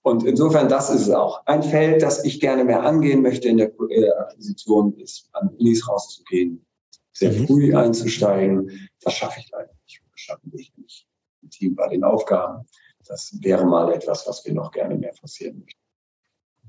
Und 0.05 0.23
insofern, 0.23 0.69
das 0.69 0.91
ist 0.91 1.01
es 1.01 1.09
auch. 1.09 1.43
Ein 1.47 1.63
Feld, 1.63 2.03
das 2.03 2.23
ich 2.23 2.39
gerne 2.39 2.63
mehr 2.63 2.83
angehen 2.83 3.23
möchte 3.23 3.47
in 3.47 3.57
der 3.57 3.71
äh, 3.89 4.11
Akquisition, 4.11 4.95
ist 4.99 5.27
an 5.33 5.49
Unis 5.57 5.89
rauszugehen, 5.89 6.63
sehr 7.11 7.31
mhm. 7.31 7.47
früh 7.47 7.75
einzusteigen. 7.75 8.87
Das 9.01 9.15
schaffe 9.15 9.39
ich 9.39 9.49
leider 9.51 9.71
nicht. 9.83 10.03
Das 10.11 10.21
schaffen 10.21 10.51
wir 10.53 10.63
nicht. 10.77 11.07
Im 11.41 11.49
Team 11.49 11.75
bei 11.75 11.87
den 11.87 12.03
Aufgaben. 12.03 12.67
Das 13.07 13.35
wäre 13.41 13.65
mal 13.65 13.91
etwas, 13.93 14.27
was 14.27 14.45
wir 14.45 14.53
noch 14.53 14.71
gerne 14.71 14.93
mehr 14.93 15.13
forcieren 15.15 15.57
möchten. 15.57 15.81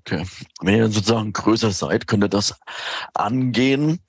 Okay. 0.00 0.24
Wenn 0.62 0.76
ihr 0.76 0.88
sozusagen 0.88 1.34
größer 1.34 1.72
seid, 1.72 2.06
könnt 2.06 2.24
ihr 2.24 2.28
das 2.28 2.58
angehen. 3.12 4.00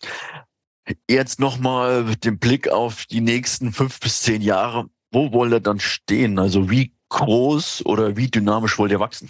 Jetzt 1.10 1.42
nochmal 1.42 2.06
mit 2.06 2.24
dem 2.24 2.40
Blick 2.40 2.70
auf 2.70 3.06
die 3.08 3.20
nächsten 3.20 3.74
fünf 3.74 4.00
bis 4.00 4.22
zehn 4.22 4.42
Jahre. 4.42 4.90
Wo 5.12 5.34
wollt 5.34 5.52
ihr 5.52 5.60
dann 5.60 5.82
stehen? 5.82 6.40
Also 6.40 6.70
wie 6.70 6.97
groß 7.10 7.86
oder 7.86 8.16
wie 8.18 8.28
dynamisch 8.28 8.78
wollt 8.78 8.92
ihr 8.92 9.00
wachsen? 9.00 9.30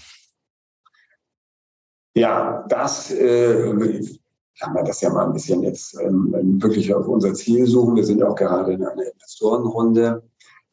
Ja, 2.16 2.66
das 2.68 3.12
äh, 3.12 4.02
kann 4.60 4.74
man 4.74 4.86
das 4.86 5.02
ja 5.02 5.10
mal 5.10 5.26
ein 5.26 5.34
bisschen 5.34 5.62
jetzt 5.64 6.00
ähm, 6.02 6.58
wirklich 6.62 6.94
auf 6.94 7.08
unser 7.08 7.34
Ziel 7.34 7.68
suchen. 7.68 7.96
Wir 7.96 8.06
sind 8.06 8.24
auch 8.24 8.36
gerade 8.36 8.74
in 8.74 8.84
einer 8.84 9.12
Investorenrunde. 9.14 10.24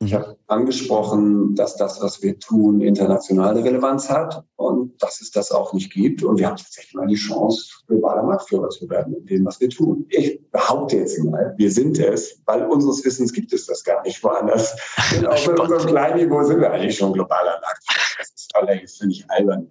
Ich 0.05 0.15
habe 0.15 0.37
angesprochen, 0.47 1.55
dass 1.55 1.77
das, 1.77 2.01
was 2.03 2.23
wir 2.23 2.39
tun, 2.39 2.81
internationale 2.81 3.65
Relevanz 3.65 4.11
hat 4.11 4.45
und 4.57 5.03
dass 5.03 5.21
es 5.21 5.31
das 5.31 5.51
auch 5.51 5.73
nicht 5.73 5.93
gibt. 5.93 6.23
Und 6.23 6.39
wir 6.39 6.49
haben 6.49 6.57
tatsächlich 6.57 6.95
mal 6.95 7.07
die 7.07 7.15
Chance, 7.15 7.83
globaler 7.87 8.23
Marktführer 8.23 8.69
zu 8.69 8.89
werden 8.91 9.15
in 9.15 9.27
dem, 9.27 9.45
was 9.47 9.61
wir 9.61 9.71
tun. 9.71 10.07
Ich 10.11 10.41
behaupte 10.51 10.99
jetzt 10.99 11.19
mal, 11.25 11.55
wir 11.57 11.71
sind 11.71 11.99
es, 11.99 12.41
weil 12.45 12.67
unseres 12.67 13.05
Wissens 13.05 13.33
gibt 13.33 13.53
es 13.53 13.67
das 13.67 13.83
gar 13.83 14.03
nicht 14.03 14.23
woanders. 14.23 14.75
Und 15.17 15.27
auch 15.27 15.47
mit 15.47 15.59
unserem 15.59 15.87
kleinen 15.87 16.19
Niveau 16.19 16.43
sind 16.45 16.61
wir 16.61 16.71
eigentlich 16.71 16.97
schon 16.97 17.13
globaler 17.13 17.61
Marktführer. 17.61 18.19
Das 18.19 18.29
ist 18.35 18.55
allerdings, 18.55 18.97
finde 18.97 19.15
ich, 19.15 19.31
albern, 19.31 19.69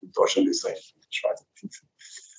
in 0.00 0.12
Deutschland, 0.12 0.48
Österreich, 0.48 0.94
Schweiz. 1.10 1.44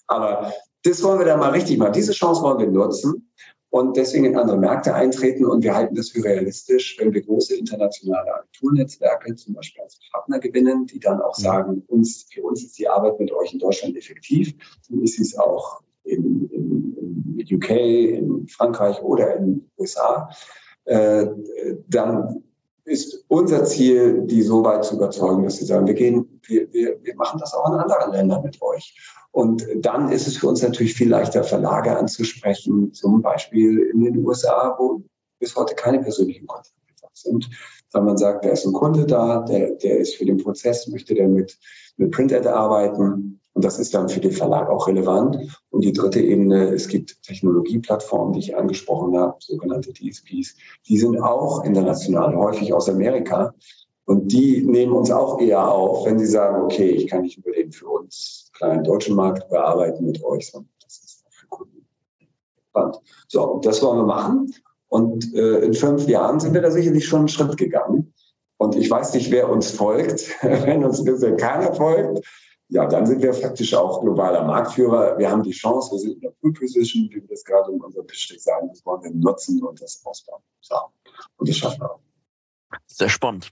Aber 0.08 0.54
das 0.84 1.04
wollen 1.04 1.20
wir 1.20 1.26
da 1.26 1.38
mal 1.38 1.52
richtig 1.52 1.78
machen. 1.78 1.94
Diese 1.94 2.14
Chance 2.14 2.42
wollen 2.42 2.58
wir 2.60 2.68
nutzen 2.68 3.30
und 3.72 3.96
deswegen 3.98 4.26
in 4.26 4.38
andere 4.38 4.58
Märkte 4.58 4.94
eintreten. 4.94 5.46
Und 5.46 5.64
wir 5.64 5.76
halten 5.76 5.96
das 5.96 6.10
für 6.10 6.24
realistisch, 6.24 6.98
wenn 7.00 7.14
wir 7.14 7.22
große 7.22 7.56
internationale 7.56 8.34
Agenturnetzwerke 8.34 9.36
zum 9.36 9.54
Beispiel 9.54 9.84
als 9.84 10.00
Partner 10.12 10.40
gewinnen, 10.40 10.88
die 10.88 11.00
dann 11.00 11.22
auch 11.22 11.36
sagen, 11.36 11.84
uns, 11.88 12.26
für 12.32 12.42
uns 12.44 12.64
ist 12.64 12.80
die 12.80 12.88
Arbeit 12.88 13.20
mit 13.20 13.32
euch 13.32 13.54
in 13.54 13.60
Deutschland 13.60 13.96
effektiv. 13.96 14.54
Dann 14.90 15.02
ist 15.04 15.20
es 15.20 15.38
auch 15.38 15.82
in, 16.04 16.50
in, 16.52 17.38
in 17.38 17.56
UK, 17.58 17.70
in 17.70 18.48
Frankreich 18.48 19.02
oder 19.04 19.36
in 19.36 19.46
den 19.46 19.72
USA. 19.78 20.30
Äh, 20.86 21.28
dann 21.88 22.44
ist 22.86 23.24
unser 23.28 23.66
Ziel, 23.66 24.24
die 24.26 24.42
so 24.42 24.64
weit 24.64 24.84
zu 24.84 24.96
überzeugen, 24.96 25.44
dass 25.44 25.58
sie 25.58 25.66
sagen, 25.66 25.86
wir 25.86 25.94
gehen, 25.94 26.42
wir, 26.48 26.74
wir, 26.74 26.98
wir 27.04 27.16
machen 27.16 27.40
das 27.40 27.54
auch 27.54 27.72
in 27.72 27.80
anderen 27.80 28.12
Ländern 28.12 28.42
mit 28.42 28.60
euch. 28.64 28.98
Und 29.32 29.66
dann 29.76 30.12
ist 30.12 30.28
es 30.28 30.38
für 30.38 30.48
uns 30.48 30.62
natürlich 30.62 30.94
viel 30.94 31.10
leichter, 31.10 31.44
Verlage 31.44 31.96
anzusprechen, 31.96 32.94
zum 32.94 33.22
Beispiel 33.22 33.92
in 33.94 34.04
den 34.04 34.26
USA, 34.26 34.76
wo 34.78 35.04
bis 35.40 35.56
heute 35.56 35.76
keine 35.76 36.00
persönlichen 36.00 36.48
Kontakte 36.48 36.74
sind. 37.14 37.50
Wenn 37.92 38.06
man 38.06 38.18
sagt, 38.18 38.46
da 38.46 38.50
ist 38.50 38.66
ein 38.66 38.74
Kunde 38.74 39.06
da, 39.06 39.42
der, 39.42 39.72
der 39.76 40.00
ist 40.00 40.16
für 40.16 40.26
den 40.26 40.38
Prozess, 40.38 40.88
möchte 40.88 41.14
der 41.14 41.28
mit, 41.28 41.58
mit 41.98 42.12
Print-Ad 42.12 42.48
arbeiten. 42.48 43.40
Und 43.54 43.66
das 43.66 43.80
ist 43.80 43.94
dann 43.94 44.10
für 44.10 44.20
den 44.20 44.32
Verlag 44.32 44.70
auch 44.70 44.88
relevant. 44.88 45.38
Und 45.70 45.84
die 45.84 45.94
dritte 45.94 46.22
Ebene, 46.22 46.70
es 46.70 46.88
gibt 46.88 47.22
Technologieplattformen, 47.24 48.34
die 48.34 48.40
ich 48.40 48.56
angesprochen 48.56 49.18
habe, 49.18 49.36
sogenannte 49.40 49.92
DSPs. 49.92 50.56
Die 50.88 50.98
sind 50.98 51.20
auch 51.20 51.64
international, 51.64 52.36
häufig 52.36 52.74
aus 52.74 52.90
Amerika. 52.90 53.54
Und 54.06 54.32
die 54.32 54.66
nehmen 54.66 54.94
uns 54.94 55.12
auch 55.12 55.40
eher 55.40 55.68
auf, 55.68 56.06
wenn 56.06 56.20
sie 56.20 56.26
sagen, 56.26 56.64
okay, 56.64 56.90
ich 56.90 57.08
kann 57.08 57.22
nicht 57.22 57.38
über 57.38 57.52
den 57.52 57.72
für 57.72 57.88
uns 57.88 58.49
kleinen 58.60 58.84
deutschen 58.84 59.16
Markt 59.16 59.50
bearbeiten 59.50 60.06
mit 60.06 60.24
euch, 60.24 60.52
sondern 60.52 60.70
das 60.84 61.00
ist 61.00 61.26
für 61.32 61.48
Kunden 61.48 61.88
spannend. 62.70 62.98
So, 63.28 63.60
das 63.64 63.82
wollen 63.82 64.00
wir 64.00 64.06
machen. 64.06 64.54
Und 64.88 65.34
äh, 65.34 65.60
in 65.60 65.74
fünf 65.74 66.08
Jahren 66.08 66.40
sind 66.40 66.54
wir 66.54 66.62
da 66.62 66.72
sicherlich 66.72 67.08
schon 67.08 67.20
einen 67.20 67.28
Schritt 67.28 67.58
gegangen. 67.58 68.14
Und 68.58 68.76
ich 68.76 68.92
weiß 68.92 69.14
nicht, 69.14 69.32
wer 69.32 69.50
uns 69.50 69.72
folgt. 69.72 70.36
wenn 70.42 70.84
uns 70.84 71.04
bisher 71.04 71.36
keiner 71.38 71.74
folgt, 71.74 72.26
ja, 72.68 72.86
dann 72.86 73.06
sind 73.08 73.24
wir 73.24 73.34
faktisch 73.34 73.74
auch 73.74 74.02
globaler 74.02 74.44
Marktführer. 74.44 75.18
Wir 75.18 75.32
haben 75.32 75.42
die 75.42 75.52
Chance, 75.52 75.92
wir 75.92 76.00
sind 76.00 76.16
in 76.16 76.22
der 76.22 76.32
Pool 76.42 76.54
Position, 76.54 77.10
wie 77.10 77.16
wir 77.16 77.28
das 77.28 77.44
gerade 77.44 77.72
in 77.72 77.82
unserem 77.82 78.06
Pitch 78.06 78.38
sagen, 78.38 78.68
das 78.70 78.86
wollen 78.86 79.04
wir 79.04 79.12
nutzen 79.12 79.64
und 79.64 79.82
das 79.82 80.02
ausbauen. 80.06 80.44
So. 80.62 80.76
Und 81.38 81.50
das 81.50 81.58
schaffen 81.58 81.82
wir 81.82 81.92
auch. 81.92 82.00
Sehr 82.86 83.10
spannend. 83.10 83.52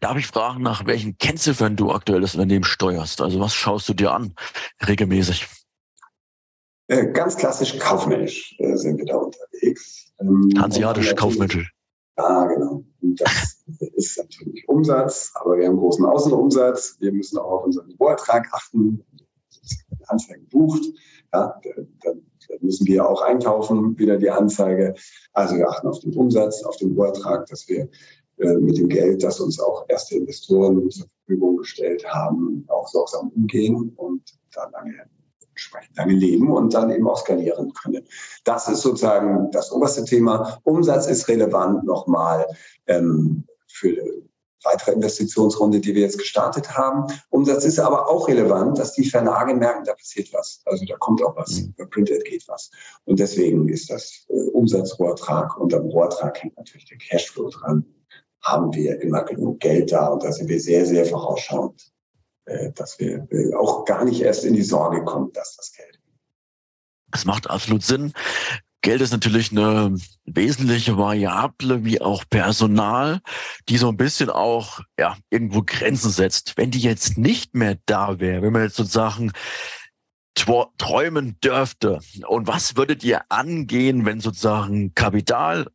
Darf 0.00 0.16
ich 0.16 0.26
fragen, 0.26 0.62
nach 0.62 0.86
welchen 0.86 1.16
Kennziffern 1.18 1.76
du 1.76 1.90
aktuell 1.90 2.20
das 2.20 2.34
Unternehmen 2.34 2.64
steuerst? 2.64 3.20
Also 3.20 3.40
was 3.40 3.54
schaust 3.54 3.88
du 3.88 3.94
dir 3.94 4.12
an 4.12 4.34
regelmäßig? 4.86 5.46
Äh, 6.88 7.12
ganz 7.12 7.36
klassisch 7.36 7.78
kaufmännisch 7.78 8.56
äh, 8.58 8.74
sind 8.76 8.98
wir 8.98 9.06
da 9.06 9.16
unterwegs. 9.16 10.12
Ähm, 10.20 10.50
Hanseatisch 10.58 11.14
kaufmännisch. 11.14 11.72
Ja, 12.18 12.46
genau. 12.46 12.84
Und 13.00 13.20
das 13.20 13.64
ist 13.94 14.18
natürlich 14.18 14.68
Umsatz, 14.68 15.32
aber 15.34 15.56
wir 15.56 15.68
haben 15.68 15.76
großen 15.76 16.04
Außenumsatz. 16.04 16.96
Wir 16.98 17.12
müssen 17.12 17.38
auch 17.38 17.60
auf 17.60 17.64
unseren 17.64 17.86
Niveauertrag 17.86 18.48
achten. 18.52 19.04
Wenn 19.88 20.08
Anzeige 20.08 20.42
bucht, 20.50 20.82
ja, 21.32 21.60
dann, 22.02 22.22
müssen 22.60 22.86
wir 22.88 23.08
auch 23.08 23.22
einkaufen, 23.22 23.96
wieder 23.96 24.18
die 24.18 24.30
Anzeige. 24.30 24.94
Also 25.32 25.56
wir 25.56 25.68
achten 25.68 25.86
auf 25.86 26.00
den 26.00 26.12
Umsatz, 26.14 26.64
auf 26.64 26.76
den 26.76 26.90
Niveauertrag, 26.90 27.46
dass 27.46 27.68
wir 27.68 27.88
mit 28.40 28.78
dem 28.78 28.88
Geld, 28.88 29.22
das 29.22 29.40
uns 29.40 29.60
auch 29.60 29.84
erste 29.88 30.16
Investoren 30.16 30.90
zur 30.90 31.06
Verfügung 31.26 31.58
gestellt 31.58 32.04
haben, 32.06 32.64
auch 32.68 32.88
sorgsam 32.88 33.28
umgehen 33.34 33.92
und 33.96 34.22
da 34.52 34.68
lange 34.70 34.94
entsprechend 35.50 35.96
lange 35.96 36.14
leben 36.14 36.50
und 36.50 36.72
dann 36.72 36.90
eben 36.90 37.06
auch 37.06 37.18
skalieren 37.18 37.72
können. 37.74 38.06
Das 38.44 38.68
ist 38.68 38.80
sozusagen 38.80 39.50
das 39.50 39.70
oberste 39.72 40.04
Thema. 40.04 40.58
Umsatz 40.64 41.06
ist 41.06 41.28
relevant 41.28 41.84
nochmal 41.84 42.46
ähm, 42.86 43.44
für 43.66 43.94
weitere 44.64 44.92
Investitionsrunde, 44.92 45.80
die 45.80 45.94
wir 45.94 46.02
jetzt 46.02 46.18
gestartet 46.18 46.76
haben. 46.76 47.12
Umsatz 47.30 47.64
ist 47.64 47.78
aber 47.78 48.08
auch 48.08 48.28
relevant, 48.28 48.78
dass 48.78 48.92
die 48.92 49.08
Verlage 49.08 49.54
merken, 49.54 49.84
da 49.84 49.94
passiert 49.94 50.32
was. 50.32 50.62
Also 50.64 50.84
da 50.86 50.96
kommt 50.96 51.22
auch 51.22 51.36
was. 51.36 51.60
Mhm. 51.60 51.74
Bei 51.76 51.84
Printed 51.86 52.24
geht 52.24 52.46
was. 52.48 52.70
Und 53.04 53.20
deswegen 53.20 53.68
ist 53.68 53.90
das 53.90 54.26
äh, 54.28 54.50
Umsatzrohrtrag 54.50 55.58
und 55.58 55.74
am 55.74 55.86
Rohrtrag 55.86 56.42
hängt 56.42 56.56
natürlich 56.56 56.86
der 56.86 56.98
Cashflow 56.98 57.48
dran. 57.50 57.84
Haben 58.42 58.72
wir 58.74 59.00
immer 59.00 59.24
genug 59.24 59.60
Geld 59.60 59.92
da 59.92 60.08
und 60.08 60.22
da 60.24 60.32
sind 60.32 60.48
wir 60.48 60.60
sehr, 60.60 60.86
sehr 60.86 61.04
vorausschauend, 61.04 61.92
äh, 62.46 62.72
dass 62.72 62.98
wir 62.98 63.26
äh, 63.30 63.54
auch 63.54 63.84
gar 63.84 64.04
nicht 64.04 64.22
erst 64.22 64.44
in 64.44 64.54
die 64.54 64.62
Sorge 64.62 65.04
kommen, 65.04 65.32
dass 65.32 65.56
das 65.56 65.72
Geld. 65.72 65.98
Es 67.12 67.24
macht 67.24 67.50
absolut 67.50 67.82
Sinn. 67.82 68.12
Geld 68.82 69.02
ist 69.02 69.10
natürlich 69.12 69.50
eine 69.50 69.94
wesentliche 70.24 70.96
Variable, 70.96 71.84
wie 71.84 72.00
auch 72.00 72.24
Personal, 72.30 73.20
die 73.68 73.76
so 73.76 73.88
ein 73.88 73.96
bisschen 73.98 74.30
auch 74.30 74.80
ja 74.98 75.18
irgendwo 75.28 75.62
Grenzen 75.64 76.10
setzt. 76.10 76.56
Wenn 76.56 76.70
die 76.70 76.80
jetzt 76.80 77.18
nicht 77.18 77.54
mehr 77.54 77.76
da 77.84 78.20
wäre, 78.20 78.40
wenn 78.40 78.52
man 78.52 78.62
jetzt 78.62 78.76
sozusagen 78.76 79.32
träumen 80.78 81.38
dürfte, 81.44 81.98
und 82.26 82.46
was 82.46 82.76
würdet 82.76 83.04
ihr 83.04 83.20
angehen, 83.28 84.06
wenn 84.06 84.20
sozusagen 84.20 84.94
Kapital 84.94 85.66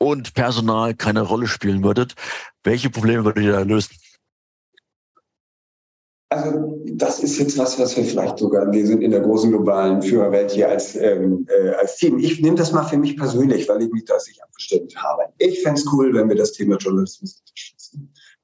und 0.00 0.34
Personal 0.34 0.94
keine 0.94 1.22
Rolle 1.22 1.46
spielen 1.46 1.84
würdet? 1.84 2.14
Welche 2.64 2.90
Probleme 2.90 3.24
würdet 3.24 3.44
ihr 3.44 3.52
da 3.52 3.60
lösen? 3.60 3.94
Also 6.32 6.80
das 6.86 7.18
ist 7.20 7.38
jetzt 7.38 7.58
was, 7.58 7.78
was 7.80 7.96
wir 7.96 8.04
vielleicht 8.04 8.38
sogar, 8.38 8.70
wir 8.70 8.86
sind 8.86 9.02
in 9.02 9.10
der 9.10 9.20
großen 9.20 9.50
globalen 9.50 10.00
Führerwelt 10.00 10.52
hier 10.52 10.68
als, 10.68 10.94
ähm, 10.94 11.44
äh, 11.48 11.70
als 11.70 11.96
Team. 11.96 12.20
Ich 12.20 12.40
nehme 12.40 12.56
das 12.56 12.70
mal 12.70 12.84
für 12.84 12.98
mich 12.98 13.16
persönlich, 13.16 13.68
weil 13.68 13.82
ich 13.82 13.90
mich 13.90 14.04
da 14.04 14.18
sich 14.20 14.40
abgestimmt 14.40 14.94
habe. 14.96 15.24
Ich 15.38 15.60
fände 15.62 15.80
es 15.80 15.92
cool, 15.92 16.14
wenn 16.14 16.28
wir 16.28 16.36
das 16.36 16.52
Thema 16.52 16.76
Journalismus 16.76 17.42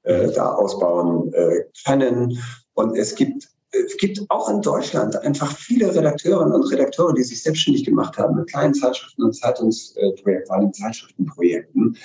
äh, 0.03 0.29
da 0.33 0.53
ausbauen 0.53 1.31
äh, 1.33 1.63
können. 1.85 2.37
Und 2.73 2.97
es 2.97 3.15
gibt 3.15 3.47
es 3.85 3.97
gibt 3.97 4.21
auch 4.29 4.49
in 4.49 4.61
Deutschland 4.61 5.15
einfach 5.17 5.55
viele 5.55 5.93
Redakteurinnen 5.93 6.53
und 6.53 6.71
Redakteure, 6.71 7.13
die 7.13 7.23
sich 7.23 7.43
selbstständig 7.43 7.85
gemacht 7.85 8.17
haben 8.17 8.35
mit 8.35 8.49
kleinen 8.49 8.73
Zeitschriften 8.73 9.23
und 9.23 9.33
Zeitungsprojekten, 9.33 10.45
vor 10.45 10.55
allem 10.55 10.73
Zeitschriftenprojekten, 10.73 11.97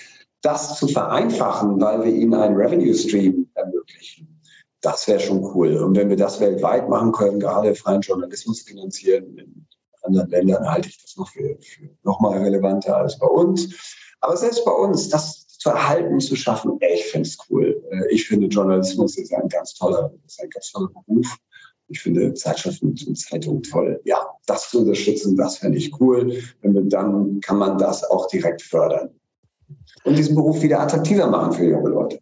das 0.43 0.79
zu 0.79 0.89
vereinfachen, 0.89 1.81
weil 1.81 2.05
wir 2.05 2.13
ihnen 2.13 2.35
einen 2.35 2.57
Revenue 2.57 2.95
Stream 2.95 3.49
ermöglichen 3.55 4.33
das 4.83 5.07
wäre 5.07 5.21
schon 5.21 5.43
cool. 5.55 5.77
Und 5.77 5.97
wenn 5.97 6.11
wir 6.11 6.17
das 6.17 6.41
weltweit 6.41 6.89
machen 6.89 7.13
können, 7.13 7.41
gerade 7.41 7.75
freien 7.75 8.03
Journalismus 8.03 8.63
finanzieren, 8.63 9.39
in 9.39 9.67
anderen 10.03 10.29
Ländern 10.31 10.71
halte 10.71 10.89
ich 10.89 11.01
das 11.01 11.17
noch 11.17 11.29
für, 11.29 11.57
für 11.61 11.89
noch 12.03 12.21
mal 12.21 12.37
relevanter 12.39 12.97
als 12.97 13.19
bei 13.19 13.29
uns. 13.29 14.05
Aber 14.21 14.37
selbst 14.37 14.65
bei 14.65 14.73
uns, 14.73 15.09
das 15.09 15.47
zu 15.47 15.71
erhalten, 15.71 16.19
zu 16.19 16.35
schaffen, 16.35 16.79
ich 16.81 17.05
finde 17.07 17.29
es 17.29 17.39
cool. 17.49 17.81
Äh, 17.93 18.13
ich 18.13 18.27
finde, 18.27 18.49
Journalismus 18.49 19.17
ist 19.17 19.33
ein 19.33 19.49
ganz 19.49 19.75
toller, 19.75 20.13
ist 20.27 20.43
ein 20.43 20.51
ganz 20.51 20.73
toller 20.73 20.89
Beruf. 20.89 21.37
Ich 21.93 22.01
finde 22.01 22.35
Zeitschriften 22.35 22.89
und 22.89 23.19
Zeitungen 23.19 23.63
toll. 23.63 24.01
Ja, 24.05 24.19
das 24.47 24.71
zu 24.71 24.81
unterstützen, 24.81 25.37
das 25.37 25.59
fände 25.59 25.79
ich 25.79 26.01
cool. 26.01 26.43
Wir, 26.61 26.83
dann 26.85 27.41
kann 27.41 27.59
man 27.59 27.79
das 27.79 28.03
auch 28.05 28.29
direkt 28.29 28.63
fördern. 28.63 29.11
Und 30.05 30.17
diesen 30.17 30.35
Beruf 30.35 30.63
wieder 30.63 30.81
attraktiver 30.81 31.29
machen 31.29 31.53
für 31.53 31.65
junge 31.65 31.91
Leute. 31.91 32.21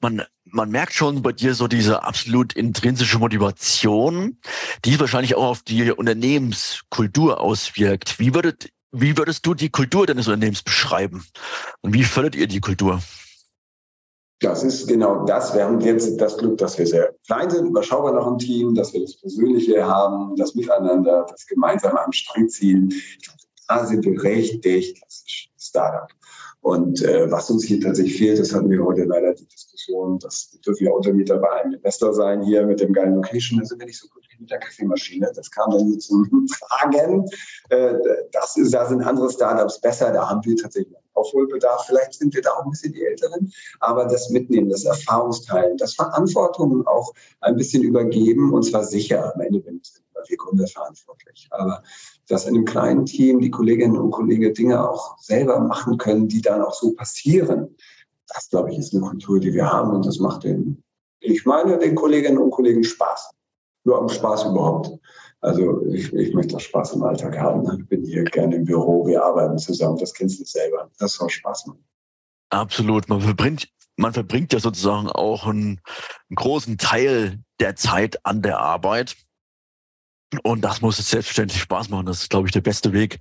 Man 0.00 0.22
man 0.52 0.70
merkt 0.70 0.92
schon 0.92 1.22
bei 1.22 1.32
dir 1.32 1.54
so 1.54 1.68
diese 1.68 2.02
absolut 2.02 2.52
intrinsische 2.54 3.18
Motivation, 3.18 4.38
die 4.84 4.98
wahrscheinlich 4.98 5.34
auch 5.34 5.44
auf 5.44 5.62
die 5.62 5.90
Unternehmenskultur 5.90 7.40
auswirkt. 7.40 8.18
Wie 8.18 8.34
würdet, 8.34 8.70
wie 8.92 9.16
würdest 9.16 9.44
du 9.46 9.54
die 9.54 9.70
Kultur 9.70 10.06
deines 10.06 10.26
Unternehmens 10.26 10.62
beschreiben? 10.62 11.24
Und 11.80 11.94
wie 11.94 12.04
fördert 12.04 12.34
ihr 12.34 12.46
die 12.46 12.60
Kultur? 12.60 13.02
Das 14.40 14.62
ist 14.62 14.86
genau 14.86 15.24
das. 15.24 15.52
Wir 15.54 15.64
haben 15.64 15.80
jetzt 15.80 16.20
das 16.20 16.38
Glück, 16.38 16.58
dass 16.58 16.78
wir 16.78 16.86
sehr 16.86 17.12
klein 17.26 17.50
sind, 17.50 17.66
überschaubar 17.66 18.12
noch 18.12 18.26
im 18.28 18.38
Team, 18.38 18.74
dass 18.74 18.92
wir 18.92 19.00
das 19.00 19.16
Persönliche 19.16 19.84
haben, 19.84 20.36
das 20.36 20.54
Miteinander, 20.54 21.26
das 21.28 21.44
Gemeinsame 21.46 22.00
am 22.00 22.12
Strang 22.12 22.48
ziehen. 22.48 22.92
Da 23.66 23.84
sind 23.84 24.04
wir 24.04 24.22
richtig 24.22 24.94
klassisch 24.94 25.50
Startup. 25.58 26.08
Und 26.60 27.02
äh, 27.02 27.30
was 27.30 27.50
uns 27.50 27.64
hier 27.64 27.80
tatsächlich 27.80 28.18
fehlt, 28.18 28.38
das 28.38 28.54
hatten 28.54 28.70
wir 28.70 28.84
heute 28.84 29.04
leider 29.04 29.34
die 29.34 29.46
Diskussion, 29.46 30.18
das 30.18 30.50
dürfen 30.64 30.86
ja 30.86 30.92
Untermieter 30.92 31.38
bei 31.38 31.50
einem 31.50 31.74
Investor 31.74 32.12
sein 32.12 32.42
hier 32.42 32.66
mit 32.66 32.80
dem 32.80 32.92
geilen 32.92 33.14
Location, 33.14 33.60
da 33.60 33.64
sind 33.64 33.78
wir 33.78 33.86
nicht 33.86 33.98
so 33.98 34.08
gut 34.08 34.24
wie 34.30 34.40
mit 34.40 34.50
der 34.50 34.58
Kaffeemaschine. 34.58 35.30
Das 35.34 35.50
kam 35.50 35.70
dann 35.70 35.88
nur 35.88 35.98
zum 35.98 36.46
Fragen. 36.52 37.24
Äh, 37.70 37.94
das 38.32 38.56
ist, 38.56 38.74
da 38.74 38.86
sind 38.86 39.02
andere 39.02 39.30
Startups 39.30 39.80
besser, 39.80 40.12
da 40.12 40.28
haben 40.28 40.44
wir 40.44 40.56
tatsächlich 40.56 40.97
Aufholbedarf. 41.18 41.84
Vielleicht 41.86 42.14
sind 42.14 42.34
wir 42.34 42.42
da 42.42 42.50
auch 42.52 42.64
ein 42.64 42.70
bisschen 42.70 42.92
die 42.92 43.04
Älteren, 43.04 43.52
aber 43.80 44.06
das 44.06 44.30
Mitnehmen, 44.30 44.70
das 44.70 44.84
Erfahrungsteilen, 44.84 45.76
das 45.76 45.94
Verantwortung 45.94 46.86
auch 46.86 47.12
ein 47.40 47.56
bisschen 47.56 47.82
übergeben 47.82 48.52
und 48.52 48.62
zwar 48.62 48.84
sicher. 48.84 49.34
Am 49.34 49.40
Ende 49.40 49.60
bin 49.60 49.80
ich 49.82 49.92
wir 50.28 50.36
Gründer 50.36 50.66
verantwortlich. 50.66 51.48
Aber 51.50 51.82
dass 52.28 52.46
in 52.46 52.54
einem 52.54 52.64
kleinen 52.64 53.06
Team 53.06 53.40
die 53.40 53.50
Kolleginnen 53.50 53.96
und 53.96 54.10
Kollegen 54.10 54.52
Dinge 54.54 54.88
auch 54.88 55.18
selber 55.18 55.60
machen 55.60 55.98
können, 55.98 56.28
die 56.28 56.40
dann 56.40 56.62
auch 56.62 56.74
so 56.74 56.92
passieren, 56.92 57.76
das, 58.28 58.50
glaube 58.50 58.70
ich, 58.70 58.78
ist 58.78 58.94
eine 58.94 59.02
Kultur, 59.02 59.40
die 59.40 59.54
wir 59.54 59.70
haben 59.70 59.94
und 59.94 60.06
das 60.06 60.18
macht 60.18 60.44
den, 60.44 60.82
ich 61.20 61.46
meine, 61.46 61.78
den 61.78 61.94
Kolleginnen 61.94 62.38
und 62.38 62.50
Kollegen 62.50 62.84
Spaß. 62.84 63.30
Nur 63.84 63.98
am 63.98 64.08
Spaß 64.08 64.44
überhaupt. 64.44 64.98
Also 65.40 65.86
ich, 65.86 66.12
ich 66.12 66.34
möchte 66.34 66.56
auch 66.56 66.60
Spaß 66.60 66.94
im 66.94 67.02
Alltag 67.02 67.38
haben. 67.38 67.80
Ich 67.80 67.88
bin 67.88 68.04
hier 68.04 68.24
gerne 68.24 68.56
im 68.56 68.64
Büro, 68.64 69.06
wir 69.06 69.22
arbeiten 69.22 69.58
zusammen, 69.58 69.98
das 69.98 70.12
kennst 70.12 70.40
du 70.40 70.44
selber. 70.44 70.90
Das 70.98 71.14
soll 71.14 71.30
Spaß 71.30 71.66
machen. 71.66 71.84
Absolut. 72.50 73.08
Man 73.08 73.20
verbringt, 73.20 73.68
man 73.96 74.12
verbringt 74.12 74.52
ja 74.52 74.60
sozusagen 74.60 75.08
auch 75.08 75.46
einen, 75.46 75.80
einen 76.28 76.36
großen 76.36 76.78
Teil 76.78 77.40
der 77.60 77.76
Zeit 77.76 78.24
an 78.24 78.42
der 78.42 78.58
Arbeit. 78.58 79.16
Und 80.42 80.62
das 80.62 80.82
muss 80.82 80.98
es 80.98 81.10
selbstverständlich 81.10 81.60
Spaß 81.62 81.88
machen. 81.88 82.06
Das 82.06 82.22
ist, 82.22 82.30
glaube 82.30 82.48
ich, 82.48 82.52
der 82.52 82.60
beste 82.60 82.92
Weg. 82.92 83.18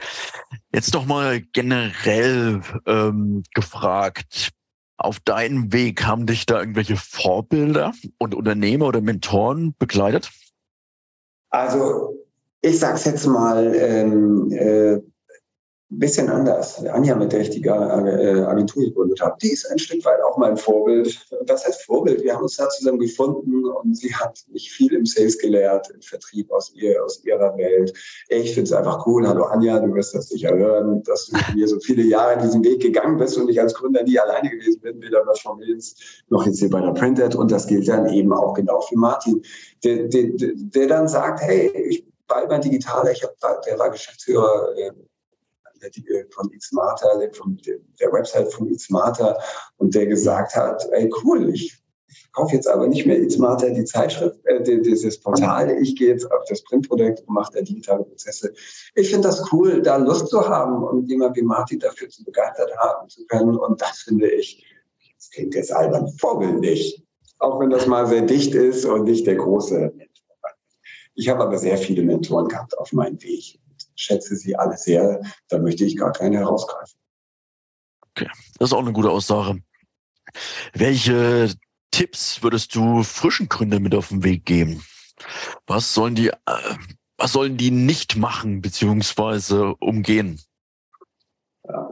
Jetzt 0.74 0.94
doch 0.94 1.06
mal 1.06 1.42
generell 1.42 2.62
ähm, 2.86 3.44
gefragt. 3.54 4.50
Auf 4.98 5.20
deinem 5.20 5.72
Weg 5.72 6.06
haben 6.06 6.26
dich 6.26 6.48
da 6.48 6.60
irgendwelche 6.60 6.98
Vorbilder 6.98 7.94
und 8.18 8.34
Unternehmer 8.34 8.88
oder 8.88 9.00
Mentoren 9.00 9.76
begleitet? 9.78 10.32
Also 11.50 12.16
ich 12.62 12.80
sag's 12.80 13.06
jetzt 13.06 13.28
mal, 13.28 13.74
ähm, 13.76 14.52
äh, 14.52 15.00
bisschen 15.90 16.30
anders. 16.30 16.86
Anja, 16.86 17.16
mit 17.16 17.32
der 17.32 17.42
ich 17.42 17.50
die 17.50 17.64
äh, 17.64 17.70
Agentur 17.70 18.84
gegründet 18.84 19.22
habe, 19.22 19.38
die 19.42 19.52
ist 19.52 19.72
ein 19.72 19.80
Stück 19.80 20.04
weit 20.04 20.22
auch 20.22 20.38
mein 20.38 20.58
Vorbild. 20.58 21.18
Was 21.48 21.66
heißt 21.66 21.84
Vorbild? 21.84 22.24
Wir 22.24 22.36
haben 22.36 22.44
uns 22.44 22.58
da 22.58 22.68
zusammen 22.68 23.00
gefunden 23.00 23.66
und 23.66 23.96
sie 23.96 24.14
hat 24.14 24.44
mich 24.52 24.70
viel 24.70 24.94
im 24.94 25.06
Sales 25.06 25.38
gelehrt, 25.38 25.90
im 25.94 26.02
Vertrieb 26.02 26.52
aus, 26.52 26.74
ihr, 26.76 27.02
aus 27.04 27.24
ihrer 27.24 27.58
Welt. 27.58 27.94
Ich 28.28 28.54
finde 28.54 28.64
es 28.64 28.74
einfach 28.74 29.06
cool. 29.08 29.26
Hallo 29.26 29.46
Anja, 29.46 29.80
du 29.80 29.94
wirst 29.94 30.14
das 30.14 30.28
sicher 30.28 30.54
hören, 30.54 31.04
dass 31.04 31.28
du 31.28 31.38
mir 31.56 31.68
so 31.68 31.80
viele 31.80 32.04
Jahre 32.04 32.42
diesen 32.42 32.66
Weg 32.66 32.82
gegangen 32.82 33.18
bist 33.18 33.38
und 33.38 33.50
ich 33.50 33.62
als 33.62 33.74
Gründer 33.74 34.04
nie 34.04 34.20
alleine 34.20 34.50
gewesen 34.50 34.82
bin, 34.82 35.02
weder 35.02 35.24
bei 35.24 35.34
Formils 35.36 35.96
noch 36.30 36.46
jetzt 36.46 36.60
hier 36.60 36.70
bei 36.70 36.82
der 36.82 36.92
Printed. 36.92 37.34
Und 37.36 37.50
das 37.50 37.66
gilt 37.66 37.88
dann 37.88 38.10
eben 38.10 38.34
auch 38.34 38.56
genau 38.56 38.82
für 38.82 38.98
Martin, 38.98 39.42
der, 39.86 40.10
der, 40.10 40.32
der 40.34 40.88
dann 40.88 41.08
sagt, 41.08 41.42
hey, 41.42 41.72
ich 41.88 42.06
war 42.28 42.44
immer 42.44 42.60
digitaler, 42.60 43.12
ich 43.12 43.24
hab, 43.24 43.62
der 43.64 43.80
war 43.80 43.90
Geschäftsführer 43.90 44.74
äh, 45.82 46.26
von 46.32 46.50
Xmata, 46.50 47.08
von 47.34 47.60
der 48.00 48.12
Website 48.12 48.54
von 48.54 48.72
Xmata 48.72 49.38
und 49.78 49.94
der 49.96 50.08
gesagt 50.08 50.56
hat, 50.56 50.88
ey 50.92 51.10
cool, 51.24 51.50
ich 51.54 51.78
kaufe 52.34 52.56
jetzt 52.56 52.68
aber 52.68 52.88
nicht 52.88 53.06
mehr 53.06 53.26
Xmata 53.26 53.70
die 53.70 53.84
Zeitschrift, 53.84 54.40
äh, 54.46 54.82
dieses 54.82 55.20
Portal, 55.20 55.76
ich 55.82 55.96
gehe 55.96 56.10
jetzt 56.10 56.32
auf 56.32 56.44
das 56.48 56.64
Printprodukt 56.64 57.22
und 57.22 57.34
mache 57.34 57.54
da 57.54 57.62
digitale 57.62 58.04
Prozesse. 58.04 58.54
Ich 58.96 59.10
finde 59.10 59.28
das 59.28 59.52
cool, 59.52 59.82
da 59.82 59.98
Lust 59.98 60.28
zu 60.28 60.48
haben 60.48 60.84
und 60.84 61.10
jemand 61.10 61.36
wie 61.36 61.42
Martin 61.42 61.80
dafür 61.80 62.10
zu 62.10 62.24
begeistert 62.24 62.76
haben 62.78 63.10
zu 63.10 63.26
können 63.26 63.58
und 63.58 63.82
das 63.82 64.00
finde 64.00 64.30
ich, 64.30 64.64
das 65.18 65.30
klingt 65.32 65.56
jetzt 65.56 65.74
albern, 65.74 66.08
vorbildlich. 66.20 67.04
Auch 67.40 67.60
wenn 67.60 67.70
das 67.70 67.86
mal 67.86 68.08
sehr 68.08 68.22
dicht 68.22 68.56
ist 68.56 68.86
und 68.86 69.04
nicht 69.04 69.28
der 69.28 69.36
große 69.36 69.80
Mentor. 69.80 70.08
Ich 71.14 71.30
habe 71.30 71.44
aber 71.44 71.58
sehr 71.58 71.78
viele 71.78 72.04
Mentoren 72.04 72.48
gehabt 72.48 72.78
auf 72.78 72.94
meinem 72.94 73.22
Weg 73.22 73.60
schätze 73.98 74.36
sie 74.36 74.56
alle 74.56 74.78
sehr. 74.78 75.22
Da 75.50 75.60
möchte 75.60 75.84
ich 75.84 75.98
gar 75.98 76.14
keine 76.14 76.38
herausgreifen. 76.38 76.98
Okay, 78.12 78.30
das 78.58 78.70
ist 78.70 78.74
auch 78.74 78.80
eine 78.80 78.94
gute 78.94 79.10
Aussage. 79.10 79.62
Welche 80.74 81.50
Tipps 81.92 82.42
würdest 82.42 82.74
du 82.76 83.04
frischen 83.04 83.50
Gründern 83.50 83.84
mit 83.84 83.96
auf 83.96 84.10
den 84.10 84.24
Weg 84.24 84.46
geben? 84.46 84.84
Was 85.66 85.94
sollen 85.94 86.16
die, 86.16 86.30
äh, 86.30 86.76
was 87.18 87.34
sollen 87.34 87.58
die 87.58 87.72
nicht 87.72 88.16
machen 88.16 88.62
beziehungsweise 88.62 89.76
umgehen? 89.80 90.40
Ja, 91.68 91.90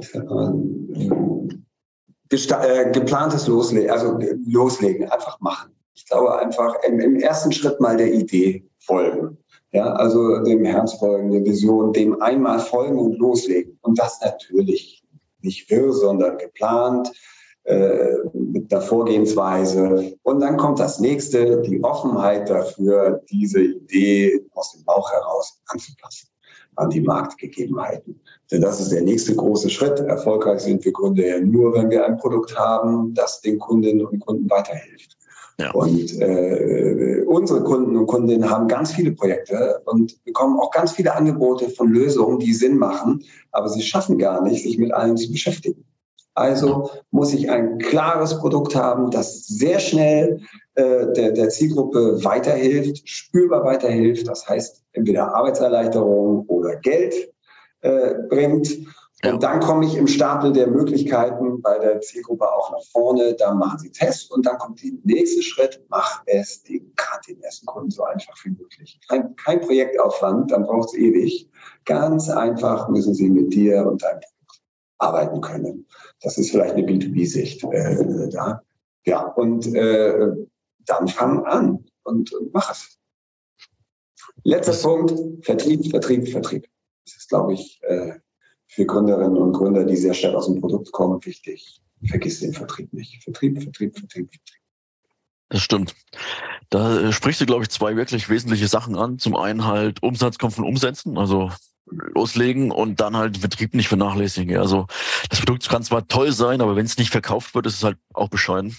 äh, 2.31 2.91
geplantes 2.91 3.47
Loslegen, 3.47 3.89
also 3.89 4.19
loslegen, 4.45 5.09
einfach 5.09 5.39
machen. 5.39 5.71
Ich 5.95 6.05
glaube 6.05 6.37
einfach 6.39 6.75
im, 6.87 6.99
im 6.99 7.15
ersten 7.17 7.51
Schritt 7.51 7.79
mal 7.79 7.97
der 7.97 8.13
Idee 8.13 8.67
folgen. 8.79 9.37
Ja, 9.76 9.91
also 9.91 10.39
dem 10.39 10.63
Herz 10.63 10.93
folgen, 10.93 11.32
der 11.32 11.43
Vision, 11.43 11.91
dem 11.91 12.21
einmal 12.21 12.59
folgen 12.59 12.97
und 12.97 13.17
loslegen. 13.17 13.78
Und 13.82 13.99
das 13.99 14.21
natürlich 14.21 15.03
nicht 15.41 15.69
wirr, 15.69 15.91
sondern 15.91 16.38
geplant, 16.38 17.11
äh, 17.65 18.13
mit 18.32 18.71
der 18.71 18.80
Vorgehensweise. 18.80 20.15
Und 20.23 20.39
dann 20.39 20.55
kommt 20.55 20.80
das 20.80 21.01
nächste, 21.01 21.61
die 21.61 21.84
Offenheit 21.84 22.49
dafür, 22.49 23.21
diese 23.30 23.61
Idee 23.63 24.45
aus 24.53 24.71
dem 24.71 24.86
Bauch 24.86 25.11
heraus 25.11 25.61
anzupassen 25.67 26.30
an 26.78 26.89
die 26.89 27.01
Marktgegebenheiten. 27.01 28.21
Denn 28.51 28.61
das 28.61 28.80
ist 28.80 28.93
der 28.93 29.01
nächste 29.01 29.36
große 29.36 29.69
Schritt. 29.69 29.99
Erfolgreich 29.99 30.61
sind 30.61 30.86
wir 30.86 30.93
Gründer 30.93 31.26
ja 31.26 31.39
nur, 31.41 31.73
wenn 31.73 31.89
wir 31.89 32.05
ein 32.05 32.17
Produkt 32.17 32.57
haben, 32.57 33.13
das 33.13 33.41
den 33.41 33.59
Kundinnen 33.59 34.05
und 34.05 34.19
Kunden 34.21 34.49
weiterhilft. 34.49 35.17
Ja. 35.57 35.71
Und 35.71 36.19
äh, 36.19 37.21
unsere 37.27 37.63
Kunden 37.63 37.95
und 37.95 38.07
Kundinnen 38.07 38.49
haben 38.49 38.67
ganz 38.67 38.91
viele 38.91 39.11
Projekte 39.11 39.81
und 39.85 40.21
bekommen 40.25 40.59
auch 40.59 40.71
ganz 40.71 40.91
viele 40.91 41.15
Angebote 41.15 41.69
von 41.69 41.89
Lösungen, 41.89 42.39
die 42.39 42.53
Sinn 42.53 42.77
machen, 42.77 43.23
aber 43.51 43.69
sie 43.69 43.81
schaffen 43.81 44.17
gar 44.17 44.41
nicht, 44.41 44.63
sich 44.63 44.77
mit 44.77 44.93
allen 44.93 45.15
zu 45.15 45.31
beschäftigen. 45.31 45.85
Also 46.33 46.89
muss 47.11 47.33
ich 47.33 47.49
ein 47.49 47.77
klares 47.77 48.37
Produkt 48.37 48.75
haben, 48.75 49.09
das 49.09 49.47
sehr 49.47 49.79
schnell 49.79 50.41
äh, 50.75 51.13
der, 51.13 51.31
der 51.31 51.47
Zielgruppe 51.47 52.21
weiterhilft, 52.25 53.07
spürbar 53.07 53.63
weiterhilft. 53.63 54.27
Das 54.27 54.47
heißt 54.47 54.83
entweder 54.91 55.33
Arbeitserleichterung 55.33 56.45
oder 56.47 56.75
Geld 56.75 57.15
äh, 57.79 58.15
bringt 58.27 58.77
ja. 59.26 59.34
Und 59.34 59.43
dann 59.43 59.59
komme 59.59 59.86
ich 59.86 59.95
im 59.95 60.07
Stapel 60.07 60.53
der 60.53 60.67
Möglichkeiten 60.67 61.61
bei 61.61 61.78
der 61.80 62.01
Zielgruppe 62.01 62.51
auch 62.51 62.71
nach 62.71 62.84
vorne. 62.91 63.36
Da 63.36 63.53
machen 63.53 63.80
Sie 63.80 63.91
Tests 63.91 64.30
und 64.32 64.45
dann 64.45 64.57
kommt 64.57 64.82
der 64.82 64.91
nächste 65.03 65.41
Schritt. 65.41 65.84
Mach 65.89 66.21
es 66.26 66.63
den, 66.63 66.93
ersten 67.41 67.65
Kunden 67.65 67.91
so 67.91 68.03
einfach 68.03 68.34
wie 68.43 68.51
möglich. 68.51 68.99
Kein, 69.07 69.36
kein 69.36 69.61
Projektaufwand, 69.61 70.51
dann 70.51 70.63
braucht 70.63 70.89
es 70.89 70.95
ewig. 70.95 71.49
Ganz 71.86 72.30
einfach 72.30 72.89
müssen 72.89 73.13
Sie 73.13 73.30
mit 73.30 73.53
dir 73.53 73.86
und 73.88 74.03
deinem 74.03 74.19
Produkt 74.19 74.61
arbeiten 74.97 75.41
können. 75.41 75.88
Das 76.21 76.38
ist 76.38 76.51
vielleicht 76.51 76.76
eine 76.76 76.86
B2B-Sicht 76.86 77.63
äh, 77.63 78.30
da. 78.30 78.61
Ja, 79.05 79.21
und 79.21 79.73
äh, 79.73 80.32
dann 80.86 81.07
fang 81.07 81.45
an 81.45 81.86
und, 82.03 82.34
und 82.34 82.53
mach 82.53 82.71
es. 82.71 82.97
Letzter 84.43 84.73
Punkt, 84.73 85.45
Vertrieb, 85.45 85.89
Vertrieb, 85.89 86.30
Vertrieb. 86.30 86.67
Das 87.05 87.15
ist, 87.15 87.30
glaube 87.30 87.53
ich, 87.53 87.80
äh, 87.84 88.13
für 88.76 88.86
Gründerinnen 88.86 89.38
und 89.38 89.53
Gründer, 89.53 89.86
die 89.86 89.95
sehr 89.95 90.13
stark 90.13 90.36
aus 90.36 90.47
dem 90.47 90.59
Produkt 90.59 90.91
kommen, 90.91 91.23
wichtig. 91.26 91.82
Vergiss 92.07 92.41
den 92.41 92.53
Vertrieb 92.53 92.91
nicht. 92.91 93.23
Vertrieb, 93.23 93.61
Vertrieb, 93.61 93.97
Vertrieb, 93.97 94.30
Vertrieb. 94.30 94.61
Das 95.49 95.61
stimmt. 95.61 95.95
Da 96.69 96.99
äh, 96.99 97.11
sprichst 97.13 97.39
du, 97.39 97.45
glaube 97.45 97.63
ich, 97.63 97.69
zwei 97.69 97.95
wirklich 97.95 98.30
wesentliche 98.30 98.67
Sachen 98.67 98.97
an. 98.97 99.17
Zum 99.17 99.38
einen 99.38 99.65
halt 99.65 100.03
Umsatz 100.03 100.38
kommt 100.38 100.53
von 100.53 100.65
Umsetzen, 100.65 101.17
also 101.17 101.51
loslegen 101.88 102.71
und 102.71 102.99
dann 102.99 103.15
halt 103.15 103.38
Vertrieb 103.38 103.73
nicht 103.76 103.88
vernachlässigen. 103.88 104.57
Also 104.57 104.88
das 105.30 105.39
Produkt 105.39 105.69
kann 105.69 105.84
zwar 105.84 106.07
toll 106.07 106.34
sein, 106.34 106.59
aber 106.61 106.76
wenn 106.76 106.86
es 106.86 106.97
nicht 106.97 107.11
verkauft 107.11 107.55
wird, 107.55 107.67
ist 107.67 107.76
es 107.76 107.84
halt 107.84 107.97
auch 108.13 108.30
bescheiden. 108.30 108.76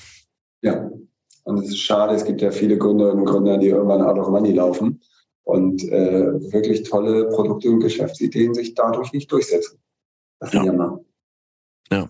Ja, 0.60 0.90
und 1.44 1.58
es 1.60 1.68
ist 1.68 1.78
schade, 1.78 2.14
es 2.14 2.24
gibt 2.24 2.42
ja 2.42 2.50
viele 2.50 2.76
Gründerinnen 2.76 3.20
und 3.20 3.26
Gründer, 3.26 3.56
die 3.56 3.68
irgendwann 3.68 4.02
out 4.02 4.18
of 4.18 4.28
money 4.28 4.52
laufen 4.52 5.00
und 5.44 5.84
äh, 5.84 6.52
wirklich 6.52 6.82
tolle 6.82 7.28
Produkte 7.28 7.70
und 7.70 7.80
Geschäftsideen 7.80 8.52
sich 8.52 8.74
dadurch 8.74 9.12
nicht 9.12 9.30
durchsetzen. 9.30 9.78
Das 10.40 10.52
ja. 10.52 10.98
Ja. 11.90 12.08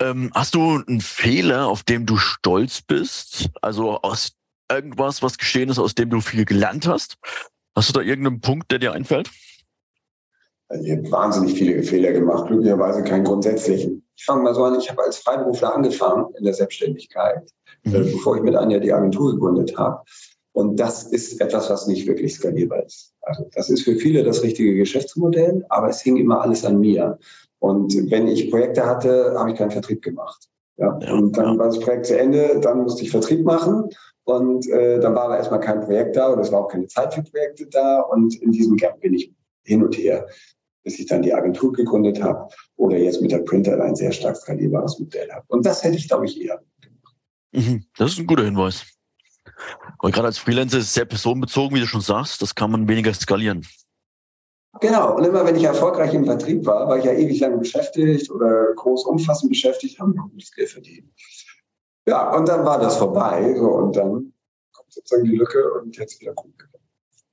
Ähm, 0.00 0.30
hast 0.34 0.54
du 0.54 0.82
einen 0.86 1.00
Fehler, 1.00 1.66
auf 1.66 1.82
dem 1.82 2.06
du 2.06 2.16
stolz 2.16 2.82
bist? 2.82 3.50
Also 3.62 4.00
aus 4.02 4.32
irgendwas, 4.70 5.22
was 5.22 5.38
geschehen 5.38 5.68
ist, 5.68 5.78
aus 5.78 5.94
dem 5.94 6.10
du 6.10 6.20
viel 6.20 6.44
gelernt 6.44 6.86
hast? 6.86 7.16
Hast 7.74 7.88
du 7.88 7.92
da 7.92 8.00
irgendeinen 8.00 8.40
Punkt, 8.40 8.70
der 8.70 8.78
dir 8.78 8.92
einfällt? 8.92 9.30
Also 10.68 10.84
ich 10.84 10.92
habe 10.92 11.10
wahnsinnig 11.10 11.56
viele 11.56 11.82
Fehler 11.82 12.12
gemacht, 12.12 12.48
glücklicherweise 12.48 13.04
keinen 13.04 13.24
grundsätzlichen. 13.24 14.04
Ich 14.16 14.24
fange 14.24 14.42
mal 14.42 14.54
so 14.54 14.64
an, 14.64 14.78
ich 14.78 14.90
habe 14.90 15.02
als 15.02 15.18
Freiberufler 15.18 15.74
angefangen 15.74 16.34
in 16.38 16.44
der 16.44 16.54
Selbstständigkeit, 16.54 17.50
mhm. 17.84 17.94
äh, 17.94 17.98
bevor 18.00 18.36
ich 18.36 18.42
mit 18.42 18.56
Anja 18.56 18.78
die 18.78 18.92
Agentur 18.92 19.32
gegründet 19.32 19.76
habe. 19.76 20.02
Und 20.56 20.80
das 20.80 21.02
ist 21.02 21.38
etwas, 21.42 21.68
was 21.68 21.86
nicht 21.86 22.06
wirklich 22.06 22.32
skalierbar 22.32 22.82
ist. 22.86 23.12
Also 23.20 23.46
das 23.54 23.68
ist 23.68 23.82
für 23.82 23.96
viele 23.96 24.24
das 24.24 24.42
richtige 24.42 24.74
Geschäftsmodell, 24.74 25.66
aber 25.68 25.90
es 25.90 26.00
hing 26.00 26.16
immer 26.16 26.40
alles 26.40 26.64
an 26.64 26.80
mir. 26.80 27.18
Und 27.58 27.94
wenn 28.10 28.26
ich 28.26 28.50
Projekte 28.50 28.86
hatte, 28.86 29.34
habe 29.38 29.50
ich 29.50 29.58
keinen 29.58 29.70
Vertrieb 29.70 30.00
gemacht. 30.00 30.48
Ja, 30.78 30.98
ja 31.02 31.12
und 31.12 31.36
dann 31.36 31.52
ja. 31.52 31.58
war 31.58 31.66
das 31.66 31.78
Projekt 31.78 32.06
zu 32.06 32.18
Ende, 32.18 32.58
dann 32.62 32.84
musste 32.84 33.02
ich 33.02 33.10
Vertrieb 33.10 33.44
machen 33.44 33.90
und 34.24 34.66
äh, 34.70 34.98
dann 34.98 35.14
war 35.14 35.24
aber 35.24 35.36
erstmal 35.36 35.60
kein 35.60 35.82
Projekt 35.82 36.16
da 36.16 36.28
und 36.28 36.38
es 36.38 36.50
war 36.50 36.64
auch 36.64 36.68
keine 36.68 36.86
Zeit 36.86 37.12
für 37.12 37.22
Projekte 37.22 37.66
da 37.66 38.00
und 38.00 38.40
in 38.40 38.50
diesem 38.50 38.78
Gap 38.78 38.98
bin 39.00 39.12
ich 39.12 39.30
hin 39.64 39.84
und 39.84 39.98
her, 39.98 40.26
bis 40.84 40.98
ich 40.98 41.04
dann 41.04 41.20
die 41.20 41.34
Agentur 41.34 41.70
gegründet 41.74 42.22
habe 42.22 42.48
oder 42.76 42.96
jetzt 42.96 43.20
mit 43.20 43.30
der 43.30 43.40
Printer 43.40 43.78
ein 43.78 43.94
sehr 43.94 44.10
stark 44.10 44.36
skalierbares 44.36 44.98
Modell 44.98 45.30
habe. 45.30 45.44
Und 45.48 45.66
das 45.66 45.84
hätte 45.84 45.98
ich, 45.98 46.08
glaube 46.08 46.24
ich, 46.24 46.40
eher 46.40 46.62
gemacht. 46.80 47.14
Mhm. 47.52 47.84
Das 47.98 48.12
ist 48.12 48.20
ein 48.20 48.26
guter 48.26 48.44
Hinweis. 48.44 48.95
Und 49.98 50.14
gerade 50.14 50.28
als 50.28 50.38
Freelancer 50.38 50.78
ist 50.78 50.84
es 50.84 50.94
sehr 50.94 51.04
personenbezogen, 51.04 51.76
wie 51.76 51.80
du 51.80 51.86
schon 51.86 52.00
sagst, 52.00 52.42
das 52.42 52.54
kann 52.54 52.70
man 52.70 52.88
weniger 52.88 53.12
skalieren. 53.14 53.66
Genau, 54.80 55.16
und 55.16 55.24
immer 55.24 55.44
wenn 55.46 55.56
ich 55.56 55.64
erfolgreich 55.64 56.12
im 56.12 56.26
Vertrieb 56.26 56.66
war, 56.66 56.86
war 56.88 56.98
ich 56.98 57.04
ja 57.04 57.12
ewig 57.12 57.40
lang 57.40 57.58
beschäftigt 57.58 58.30
oder 58.30 58.74
groß 58.74 59.06
umfassend 59.06 59.50
beschäftigt, 59.50 59.98
haben 59.98 60.14
noch 60.14 60.28
gutes 60.30 60.52
Geld 60.52 60.68
verdient. 60.68 61.10
Ja, 62.06 62.36
und 62.36 62.46
dann 62.46 62.64
war 62.64 62.78
das 62.78 62.96
vorbei 62.96 63.54
so, 63.56 63.68
und 63.68 63.96
dann 63.96 64.32
kommt 64.72 64.92
sozusagen 64.92 65.24
die 65.24 65.36
Lücke 65.36 65.72
und 65.72 65.96
jetzt 65.96 66.20
wieder 66.20 66.34
gut. 66.34 66.52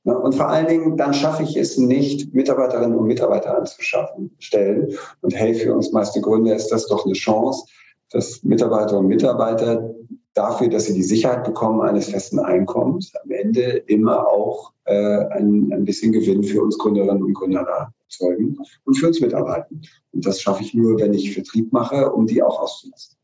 Ja, 0.05 0.13
und 0.13 0.35
vor 0.35 0.47
allen 0.47 0.67
Dingen, 0.67 0.97
dann 0.97 1.13
schaffe 1.13 1.43
ich 1.43 1.55
es 1.55 1.77
nicht, 1.77 2.33
Mitarbeiterinnen 2.33 2.97
und 2.97 3.07
Mitarbeiter 3.07 3.57
anzuschaffen, 3.57 4.35
stellen. 4.39 4.97
Und 5.21 5.33
hey, 5.33 5.53
für 5.53 5.73
uns 5.73 5.91
meiste 5.91 6.21
Gründer 6.21 6.55
ist 6.55 6.69
das 6.69 6.87
doch 6.87 7.05
eine 7.05 7.13
Chance, 7.13 7.65
dass 8.11 8.43
Mitarbeiter 8.43 8.99
und 8.99 9.07
Mitarbeiter 9.07 9.93
dafür, 10.33 10.69
dass 10.69 10.85
sie 10.85 10.93
die 10.93 11.03
Sicherheit 11.03 11.43
bekommen 11.43 11.81
eines 11.81 12.09
festen 12.09 12.39
Einkommens, 12.39 13.13
am 13.23 13.31
Ende 13.31 13.61
immer 13.87 14.27
auch 14.27 14.73
äh, 14.85 15.25
ein, 15.27 15.71
ein 15.71 15.85
bisschen 15.85 16.11
Gewinn 16.11 16.43
für 16.43 16.61
uns 16.61 16.77
Gründerinnen 16.77 17.23
und 17.23 17.33
Gründer 17.33 17.93
erzeugen 18.03 18.57
und 18.85 18.95
für 18.95 19.07
uns 19.07 19.21
mitarbeiten. 19.21 19.81
Und 20.11 20.25
das 20.25 20.41
schaffe 20.41 20.63
ich 20.63 20.73
nur, 20.73 20.99
wenn 20.99 21.13
ich 21.13 21.33
Vertrieb 21.33 21.71
mache, 21.71 22.11
um 22.11 22.27
die 22.27 22.41
auch 22.41 22.59
auszulassen. 22.59 23.15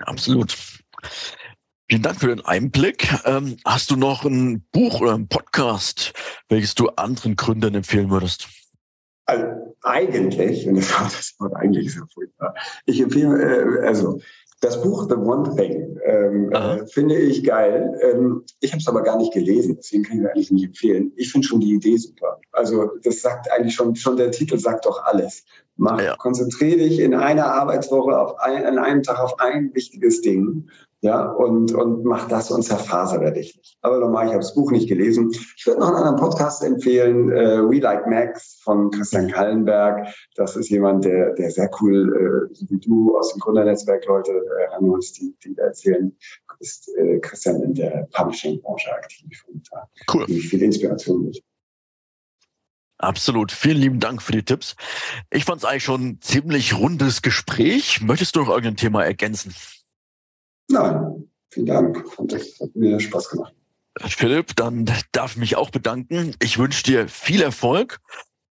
Absolut. 0.00 0.56
Vielen 1.88 2.02
Dank 2.02 2.18
für 2.18 2.28
den 2.28 2.44
Einblick. 2.44 3.08
Ähm, 3.24 3.56
hast 3.64 3.90
du 3.90 3.96
noch 3.96 4.24
ein 4.24 4.64
Buch 4.72 5.00
oder 5.00 5.14
ein 5.14 5.28
Podcast, 5.28 6.12
welches 6.48 6.74
du 6.74 6.88
anderen 6.88 7.36
Gründern 7.36 7.76
empfehlen 7.76 8.10
würdest? 8.10 8.48
Also 9.26 9.76
eigentlich, 9.82 10.66
und 10.68 10.76
das 10.76 11.34
Wort 11.38 11.54
eigentlich 11.54 11.86
ist 11.86 11.96
ja 11.96 12.06
furchtbar, 12.12 12.54
ich 12.86 13.00
empfehle, 13.00 13.82
äh, 13.82 13.86
also 13.86 14.20
das 14.60 14.80
Buch 14.82 15.06
The 15.08 15.16
One 15.16 15.54
Thing 15.54 15.98
ähm, 16.06 16.50
äh, 16.52 16.86
finde 16.86 17.16
ich 17.16 17.44
geil. 17.44 17.94
Ähm, 18.02 18.44
ich 18.60 18.72
habe 18.72 18.80
es 18.80 18.88
aber 18.88 19.02
gar 19.02 19.18
nicht 19.18 19.32
gelesen, 19.32 19.76
deswegen 19.76 20.04
kann 20.04 20.18
ich 20.18 20.24
es 20.24 20.30
eigentlich 20.30 20.50
nicht 20.50 20.64
empfehlen. 20.66 21.12
Ich 21.16 21.30
finde 21.30 21.46
schon 21.46 21.60
die 21.60 21.74
Idee 21.74 21.96
super. 21.96 22.40
Also 22.52 22.90
das 23.02 23.20
sagt 23.20 23.50
eigentlich 23.52 23.74
schon, 23.74 23.94
schon 23.96 24.16
der 24.16 24.30
Titel 24.30 24.58
sagt 24.58 24.86
doch 24.86 25.04
alles. 25.04 25.44
Mach, 25.76 26.00
ja. 26.00 26.16
konzentriere 26.16 26.78
dich 26.78 27.00
in 27.00 27.14
einer 27.14 27.52
Arbeitswoche 27.52 28.18
auf 28.18 28.38
ein, 28.40 28.64
an 28.64 28.78
einem 28.78 29.02
Tag 29.02 29.20
auf 29.20 29.38
ein 29.40 29.74
wichtiges 29.74 30.22
Ding 30.22 30.68
ja, 31.02 31.30
und, 31.30 31.72
und 31.74 32.04
mach 32.04 32.26
das 32.26 32.50
und 32.50 32.62
zerfasere 32.62 33.32
dich 33.32 33.56
nicht. 33.56 33.76
Aber 33.82 33.98
nochmal, 33.98 34.26
ich 34.26 34.32
habe 34.32 34.42
das 34.42 34.54
Buch 34.54 34.70
nicht 34.70 34.88
gelesen. 34.88 35.30
Ich 35.56 35.66
würde 35.66 35.80
noch 35.80 35.88
einen 35.88 35.96
anderen 35.96 36.16
Podcast 36.16 36.64
empfehlen, 36.64 37.30
äh, 37.30 37.62
We 37.62 37.80
Like 37.80 38.06
Max 38.06 38.60
von 38.62 38.90
Christian 38.90 39.30
Kallenberg. 39.30 40.08
Das 40.36 40.56
ist 40.56 40.70
jemand, 40.70 41.04
der, 41.04 41.34
der 41.34 41.50
sehr 41.50 41.70
cool, 41.80 42.48
äh, 42.50 42.54
so 42.54 42.66
wie 42.70 42.78
du 42.78 43.16
aus 43.16 43.32
dem 43.32 43.40
Gründernetzwerk 43.40 44.06
Leute 44.06 44.32
äh, 44.32 44.74
ranholst, 44.74 45.18
die, 45.18 45.34
die 45.44 45.56
erzählen, 45.58 46.16
ist 46.60 46.90
äh, 46.96 47.18
Christian 47.20 47.62
in 47.62 47.74
der 47.74 48.08
Publishing-Branche 48.12 48.90
aktiv 48.92 49.44
und 49.48 49.68
da 49.70 49.88
cool. 50.14 50.26
viel 50.26 50.62
Inspiration 50.62 51.26
mit. 51.26 51.42
Absolut. 52.98 53.52
Vielen 53.52 53.76
lieben 53.76 54.00
Dank 54.00 54.22
für 54.22 54.32
die 54.32 54.42
Tipps. 54.42 54.74
Ich 55.30 55.44
fand 55.44 55.58
es 55.58 55.64
eigentlich 55.66 55.84
schon 55.84 56.02
ein 56.02 56.20
ziemlich 56.22 56.78
rundes 56.78 57.20
Gespräch. 57.20 58.00
Möchtest 58.00 58.36
du 58.36 58.40
noch 58.40 58.48
irgendein 58.48 58.76
Thema 58.76 59.04
ergänzen? 59.04 59.54
Nein, 60.68 61.28
vielen 61.50 61.66
Dank. 61.66 62.04
Das 62.24 62.60
hat 62.60 62.74
mir 62.74 62.98
Spaß 63.00 63.30
gemacht. 63.30 63.54
Philipp, 64.00 64.54
dann 64.56 64.90
darf 65.12 65.32
ich 65.32 65.36
mich 65.38 65.56
auch 65.56 65.70
bedanken. 65.70 66.34
Ich 66.42 66.58
wünsche 66.58 66.82
dir 66.82 67.08
viel 67.08 67.40
Erfolg 67.40 68.00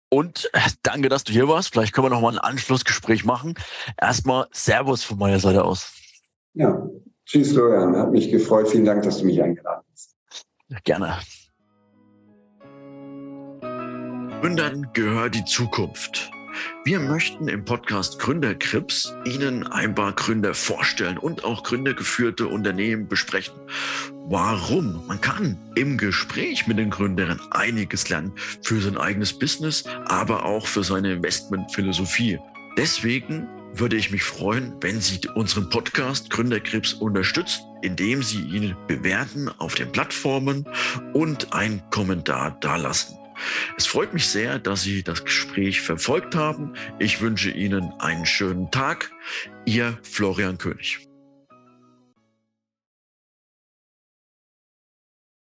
und 0.08 0.50
danke, 0.82 1.08
dass 1.08 1.24
du 1.24 1.32
hier 1.32 1.48
warst. 1.48 1.72
Vielleicht 1.72 1.92
können 1.92 2.06
wir 2.06 2.10
noch 2.10 2.22
mal 2.22 2.32
ein 2.32 2.38
Anschlussgespräch 2.38 3.24
machen. 3.24 3.54
Erstmal 4.00 4.46
Servus 4.52 5.04
von 5.04 5.18
meiner 5.18 5.40
Seite 5.40 5.64
aus. 5.64 5.92
Ja, 6.54 6.88
tschüss 7.26 7.52
Florian. 7.52 7.96
Hat 7.96 8.12
mich 8.12 8.30
gefreut. 8.30 8.68
Vielen 8.68 8.84
Dank, 8.84 9.02
dass 9.02 9.18
du 9.18 9.26
mich 9.26 9.42
eingeladen 9.42 9.84
hast. 9.92 10.16
Gerne. 10.84 11.18
Gründern 14.40 14.90
gehört 14.92 15.34
die 15.34 15.44
Zukunft. 15.44 16.30
Wir 16.84 17.00
möchten 17.00 17.48
im 17.48 17.64
Podcast 17.64 18.18
Gründerkrips 18.18 19.14
Ihnen 19.24 19.66
ein 19.66 19.94
paar 19.94 20.12
Gründer 20.12 20.54
vorstellen 20.54 21.18
und 21.18 21.44
auch 21.44 21.62
gründergeführte 21.62 22.46
Unternehmen 22.46 23.08
besprechen. 23.08 23.54
Warum? 24.28 25.06
Man 25.06 25.20
kann 25.20 25.58
im 25.74 25.98
Gespräch 25.98 26.66
mit 26.66 26.78
den 26.78 26.90
Gründern 26.90 27.40
einiges 27.50 28.08
lernen 28.08 28.32
für 28.62 28.80
sein 28.80 28.96
eigenes 28.96 29.38
Business, 29.38 29.84
aber 30.06 30.44
auch 30.44 30.66
für 30.66 30.84
seine 30.84 31.12
Investmentphilosophie. 31.14 32.38
Deswegen 32.76 33.48
würde 33.74 33.96
ich 33.96 34.10
mich 34.10 34.22
freuen, 34.22 34.74
wenn 34.80 35.00
Sie 35.00 35.20
unseren 35.34 35.68
Podcast 35.68 36.30
Gründerkrebs 36.30 36.94
unterstützen, 36.94 37.64
indem 37.82 38.22
Sie 38.22 38.40
ihn 38.42 38.76
bewerten 38.86 39.50
auf 39.58 39.74
den 39.74 39.90
Plattformen 39.90 40.64
und 41.12 41.52
einen 41.52 41.82
Kommentar 41.90 42.56
dalassen. 42.60 43.18
Es 43.76 43.86
freut 43.86 44.14
mich 44.14 44.28
sehr, 44.28 44.58
dass 44.58 44.82
Sie 44.82 45.02
das 45.02 45.24
Gespräch 45.24 45.80
verfolgt 45.80 46.34
haben. 46.34 46.74
Ich 46.98 47.20
wünsche 47.20 47.50
Ihnen 47.50 47.92
einen 47.98 48.26
schönen 48.26 48.70
Tag. 48.70 49.10
Ihr 49.64 49.98
Florian 50.02 50.58
König. 50.58 51.13